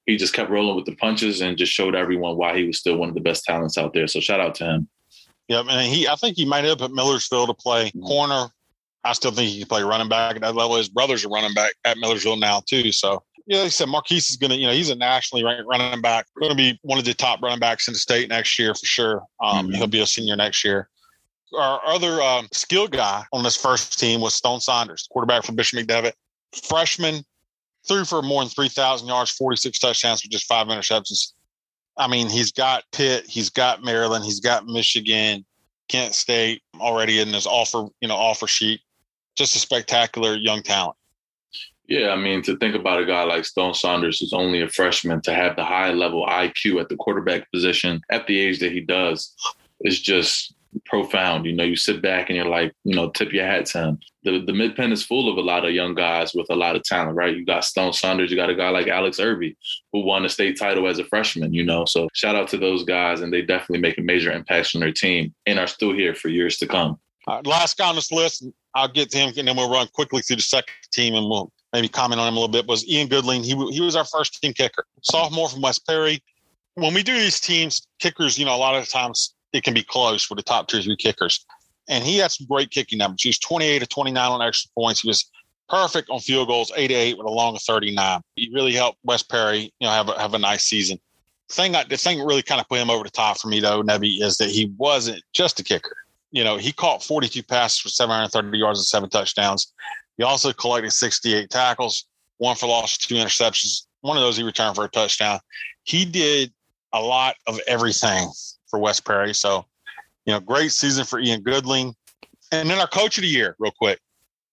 he 0.06 0.18
just 0.18 0.34
kept 0.34 0.50
rolling 0.50 0.76
with 0.76 0.86
the 0.86 0.96
punches 0.96 1.42
and 1.42 1.58
just 1.58 1.72
showed 1.72 1.96
everyone 1.96 2.38
why 2.38 2.58
he 2.58 2.66
was 2.66 2.80
still 2.80 2.98
one 2.98 3.10
of 3.10 3.16
the 3.16 3.22
best 3.22 3.44
talents 3.46 3.78
out 3.78 3.94
there. 3.94 4.08
So 4.08 4.20
shout 4.20 4.40
out 4.40 4.56
to 4.56 4.66
him. 4.66 4.90
Yeah, 5.48 5.64
and 5.68 5.94
he 5.94 6.08
I 6.08 6.16
think 6.16 6.38
he 6.38 6.46
might 6.46 6.64
have 6.64 6.78
put 6.78 6.92
Millersville 6.92 7.48
to 7.48 7.54
play 7.54 7.92
corner 7.92 8.48
I 9.04 9.14
still 9.14 9.32
think 9.32 9.50
he 9.50 9.60
can 9.60 9.68
play 9.68 9.84
running 9.84 10.10
back 10.10 10.36
at 10.36 10.42
that 10.42 10.56
level. 10.56 10.78
His 10.78 10.90
brothers 10.90 11.26
are 11.26 11.30
running 11.30 11.54
back 11.54 11.74
at 11.86 11.98
Millersville 11.98 12.38
now 12.38 12.62
too. 12.66 12.92
So 12.92 13.24
yeah, 13.46 13.58
like 13.58 13.66
I 13.66 13.70
said, 13.70 13.90
Marquise 13.90 14.30
is 14.30 14.38
gonna, 14.38 14.56
you 14.56 14.68
know, 14.68 14.74
he's 14.74 14.90
a 14.90 14.96
nationally 14.96 15.44
ranked 15.44 15.66
running 15.68 16.02
back. 16.02 16.28
Going 16.40 16.52
to 16.52 16.56
be 16.56 16.80
one 16.84 16.98
of 16.98 17.06
the 17.06 17.14
top 17.14 17.42
running 17.42 17.60
backs 17.60 17.88
in 17.88 17.94
the 17.94 18.00
state 18.00 18.30
next 18.30 18.58
year 18.58 18.74
for 18.74 18.86
sure. 18.86 19.24
Um, 19.44 19.68
mm-hmm. 19.68 19.76
He'll 19.76 19.88
be 19.88 20.02
a 20.02 20.08
senior 20.08 20.36
next 20.36 20.64
year. 20.64 20.90
Our 21.58 21.82
other 21.86 22.22
um, 22.22 22.48
skill 22.52 22.88
guy 22.88 23.24
on 23.34 23.44
this 23.44 23.58
first 23.58 24.00
team 24.00 24.22
was 24.22 24.34
Stone 24.34 24.62
Saunders, 24.62 25.08
quarterback 25.12 25.44
for 25.44 25.52
Bishop 25.52 25.80
McDevitt, 25.80 26.14
freshman, 26.68 27.24
threw 27.88 28.06
for 28.06 28.22
more 28.22 28.42
than 28.42 28.50
three 28.50 28.70
thousand 28.70 29.08
yards, 29.08 29.32
forty 29.32 29.58
six 29.58 29.78
touchdowns 29.78 30.24
with 30.24 30.32
just 30.32 30.46
five 30.46 30.68
interceptions. 30.68 31.34
I 31.98 32.08
mean, 32.08 32.30
he's 32.30 32.52
got 32.52 32.84
Pitt, 32.92 33.26
he's 33.28 33.50
got 33.50 33.84
Maryland, 33.84 34.26
he's 34.26 34.40
got 34.40 34.66
Michigan, 34.66 35.46
Kent 35.90 36.16
State 36.16 36.64
already 36.80 37.20
in 37.20 37.28
his 37.28 37.46
offer, 37.46 37.86
you 38.02 38.08
know, 38.08 38.16
offer 38.16 38.48
sheet 38.48 38.82
just 39.36 39.56
a 39.56 39.60
spectacular 39.60 40.36
young 40.36 40.62
talent. 40.64 40.98
Yeah, 41.88 42.10
I 42.10 42.16
mean, 42.16 42.42
to 42.44 42.58
think 42.58 42.76
about 42.76 43.02
a 43.02 43.06
guy 43.06 43.24
like 43.24 43.44
Stone 43.44 43.74
Saunders, 43.74 44.20
who's 44.20 44.34
only 44.34 44.62
a 44.62 44.70
freshman, 44.70 45.22
to 45.22 45.34
have 45.34 45.56
the 45.56 45.66
high 45.66 45.92
level 45.92 46.26
IQ 46.26 46.80
at 46.80 46.88
the 46.88 46.96
quarterback 46.96 47.52
position 47.52 48.02
at 48.10 48.26
the 48.26 48.40
age 48.40 48.60
that 48.60 48.72
he 48.72 48.80
does 48.80 49.36
is 49.82 50.02
just 50.02 50.56
profound. 50.86 51.46
You 51.46 51.54
know, 51.54 51.64
you 51.64 51.76
sit 51.76 52.02
back 52.02 52.30
and 52.30 52.38
you're 52.38 52.48
like, 52.48 52.74
you 52.84 52.96
know, 52.96 53.10
tip 53.10 53.32
your 53.32 53.46
hat 53.46 53.66
to 53.68 53.80
him. 53.80 54.00
The 54.24 54.44
the 54.46 54.54
mid 54.54 54.76
Penn 54.76 54.92
is 54.92 55.04
full 55.04 55.30
of 55.30 55.38
a 55.38 55.42
lot 55.42 55.66
of 55.66 55.72
young 55.72 55.94
guys 55.94 56.34
with 56.34 56.48
a 56.50 56.56
lot 56.56 56.76
of 56.76 56.84
talent, 56.84 57.16
right? 57.16 57.36
You 57.36 57.46
got 57.46 57.66
Stone 57.66 57.94
Saunders, 57.94 58.32
you 58.32 58.38
got 58.38 58.50
a 58.50 58.56
guy 58.56 58.70
like 58.70 58.88
Alex 58.88 59.20
Irby, 59.20 59.58
who 59.92 60.06
won 60.06 60.26
a 60.26 60.30
state 60.30 60.58
title 60.58 60.88
as 60.88 61.00
a 61.00 61.06
freshman, 61.06 61.54
you 61.54 61.66
know. 61.66 61.86
So 61.86 62.08
shout 62.14 62.36
out 62.36 62.48
to 62.50 62.58
those 62.58 62.84
guys, 62.84 63.22
and 63.22 63.32
they 63.32 63.42
definitely 63.42 63.80
make 63.80 63.98
a 63.98 64.02
major 64.02 64.32
impact 64.32 64.74
on 64.74 64.82
their 64.82 64.94
team 64.94 65.34
and 65.46 65.60
are 65.60 65.68
still 65.68 65.94
here 65.94 66.16
for 66.16 66.30
years 66.30 66.58
to 66.58 66.68
come. 66.68 66.98
Last 67.28 67.78
guy 67.78 67.88
on 67.88 67.96
this 67.96 68.12
list, 68.12 68.46
I'll 68.76 68.88
get 68.88 69.10
to 69.12 69.18
him 69.18 69.34
and 69.38 69.48
then 69.48 69.56
we'll 69.56 69.72
run 69.72 69.88
quickly 69.94 70.22
through 70.22 70.38
the 70.38 70.42
second 70.42 70.74
team 70.92 71.16
and 71.16 71.28
we'll 71.28 71.52
maybe 71.72 71.88
comment 71.88 72.20
on 72.20 72.28
him 72.28 72.36
a 72.36 72.40
little 72.40 72.52
bit. 72.52 72.68
Was 72.68 72.88
Ian 72.88 73.08
Goodling? 73.08 73.44
He 73.44 73.56
he 73.74 73.82
was 73.82 73.96
our 73.96 74.06
first 74.06 74.42
team 74.42 74.54
kicker, 74.54 74.86
sophomore 75.02 75.50
from 75.50 75.62
West 75.62 75.86
Perry. 75.88 76.22
When 76.76 76.94
we 76.94 77.04
do 77.04 77.16
these 77.16 77.40
teams, 77.40 77.88
kickers, 78.00 78.38
you 78.38 78.46
know, 78.46 78.56
a 78.56 78.58
lot 78.58 78.76
of 78.76 78.90
times 78.90 79.36
it 79.54 79.64
can 79.64 79.74
be 79.74 79.84
close 79.84 80.30
with 80.30 80.38
the 80.38 80.44
top 80.44 80.68
two 80.68 80.80
or 80.80 80.82
three 80.82 80.98
kickers. 80.98 81.46
And 81.88 82.04
he 82.04 82.18
had 82.18 82.32
some 82.32 82.48
great 82.48 82.72
kicking 82.72 82.98
numbers. 82.98 83.22
He 83.22 83.30
was 83.30 83.40
28 83.40 83.80
to 83.80 83.88
29 83.88 84.32
on 84.32 84.42
extra 84.42 84.72
points. 84.76 85.02
He 85.02 85.08
was 85.08 85.30
perfect 85.70 86.10
on 86.10 86.20
field 86.20 86.48
goals, 86.48 86.72
8 86.76 86.88
to 86.88 86.94
8 86.94 87.18
with 87.18 87.28
a 87.28 87.30
long 87.30 87.56
of 87.56 87.62
39. 87.62 88.22
He 88.36 88.50
really 88.54 88.74
helped 88.74 89.00
West 89.04 89.30
Perry, 89.30 89.72
you 89.80 89.88
know, 89.88 89.90
have 89.90 90.10
a, 90.10 90.20
have 90.20 90.34
a 90.34 90.40
nice 90.40 90.64
season. 90.64 90.98
The 91.50 91.56
thing, 91.56 91.76
the 91.90 91.98
thing 91.98 92.26
really 92.26 92.42
kind 92.42 92.62
of 92.62 92.70
put 92.70 92.80
him 92.80 92.90
over 92.90 93.04
the 93.04 93.10
top 93.10 93.38
for 93.38 93.50
me, 93.50 93.60
though, 93.60 93.84
Nebby, 93.84 94.22
is 94.22 94.38
that 94.38 94.50
he 94.50 94.74
wasn't 94.78 95.22
just 95.34 95.60
a 95.60 95.64
kicker 95.64 95.96
you 96.34 96.44
know, 96.44 96.58
he 96.58 96.72
caught 96.72 97.04
42 97.04 97.44
passes 97.44 97.80
for 97.80 97.90
730 97.90 98.58
yards 98.58 98.80
and 98.80 98.86
seven 98.86 99.08
touchdowns. 99.08 99.72
He 100.18 100.24
also 100.24 100.52
collected 100.52 100.92
68 100.92 101.50
tackles, 101.50 102.08
one 102.40 102.56
for 102.56 102.66
loss, 102.66 102.98
two 102.98 103.16
interceptions. 103.16 103.86
One 104.02 104.18
of 104.18 104.24
those 104.24 104.36
he 104.36 104.44
returned 104.44 104.76
for 104.76 104.84
a 104.84 104.90
touchdown. 104.90 105.40
He 105.84 106.06
did 106.06 106.52
a 106.92 107.00
lot 107.00 107.36
of 107.46 107.60
everything 107.68 108.30
for 108.68 108.80
West 108.80 109.06
Perry. 109.06 109.34
So, 109.36 109.66
you 110.26 110.34
know, 110.34 110.40
great 110.40 110.72
season 110.72 111.06
for 111.06 111.20
Ian 111.20 111.44
Goodling. 111.44 111.94
And 112.52 112.68
then 112.68 112.80
our 112.80 112.88
coach 112.88 113.20
of 113.20 113.22
the 113.22 113.28
year, 113.28 113.56
real 113.60 113.72
quick, 113.78 114.00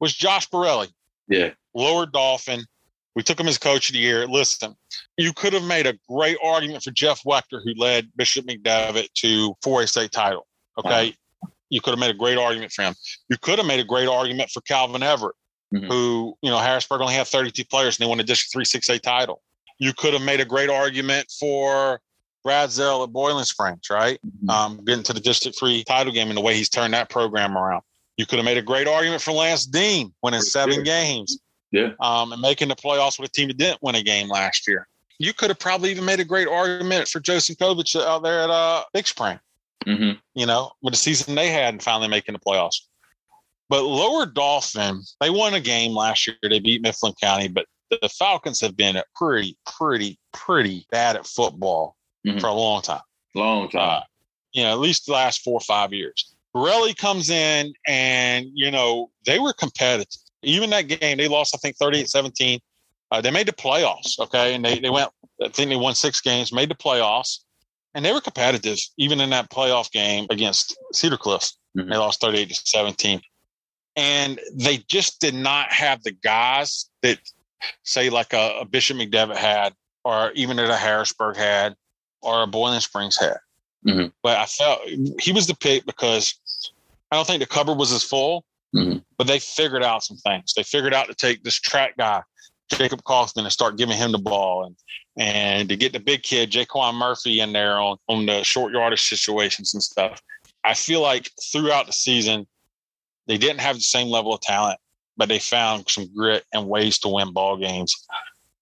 was 0.00 0.14
Josh 0.14 0.46
Borelli. 0.48 0.88
Yeah. 1.28 1.50
Lower 1.74 2.04
Dauphin. 2.04 2.60
We 3.16 3.22
took 3.22 3.40
him 3.40 3.48
as 3.48 3.56
coach 3.56 3.88
of 3.88 3.94
the 3.94 4.00
year. 4.00 4.26
Listen, 4.26 4.76
you 5.16 5.32
could 5.32 5.54
have 5.54 5.64
made 5.64 5.86
a 5.86 5.98
great 6.08 6.36
argument 6.44 6.82
for 6.82 6.90
Jeff 6.90 7.22
Weachter, 7.24 7.60
who 7.64 7.72
led 7.76 8.10
Bishop 8.16 8.46
McDevitt 8.46 9.12
to 9.14 9.54
4A 9.64 9.88
state 9.88 10.12
title. 10.12 10.46
Okay. 10.78 11.08
Wow. 11.08 11.12
You 11.70 11.80
could 11.80 11.90
have 11.90 11.98
made 11.98 12.10
a 12.10 12.18
great 12.18 12.36
argument 12.36 12.72
for 12.72 12.82
him. 12.82 12.94
You 13.28 13.36
could 13.40 13.58
have 13.58 13.66
made 13.66 13.80
a 13.80 13.84
great 13.84 14.08
argument 14.08 14.50
for 14.50 14.60
Calvin 14.62 15.02
Everett, 15.02 15.36
mm-hmm. 15.74 15.86
who, 15.86 16.36
you 16.42 16.50
know, 16.50 16.58
Harrisburg 16.58 17.00
only 17.00 17.14
had 17.14 17.26
32 17.26 17.64
players 17.64 17.98
and 17.98 18.04
they 18.04 18.08
won 18.08 18.20
a 18.20 18.24
District 18.24 18.52
3 18.52 18.80
6A 18.80 19.00
title. 19.00 19.40
You 19.78 19.92
could 19.94 20.12
have 20.12 20.22
made 20.22 20.40
a 20.40 20.44
great 20.44 20.68
argument 20.68 21.32
for 21.38 22.00
Brad 22.42 22.70
Zell 22.70 23.02
at 23.02 23.10
Boiling 23.10 23.44
Springs, 23.44 23.88
right? 23.90 24.18
Mm-hmm. 24.26 24.50
Um, 24.50 24.84
getting 24.84 25.04
to 25.04 25.12
the 25.12 25.20
District 25.20 25.58
3 25.58 25.84
title 25.84 26.12
game 26.12 26.28
and 26.28 26.36
the 26.36 26.42
way 26.42 26.54
he's 26.54 26.68
turned 26.68 26.92
that 26.94 27.08
program 27.08 27.56
around. 27.56 27.82
You 28.16 28.26
could 28.26 28.36
have 28.36 28.44
made 28.44 28.58
a 28.58 28.62
great 28.62 28.86
argument 28.86 29.22
for 29.22 29.32
Lance 29.32 29.64
Dean 29.64 30.12
winning 30.22 30.42
seven 30.42 30.82
games. 30.82 31.38
Yeah. 31.72 31.90
Um, 32.00 32.32
and 32.32 32.42
making 32.42 32.68
the 32.68 32.76
playoffs 32.76 33.18
with 33.18 33.30
a 33.30 33.32
team 33.32 33.48
that 33.48 33.56
didn't 33.56 33.82
win 33.82 33.94
a 33.94 34.02
game 34.02 34.28
last 34.28 34.66
year. 34.66 34.88
You 35.18 35.32
could 35.32 35.50
have 35.50 35.58
probably 35.58 35.90
even 35.90 36.04
made 36.04 36.20
a 36.20 36.24
great 36.24 36.48
argument 36.48 37.08
for 37.08 37.20
Joseph 37.20 37.56
Sinkovich 37.56 37.98
out 38.00 38.22
there 38.22 38.40
at 38.40 38.50
uh, 38.50 38.84
Big 38.92 39.06
Spring. 39.06 39.38
Mm-hmm. 39.86 40.18
You 40.34 40.46
know, 40.46 40.72
with 40.82 40.94
the 40.94 40.98
season 40.98 41.34
they 41.34 41.48
had 41.48 41.74
and 41.74 41.82
finally 41.82 42.08
making 42.08 42.34
the 42.34 42.38
playoffs. 42.38 42.76
But 43.68 43.84
Lower 43.84 44.26
Dauphin, 44.26 45.00
they 45.20 45.30
won 45.30 45.54
a 45.54 45.60
game 45.60 45.92
last 45.92 46.26
year. 46.26 46.36
They 46.42 46.58
beat 46.58 46.82
Mifflin 46.82 47.14
County, 47.20 47.48
but 47.48 47.66
the 47.90 48.08
Falcons 48.08 48.60
have 48.60 48.76
been 48.76 49.00
pretty, 49.14 49.56
pretty, 49.64 50.18
pretty 50.32 50.86
bad 50.90 51.16
at 51.16 51.26
football 51.26 51.96
mm-hmm. 52.26 52.38
for 52.38 52.48
a 52.48 52.52
long 52.52 52.82
time. 52.82 53.00
Long 53.34 53.68
time. 53.68 53.80
Uh, 53.80 54.00
you 54.52 54.64
know, 54.64 54.72
at 54.72 54.80
least 54.80 55.06
the 55.06 55.12
last 55.12 55.42
four 55.42 55.54
or 55.54 55.60
five 55.60 55.92
years. 55.92 56.34
Borelli 56.52 56.94
comes 56.94 57.30
in 57.30 57.72
and, 57.86 58.46
you 58.54 58.72
know, 58.72 59.10
they 59.24 59.38
were 59.38 59.52
competitive. 59.52 60.08
Even 60.42 60.70
that 60.70 60.88
game, 60.88 61.18
they 61.18 61.28
lost, 61.28 61.54
I 61.54 61.58
think, 61.58 61.76
38 61.76 62.08
17. 62.08 62.58
Uh, 63.12 63.20
they 63.20 63.30
made 63.30 63.46
the 63.46 63.52
playoffs. 63.52 64.18
Okay. 64.18 64.54
And 64.54 64.64
they, 64.64 64.80
they 64.80 64.90
went, 64.90 65.10
I 65.42 65.48
think 65.48 65.68
they 65.68 65.76
won 65.76 65.94
six 65.94 66.20
games, 66.20 66.52
made 66.52 66.70
the 66.70 66.74
playoffs 66.74 67.40
and 67.94 68.04
they 68.04 68.12
were 68.12 68.20
competitive 68.20 68.78
even 68.98 69.20
in 69.20 69.30
that 69.30 69.50
playoff 69.50 69.90
game 69.90 70.26
against 70.30 70.76
Cedar 70.92 71.16
Cliff. 71.16 71.50
Mm-hmm. 71.76 71.90
They 71.90 71.96
lost 71.96 72.20
38 72.20 72.48
to 72.48 72.54
17. 72.54 73.20
And 73.96 74.40
they 74.54 74.78
just 74.88 75.20
did 75.20 75.34
not 75.34 75.72
have 75.72 76.02
the 76.02 76.12
guys 76.12 76.88
that, 77.02 77.18
say, 77.82 78.08
like 78.08 78.32
a, 78.32 78.60
a 78.60 78.64
Bishop 78.64 78.96
McDevitt 78.96 79.36
had, 79.36 79.74
or 80.04 80.30
even 80.32 80.56
that 80.56 80.70
a 80.70 80.76
Harrisburg 80.76 81.36
had, 81.36 81.74
or 82.22 82.42
a 82.42 82.46
Boiling 82.46 82.80
Springs 82.80 83.18
had. 83.18 83.38
Mm-hmm. 83.86 84.08
But 84.22 84.38
I 84.38 84.46
felt 84.46 84.80
he 85.20 85.32
was 85.32 85.46
the 85.46 85.56
pick 85.56 85.86
because 85.86 86.38
I 87.10 87.16
don't 87.16 87.26
think 87.26 87.40
the 87.40 87.46
cupboard 87.46 87.78
was 87.78 87.92
as 87.92 88.04
full, 88.04 88.44
mm-hmm. 88.74 88.98
but 89.18 89.26
they 89.26 89.38
figured 89.38 89.82
out 89.82 90.04
some 90.04 90.16
things. 90.18 90.54
They 90.54 90.62
figured 90.62 90.94
out 90.94 91.08
to 91.08 91.14
take 91.14 91.42
this 91.42 91.58
track 91.58 91.96
guy, 91.96 92.22
Jacob 92.70 93.02
Kaufman 93.04 93.44
and 93.44 93.52
start 93.52 93.76
giving 93.76 93.96
him 93.96 94.12
the 94.12 94.18
ball 94.18 94.64
and 94.64 94.76
and 95.18 95.68
to 95.68 95.76
get 95.76 95.92
the 95.92 96.00
big 96.00 96.22
kid 96.22 96.50
Jaquan 96.50 96.94
Murphy 96.94 97.40
in 97.40 97.52
there 97.52 97.78
on 97.78 97.96
on 98.08 98.26
the 98.26 98.42
short 98.42 98.72
yardage 98.72 99.08
situations 99.08 99.74
and 99.74 99.82
stuff. 99.82 100.20
I 100.64 100.74
feel 100.74 101.00
like 101.00 101.30
throughout 101.52 101.86
the 101.86 101.92
season 101.92 102.46
they 103.26 103.38
didn't 103.38 103.60
have 103.60 103.76
the 103.76 103.82
same 103.82 104.08
level 104.08 104.34
of 104.34 104.40
talent, 104.40 104.78
but 105.16 105.28
they 105.28 105.38
found 105.38 105.88
some 105.88 106.12
grit 106.14 106.44
and 106.52 106.68
ways 106.68 106.98
to 107.00 107.08
win 107.08 107.32
ball 107.32 107.56
games, 107.56 107.94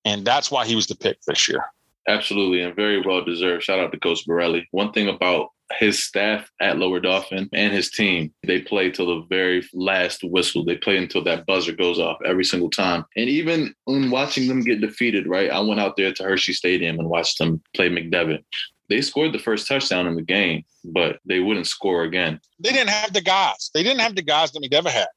and 0.05 0.25
that's 0.25 0.51
why 0.51 0.67
he 0.67 0.75
was 0.75 0.87
the 0.87 0.97
pick 0.97 1.19
this 1.27 1.49
year. 1.49 1.65
Absolutely, 2.09 2.63
and 2.63 2.75
very 2.75 3.01
well 3.01 3.25
deserved. 3.25 3.65
Shout 3.65 3.79
out 3.79 3.93
to 3.93 4.01
Coach 4.01 4.25
Borelli. 4.27 4.67
One 4.71 4.93
thing 4.93 5.09
about 5.09 5.51
his 5.79 6.03
staff 6.03 6.51
at 6.61 6.79
Lower 6.79 7.01
Dauphin 7.01 7.49
and 7.53 7.73
his 7.73 7.91
team, 7.91 8.33
they 8.47 8.61
play 8.61 8.91
till 8.91 9.07
the 9.07 9.27
very 9.29 9.67
last 9.73 10.21
whistle. 10.25 10.65
They 10.65 10.77
play 10.77 10.97
until 10.97 11.23
that 11.25 11.47
buzzer 11.47 11.73
goes 11.73 11.99
off 11.99 12.19
every 12.25 12.45
single 12.45 12.71
time. 12.71 13.05
And 13.17 13.29
even 13.29 13.75
when 13.85 14.11
watching 14.11 14.49
them 14.49 14.63
get 14.63 14.81
defeated, 14.81 15.27
right? 15.27 15.51
I 15.51 15.61
went 15.61 15.81
out 15.81 15.97
there 15.97 16.13
to 16.13 16.23
Hershey 16.23 16.53
Stadium 16.53 16.99
and 16.99 17.09
watched 17.09 17.39
them 17.39 17.63
play 17.75 17.89
McDevitt. 17.89 18.45
They 18.89 19.03
scored 19.03 19.35
the 19.35 19.39
first 19.39 19.69
touchdown 19.69 20.07
in 20.07 20.17
the 20.17 20.23
game, 20.23 20.65
but 20.83 21.19
they 21.27 21.41
wouldn't 21.41 21.67
score 21.67 22.05
again. 22.05 22.41
They 22.59 22.73
didn't 22.73 22.89
have 22.89 23.13
the 23.13 23.21
guys. 23.21 23.71
They 23.75 23.83
didn't 23.83 24.01
have 24.01 24.17
the 24.17 24.23
guys 24.23 24.51
that 24.53 24.63
McDevitt 24.63 24.91
had. 24.91 25.09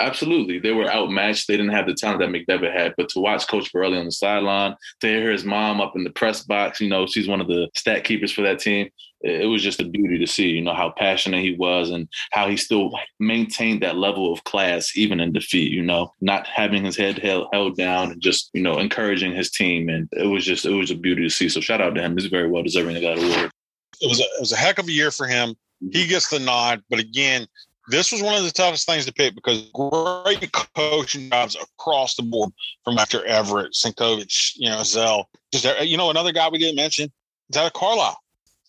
Absolutely. 0.00 0.58
They 0.58 0.72
were 0.72 0.90
outmatched. 0.90 1.46
They 1.46 1.56
didn't 1.56 1.72
have 1.72 1.86
the 1.86 1.94
talent 1.94 2.18
that 2.18 2.28
McDevitt 2.28 2.76
had. 2.76 2.94
But 2.96 3.08
to 3.10 3.20
watch 3.20 3.46
Coach 3.46 3.72
Borelli 3.72 3.98
on 3.98 4.06
the 4.06 4.12
sideline, 4.12 4.74
to 5.00 5.06
hear 5.06 5.30
his 5.30 5.44
mom 5.44 5.80
up 5.80 5.94
in 5.94 6.02
the 6.02 6.10
press 6.10 6.42
box, 6.42 6.80
you 6.80 6.88
know, 6.88 7.06
she's 7.06 7.28
one 7.28 7.40
of 7.40 7.46
the 7.46 7.68
stat 7.76 8.02
keepers 8.02 8.32
for 8.32 8.42
that 8.42 8.58
team. 8.58 8.88
It 9.20 9.48
was 9.48 9.62
just 9.62 9.80
a 9.80 9.88
beauty 9.88 10.18
to 10.18 10.26
see, 10.26 10.48
you 10.48 10.60
know, 10.60 10.74
how 10.74 10.92
passionate 10.98 11.42
he 11.42 11.54
was 11.54 11.90
and 11.90 12.08
how 12.32 12.48
he 12.48 12.56
still 12.56 12.90
maintained 13.20 13.82
that 13.82 13.96
level 13.96 14.32
of 14.32 14.44
class 14.44 14.96
even 14.96 15.20
in 15.20 15.32
defeat, 15.32 15.72
you 15.72 15.80
know, 15.80 16.12
not 16.20 16.46
having 16.46 16.84
his 16.84 16.96
head 16.96 17.18
held, 17.20 17.46
held 17.52 17.76
down 17.76 18.12
and 18.12 18.20
just, 18.20 18.50
you 18.52 18.62
know, 18.62 18.78
encouraging 18.78 19.34
his 19.34 19.50
team. 19.50 19.88
And 19.88 20.08
it 20.12 20.26
was 20.26 20.44
just, 20.44 20.66
it 20.66 20.74
was 20.74 20.90
a 20.90 20.94
beauty 20.94 21.22
to 21.22 21.30
see. 21.30 21.48
So 21.48 21.60
shout 21.60 21.80
out 21.80 21.94
to 21.94 22.02
him. 22.02 22.16
He's 22.18 22.26
very 22.26 22.50
well 22.50 22.64
deserving 22.64 22.96
of 22.96 23.02
that 23.02 23.16
award. 23.16 23.50
It 24.00 24.08
was 24.08 24.20
a, 24.20 24.24
it 24.24 24.40
was 24.40 24.52
a 24.52 24.56
heck 24.56 24.78
of 24.78 24.88
a 24.88 24.92
year 24.92 25.10
for 25.10 25.26
him. 25.26 25.54
He 25.80 25.86
mm-hmm. 25.86 26.10
gets 26.10 26.28
the 26.28 26.40
nod. 26.40 26.82
But 26.90 26.98
again, 26.98 27.46
this 27.88 28.12
was 28.12 28.22
one 28.22 28.34
of 28.34 28.44
the 28.44 28.50
toughest 28.50 28.86
things 28.86 29.06
to 29.06 29.12
pick 29.12 29.34
because 29.34 29.68
great 29.74 30.50
coaching 30.74 31.30
jobs 31.30 31.56
across 31.56 32.14
the 32.16 32.22
board 32.22 32.50
from 32.84 32.98
after 32.98 33.24
Everett, 33.26 33.72
Sinkovich, 33.72 34.52
you 34.56 34.70
know, 34.70 34.82
Zell. 34.82 35.28
Just 35.52 35.66
you 35.82 35.96
know, 35.96 36.10
another 36.10 36.32
guy 36.32 36.48
we 36.48 36.58
didn't 36.58 36.76
mention 36.76 37.12
is 37.50 37.56
out 37.56 37.66
of 37.66 37.72
Carlisle. 37.72 38.18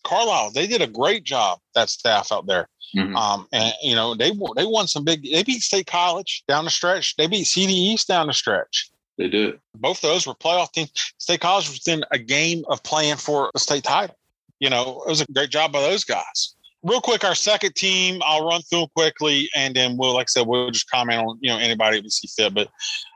Carlisle, 0.03 0.51
they 0.51 0.67
did 0.67 0.81
a 0.81 0.87
great 0.87 1.23
job. 1.23 1.59
That 1.73 1.89
staff 1.89 2.31
out 2.31 2.45
there, 2.45 2.67
mm-hmm. 2.95 3.15
um, 3.15 3.47
and 3.51 3.73
you 3.81 3.95
know, 3.95 4.15
they 4.15 4.31
they 4.55 4.65
won 4.65 4.87
some 4.87 5.03
big. 5.03 5.23
They 5.23 5.43
beat 5.43 5.61
State 5.61 5.87
College 5.87 6.43
down 6.47 6.65
the 6.65 6.71
stretch. 6.71 7.15
They 7.15 7.27
beat 7.27 7.45
CD 7.45 7.73
East 7.73 8.07
down 8.07 8.27
the 8.27 8.33
stretch. 8.33 8.89
They 9.17 9.29
did. 9.29 9.59
Both 9.75 10.03
of 10.03 10.09
those 10.09 10.27
were 10.27 10.35
playoff 10.35 10.73
teams. 10.73 10.91
State 11.17 11.39
College 11.39 11.69
was 11.69 11.79
within 11.79 12.03
a 12.11 12.19
game 12.19 12.63
of 12.67 12.83
playing 12.83 13.15
for 13.15 13.49
a 13.55 13.59
state 13.59 13.83
title. 13.83 14.17
You 14.59 14.69
know, 14.69 15.01
it 15.05 15.09
was 15.09 15.21
a 15.21 15.25
great 15.31 15.49
job 15.49 15.71
by 15.71 15.81
those 15.81 16.03
guys 16.03 16.54
real 16.85 17.01
quick, 17.01 17.23
our 17.23 17.35
second 17.35 17.75
team, 17.75 18.21
I'll 18.23 18.47
run 18.47 18.61
through 18.61 18.81
them 18.81 18.89
quickly, 18.95 19.49
and 19.55 19.75
then 19.75 19.97
we'll, 19.97 20.13
like 20.13 20.25
I 20.25 20.29
said, 20.29 20.47
we'll 20.47 20.71
just 20.71 20.89
comment 20.89 21.19
on 21.19 21.37
you 21.41 21.49
know 21.49 21.57
anybody 21.57 21.99
we 21.99 22.09
see 22.09 22.27
fit. 22.27 22.53
But 22.53 22.69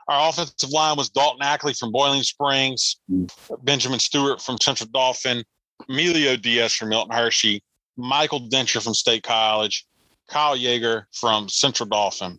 our 0.08 0.28
offensive 0.28 0.70
line 0.70 0.96
was 0.96 1.08
Dalton 1.08 1.42
Ackley 1.42 1.72
from 1.72 1.92
Boiling 1.92 2.22
Springs, 2.22 2.96
Benjamin 3.62 4.00
Stewart 4.00 4.42
from 4.42 4.58
Central 4.60 4.90
Dauphin, 4.92 5.44
Emilio 5.88 6.36
Diaz 6.36 6.74
from 6.74 6.90
Milton 6.90 7.14
Hershey, 7.14 7.62
Michael 7.96 8.48
Dencher 8.48 8.82
from 8.82 8.94
State 8.94 9.22
College, 9.22 9.86
Kyle 10.28 10.56
Yeager 10.56 11.04
from 11.12 11.48
Central 11.48 11.88
Dauphin. 11.88 12.38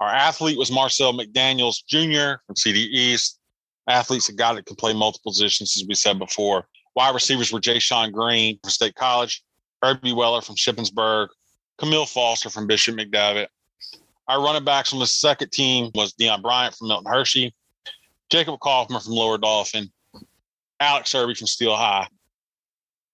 Our 0.00 0.08
athlete 0.08 0.58
was 0.58 0.70
Marcel 0.70 1.12
McDaniels 1.12 1.84
Jr. 1.88 2.40
from 2.46 2.56
CD 2.56 2.80
East. 2.80 3.38
Athletes 3.88 4.28
a 4.28 4.32
guy 4.32 4.54
that 4.54 4.66
can 4.66 4.76
play 4.76 4.92
multiple 4.92 5.32
positions, 5.32 5.76
as 5.76 5.86
we 5.88 5.94
said 5.94 6.18
before. 6.18 6.68
Wide 6.94 7.14
receivers 7.14 7.52
were 7.52 7.58
Jay 7.58 7.80
Sean 7.80 8.12
Green 8.12 8.58
from 8.62 8.70
State 8.70 8.94
College, 8.94 9.42
Herbie 9.82 10.12
Weller 10.12 10.40
from 10.40 10.56
Shippensburg, 10.56 11.28
Camille 11.78 12.06
Foster 12.06 12.50
from 12.50 12.66
Bishop 12.66 12.96
McDevitt. 12.96 13.48
Our 14.28 14.42
running 14.42 14.64
backs 14.64 14.90
from 14.90 15.00
the 15.00 15.06
second 15.06 15.50
team 15.50 15.90
was 15.94 16.14
Deion 16.14 16.42
Bryant 16.42 16.74
from 16.74 16.88
Milton 16.88 17.12
Hershey, 17.12 17.54
Jacob 18.30 18.60
Kaufman 18.60 19.00
from 19.00 19.12
Lower 19.12 19.38
Dauphin, 19.38 19.90
Alex 20.80 21.14
Irby 21.14 21.34
from 21.34 21.48
Steel 21.48 21.74
High, 21.74 22.06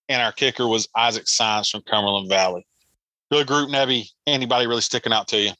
and 0.08 0.22
our 0.22 0.32
kicker 0.32 0.66
was 0.66 0.88
Isaac 0.96 1.26
Signs 1.28 1.70
from 1.70 1.82
Cumberland 1.82 2.28
Valley. 2.28 2.66
Good 3.30 3.46
group, 3.46 3.68
Nebby. 3.70 4.08
Anybody 4.26 4.66
really 4.66 4.80
sticking 4.80 5.12
out 5.12 5.28
to 5.28 5.38
you? 5.38 5.50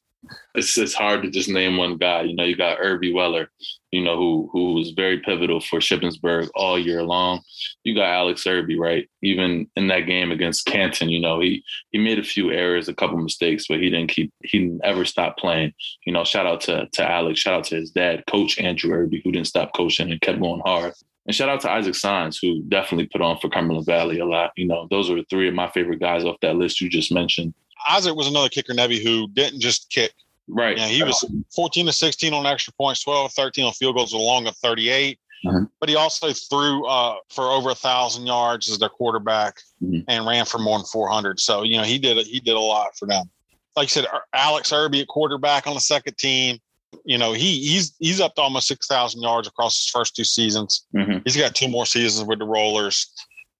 it's 0.54 0.76
it's 0.78 0.94
hard 0.94 1.22
to 1.22 1.30
just 1.30 1.48
name 1.48 1.76
one 1.76 1.96
guy. 1.96 2.22
You 2.22 2.34
know, 2.34 2.44
you 2.44 2.56
got 2.56 2.78
Irby 2.80 3.12
Weller, 3.12 3.50
you 3.90 4.02
know, 4.02 4.16
who 4.16 4.48
who 4.52 4.74
was 4.74 4.90
very 4.90 5.20
pivotal 5.20 5.60
for 5.60 5.78
Shippensburg 5.78 6.48
all 6.54 6.78
year 6.78 7.02
long. 7.02 7.40
You 7.84 7.94
got 7.94 8.10
Alex 8.10 8.46
Irby, 8.46 8.78
right? 8.78 9.08
Even 9.22 9.68
in 9.76 9.88
that 9.88 10.00
game 10.00 10.30
against 10.30 10.66
Canton, 10.66 11.08
you 11.08 11.20
know, 11.20 11.40
he 11.40 11.62
he 11.90 11.98
made 11.98 12.18
a 12.18 12.24
few 12.24 12.50
errors, 12.50 12.88
a 12.88 12.94
couple 12.94 13.16
mistakes, 13.18 13.66
but 13.68 13.80
he 13.80 13.90
didn't 13.90 14.10
keep 14.10 14.32
he 14.44 14.78
never 14.82 15.04
stopped 15.04 15.38
playing. 15.38 15.72
You 16.04 16.12
know, 16.12 16.24
shout 16.24 16.46
out 16.46 16.60
to 16.62 16.86
to 16.92 17.10
Alex, 17.10 17.40
shout 17.40 17.54
out 17.54 17.64
to 17.64 17.76
his 17.76 17.90
dad, 17.90 18.24
Coach 18.28 18.58
Andrew 18.58 18.92
Irby, 18.92 19.22
who 19.24 19.32
didn't 19.32 19.46
stop 19.46 19.72
coaching 19.74 20.10
and 20.10 20.20
kept 20.20 20.40
going 20.40 20.62
hard. 20.64 20.92
And 21.26 21.34
shout 21.34 21.50
out 21.50 21.60
to 21.60 21.70
Isaac 21.70 21.94
Signs, 21.94 22.38
who 22.38 22.62
definitely 22.68 23.06
put 23.06 23.20
on 23.20 23.38
for 23.38 23.50
Cumberland 23.50 23.84
Valley 23.84 24.18
a 24.18 24.24
lot. 24.24 24.50
You 24.56 24.66
know, 24.66 24.86
those 24.90 25.10
are 25.10 25.22
three 25.24 25.46
of 25.46 25.54
my 25.54 25.68
favorite 25.70 26.00
guys 26.00 26.24
off 26.24 26.40
that 26.40 26.56
list 26.56 26.80
you 26.80 26.88
just 26.88 27.12
mentioned. 27.12 27.52
Isaac 27.88 28.14
was 28.16 28.28
another 28.28 28.48
kicker, 28.48 28.72
Nebby, 28.72 29.02
who 29.02 29.28
didn't 29.28 29.60
just 29.60 29.90
kick. 29.90 30.12
Right. 30.48 30.78
Yeah, 30.78 30.86
he 30.86 31.02
was 31.02 31.24
14 31.54 31.86
to 31.86 31.92
16 31.92 32.32
on 32.32 32.46
extra 32.46 32.72
points, 32.74 33.02
12 33.04 33.32
13 33.32 33.64
on 33.66 33.72
field 33.72 33.96
goals, 33.96 34.12
along 34.12 34.46
of 34.46 34.56
38. 34.56 35.18
Mm-hmm. 35.46 35.64
But 35.78 35.88
he 35.88 35.96
also 35.96 36.32
threw 36.32 36.86
uh, 36.86 37.16
for 37.30 37.44
over 37.44 37.70
a 37.70 37.74
thousand 37.74 38.26
yards 38.26 38.70
as 38.70 38.78
their 38.78 38.88
quarterback 38.88 39.60
mm-hmm. 39.82 40.00
and 40.08 40.26
ran 40.26 40.44
for 40.44 40.58
more 40.58 40.78
than 40.78 40.86
400. 40.86 41.38
So 41.38 41.62
you 41.62 41.76
know 41.76 41.84
he 41.84 41.98
did 41.98 42.26
he 42.26 42.40
did 42.40 42.56
a 42.56 42.60
lot 42.60 42.96
for 42.96 43.06
them. 43.06 43.30
Like 43.76 43.84
I 43.84 43.88
said, 43.88 44.06
Alex 44.32 44.72
Irby 44.72 45.02
at 45.02 45.08
quarterback 45.08 45.66
on 45.66 45.74
the 45.74 45.80
second 45.80 46.18
team. 46.18 46.58
You 47.04 47.18
know 47.18 47.32
he 47.32 47.60
he's 47.60 47.94
he's 47.98 48.20
up 48.20 48.34
to 48.36 48.40
almost 48.40 48.66
6,000 48.68 49.20
yards 49.20 49.46
across 49.46 49.76
his 49.76 49.90
first 49.90 50.16
two 50.16 50.24
seasons. 50.24 50.86
Mm-hmm. 50.94 51.18
He's 51.24 51.36
got 51.36 51.54
two 51.54 51.68
more 51.68 51.86
seasons 51.86 52.26
with 52.26 52.40
the 52.40 52.46
Rollers. 52.46 53.12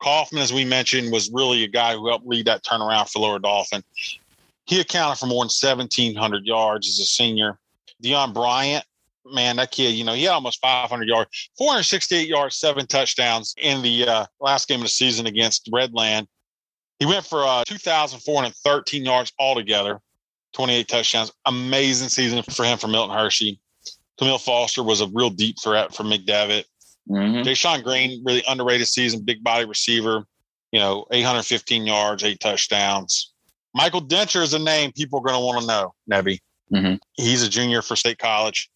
Kaufman, 0.03 0.42
as 0.42 0.53
we 0.53 0.64
mentioned, 0.64 1.12
was 1.12 1.31
really 1.33 1.64
a 1.64 1.68
guy 1.68 1.94
who 1.94 2.09
helped 2.09 2.27
lead 2.27 2.46
that 2.46 2.64
turnaround 2.64 3.11
for 3.11 3.18
Lower 3.20 3.38
Dauphin. 3.38 3.83
He 4.68 4.81
accounted 4.81 5.18
for 5.18 5.26
more 5.26 5.42
than 5.42 5.50
1,700 5.50 6.44
yards 6.44 6.88
as 6.88 6.98
a 6.98 7.07
senior. 7.07 7.59
Deion 8.04 8.35
Bryant, 8.35 8.85
man, 9.24 9.57
that 9.57 9.70
kid, 9.70 9.94
you 9.94 10.04
know, 10.04 10.12
he 10.12 10.24
had 10.24 10.33
almost 10.33 10.61
500 10.61 11.09
yards, 11.09 11.50
468 11.57 12.28
yards, 12.28 12.57
seven 12.57 12.87
touchdowns 12.87 13.54
in 13.57 13.81
the 13.81 14.07
uh, 14.07 14.26
last 14.40 14.68
game 14.68 14.81
of 14.81 14.85
the 14.85 14.90
season 14.90 15.26
against 15.26 15.70
Redland. 15.72 16.26
He 16.98 17.07
went 17.07 17.24
for 17.24 17.44
uh, 17.44 17.64
2,413 17.64 19.04
yards 19.04 19.33
altogether, 19.38 20.00
28 20.52 20.87
touchdowns. 20.87 21.33
Amazing 21.46 22.11
season 22.11 22.42
for 22.42 22.64
him 22.64 22.76
for 22.76 22.88
Milton 22.88 23.16
Hershey. 23.16 23.61
Camille 24.18 24.38
Foster 24.38 24.83
was 24.83 25.00
a 25.00 25.07
real 25.07 25.31
deep 25.31 25.57
threat 25.62 25.94
for 25.94 26.02
McDevitt. 26.02 26.64
Mm-hmm. 27.09 27.48
Deshaun 27.48 27.83
Green, 27.83 28.22
really 28.22 28.42
underrated 28.46 28.87
season, 28.87 29.22
big 29.24 29.42
body 29.42 29.64
receiver, 29.64 30.26
you 30.72 30.78
know, 30.78 31.07
815 31.11 31.87
yards, 31.87 32.22
eight 32.22 32.40
touchdowns. 32.40 33.33
Michael 33.79 34.03
Dencher 34.03 34.43
is 34.43 34.55
a 34.55 34.59
name 34.59 34.91
people 34.91 35.21
are 35.21 35.23
going 35.23 35.38
to 35.38 35.47
want 35.47 35.61
to 35.61 35.67
know, 35.69 35.95
Nebby. 36.11 36.41
Mm-hmm. 36.73 36.97
He's 37.12 37.45
a 37.45 37.49
junior 37.49 37.81
for 37.81 37.95
State 37.95 38.19
College. 38.19 38.69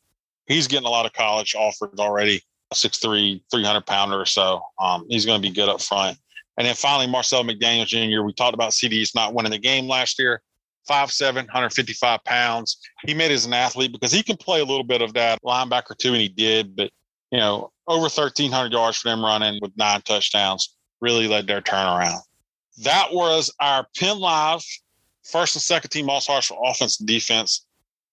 He's 0.46 0.68
getting 0.68 0.86
a 0.86 0.90
lot 0.90 1.06
of 1.06 1.12
college 1.12 1.56
offers 1.56 1.98
already. 1.98 2.40
6'3, 2.72 3.42
300 3.50 3.84
pounder 3.84 4.20
or 4.20 4.26
so. 4.26 4.62
Um, 4.78 5.04
he's 5.08 5.26
going 5.26 5.42
to 5.42 5.48
be 5.48 5.52
good 5.52 5.68
up 5.68 5.82
front. 5.82 6.18
And 6.56 6.68
then 6.68 6.76
finally, 6.76 7.08
Marcel 7.08 7.42
McDaniel 7.42 7.84
Jr. 7.84 8.22
We 8.22 8.32
talked 8.32 8.54
about 8.54 8.70
CDs 8.70 9.12
not 9.12 9.34
winning 9.34 9.50
the 9.50 9.58
game 9.58 9.88
last 9.88 10.20
year. 10.20 10.40
5'7, 10.88 11.34
155 11.34 12.22
pounds. 12.22 12.78
He 13.04 13.12
made 13.12 13.32
as 13.32 13.44
an 13.44 13.54
athlete 13.54 13.90
because 13.90 14.12
he 14.12 14.22
can 14.22 14.36
play 14.36 14.60
a 14.60 14.64
little 14.64 14.84
bit 14.84 15.02
of 15.02 15.14
that 15.14 15.42
linebacker 15.42 15.96
too, 15.98 16.12
and 16.12 16.20
he 16.20 16.28
did. 16.28 16.76
But, 16.76 16.92
you 17.32 17.38
know, 17.38 17.72
over 17.88 18.02
1,300 18.02 18.70
yards 18.70 18.98
for 18.98 19.08
them 19.08 19.24
running 19.24 19.58
with 19.60 19.72
nine 19.76 20.02
touchdowns 20.02 20.76
really 21.00 21.26
led 21.26 21.48
their 21.48 21.60
turnaround. 21.60 22.20
That 22.84 23.08
was 23.12 23.52
our 23.60 23.86
Penn 23.96 24.20
Live 24.20 24.62
first 25.24 25.54
and 25.56 25.62
second 25.62 25.90
team 25.90 26.10
all 26.10 26.20
stars 26.20 26.46
for 26.46 26.58
offense 26.64 27.00
and 27.00 27.08
defense. 27.08 27.66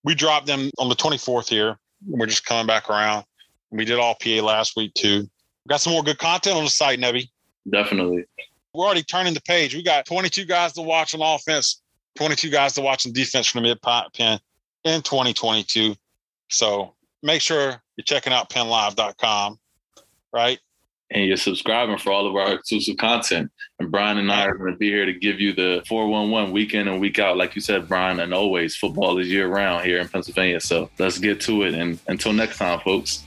We 0.04 0.16
dropped 0.16 0.48
them 0.48 0.70
on 0.80 0.90
the 0.90 0.96
24th 0.96 1.50
here. 1.50 1.78
We're 2.08 2.28
just 2.28 2.46
coming 2.46 2.68
back 2.68 2.90
around. 2.90 3.26
We 3.72 3.86
did 3.86 4.00
all 4.00 4.16
PA 4.16 4.42
last 4.44 4.76
week 4.76 4.94
too. 4.94 5.22
We 5.22 5.70
got 5.70 5.82
some 5.82 5.94
more 5.94 6.04
good 6.04 6.18
content 6.18 6.58
on 6.58 6.64
the 6.64 6.70
site, 6.70 7.00
Nebby. 7.00 7.30
Definitely. 7.70 8.26
We're 8.74 8.86
already 8.86 9.04
turning 9.04 9.34
the 9.34 9.42
page. 9.42 9.76
We 9.76 9.84
got 9.84 10.06
22 10.06 10.46
guys 10.46 10.74
to 10.74 10.82
watch 10.82 11.14
on 11.14 11.22
offense, 11.22 11.82
22 12.16 12.50
guys 12.50 12.74
to 12.74 12.82
watch 12.82 13.06
on 13.06 13.14
defense 13.14 13.48
from 13.48 13.64
the 13.64 13.70
mid 13.70 13.82
Penn 13.82 14.40
in 14.84 15.02
2022. 15.02 15.96
So 16.50 16.96
make 17.22 17.42
sure 17.42 17.82
you're 17.96 18.04
checking 18.06 18.34
out 18.34 18.50
pennlive.com, 18.50 19.60
right? 20.34 20.60
And 21.12 21.26
you're 21.26 21.38
subscribing 21.38 21.98
for 21.98 22.12
all 22.12 22.28
of 22.28 22.36
our 22.36 22.54
exclusive 22.54 22.98
content. 22.98 23.52
And 23.80 23.92
Brian 23.92 24.18
and 24.18 24.32
I 24.32 24.46
are 24.46 24.56
going 24.56 24.74
to 24.74 24.78
be 24.78 24.90
here 24.90 25.06
to 25.06 25.14
give 25.14 25.40
you 25.40 25.54
the 25.54 25.84
411 25.88 26.52
week 26.54 26.74
in 26.74 26.88
and 26.88 27.00
week 27.00 27.20
out. 27.20 27.38
Like 27.38 27.56
you 27.56 27.62
said, 27.62 27.88
Brian, 27.88 28.20
and 28.20 28.34
always 28.34 28.76
football 28.76 29.18
is 29.18 29.28
year 29.28 29.48
round 29.48 29.86
here 29.86 30.00
in 30.00 30.08
Pennsylvania. 30.08 30.60
So 30.60 30.90
let's 31.00 31.18
get 31.18 31.42
to 31.42 31.64
it. 31.64 31.74
And 31.74 32.00
until 32.08 32.34
next 32.34 32.58
time, 32.58 32.80
folks. 32.82 33.24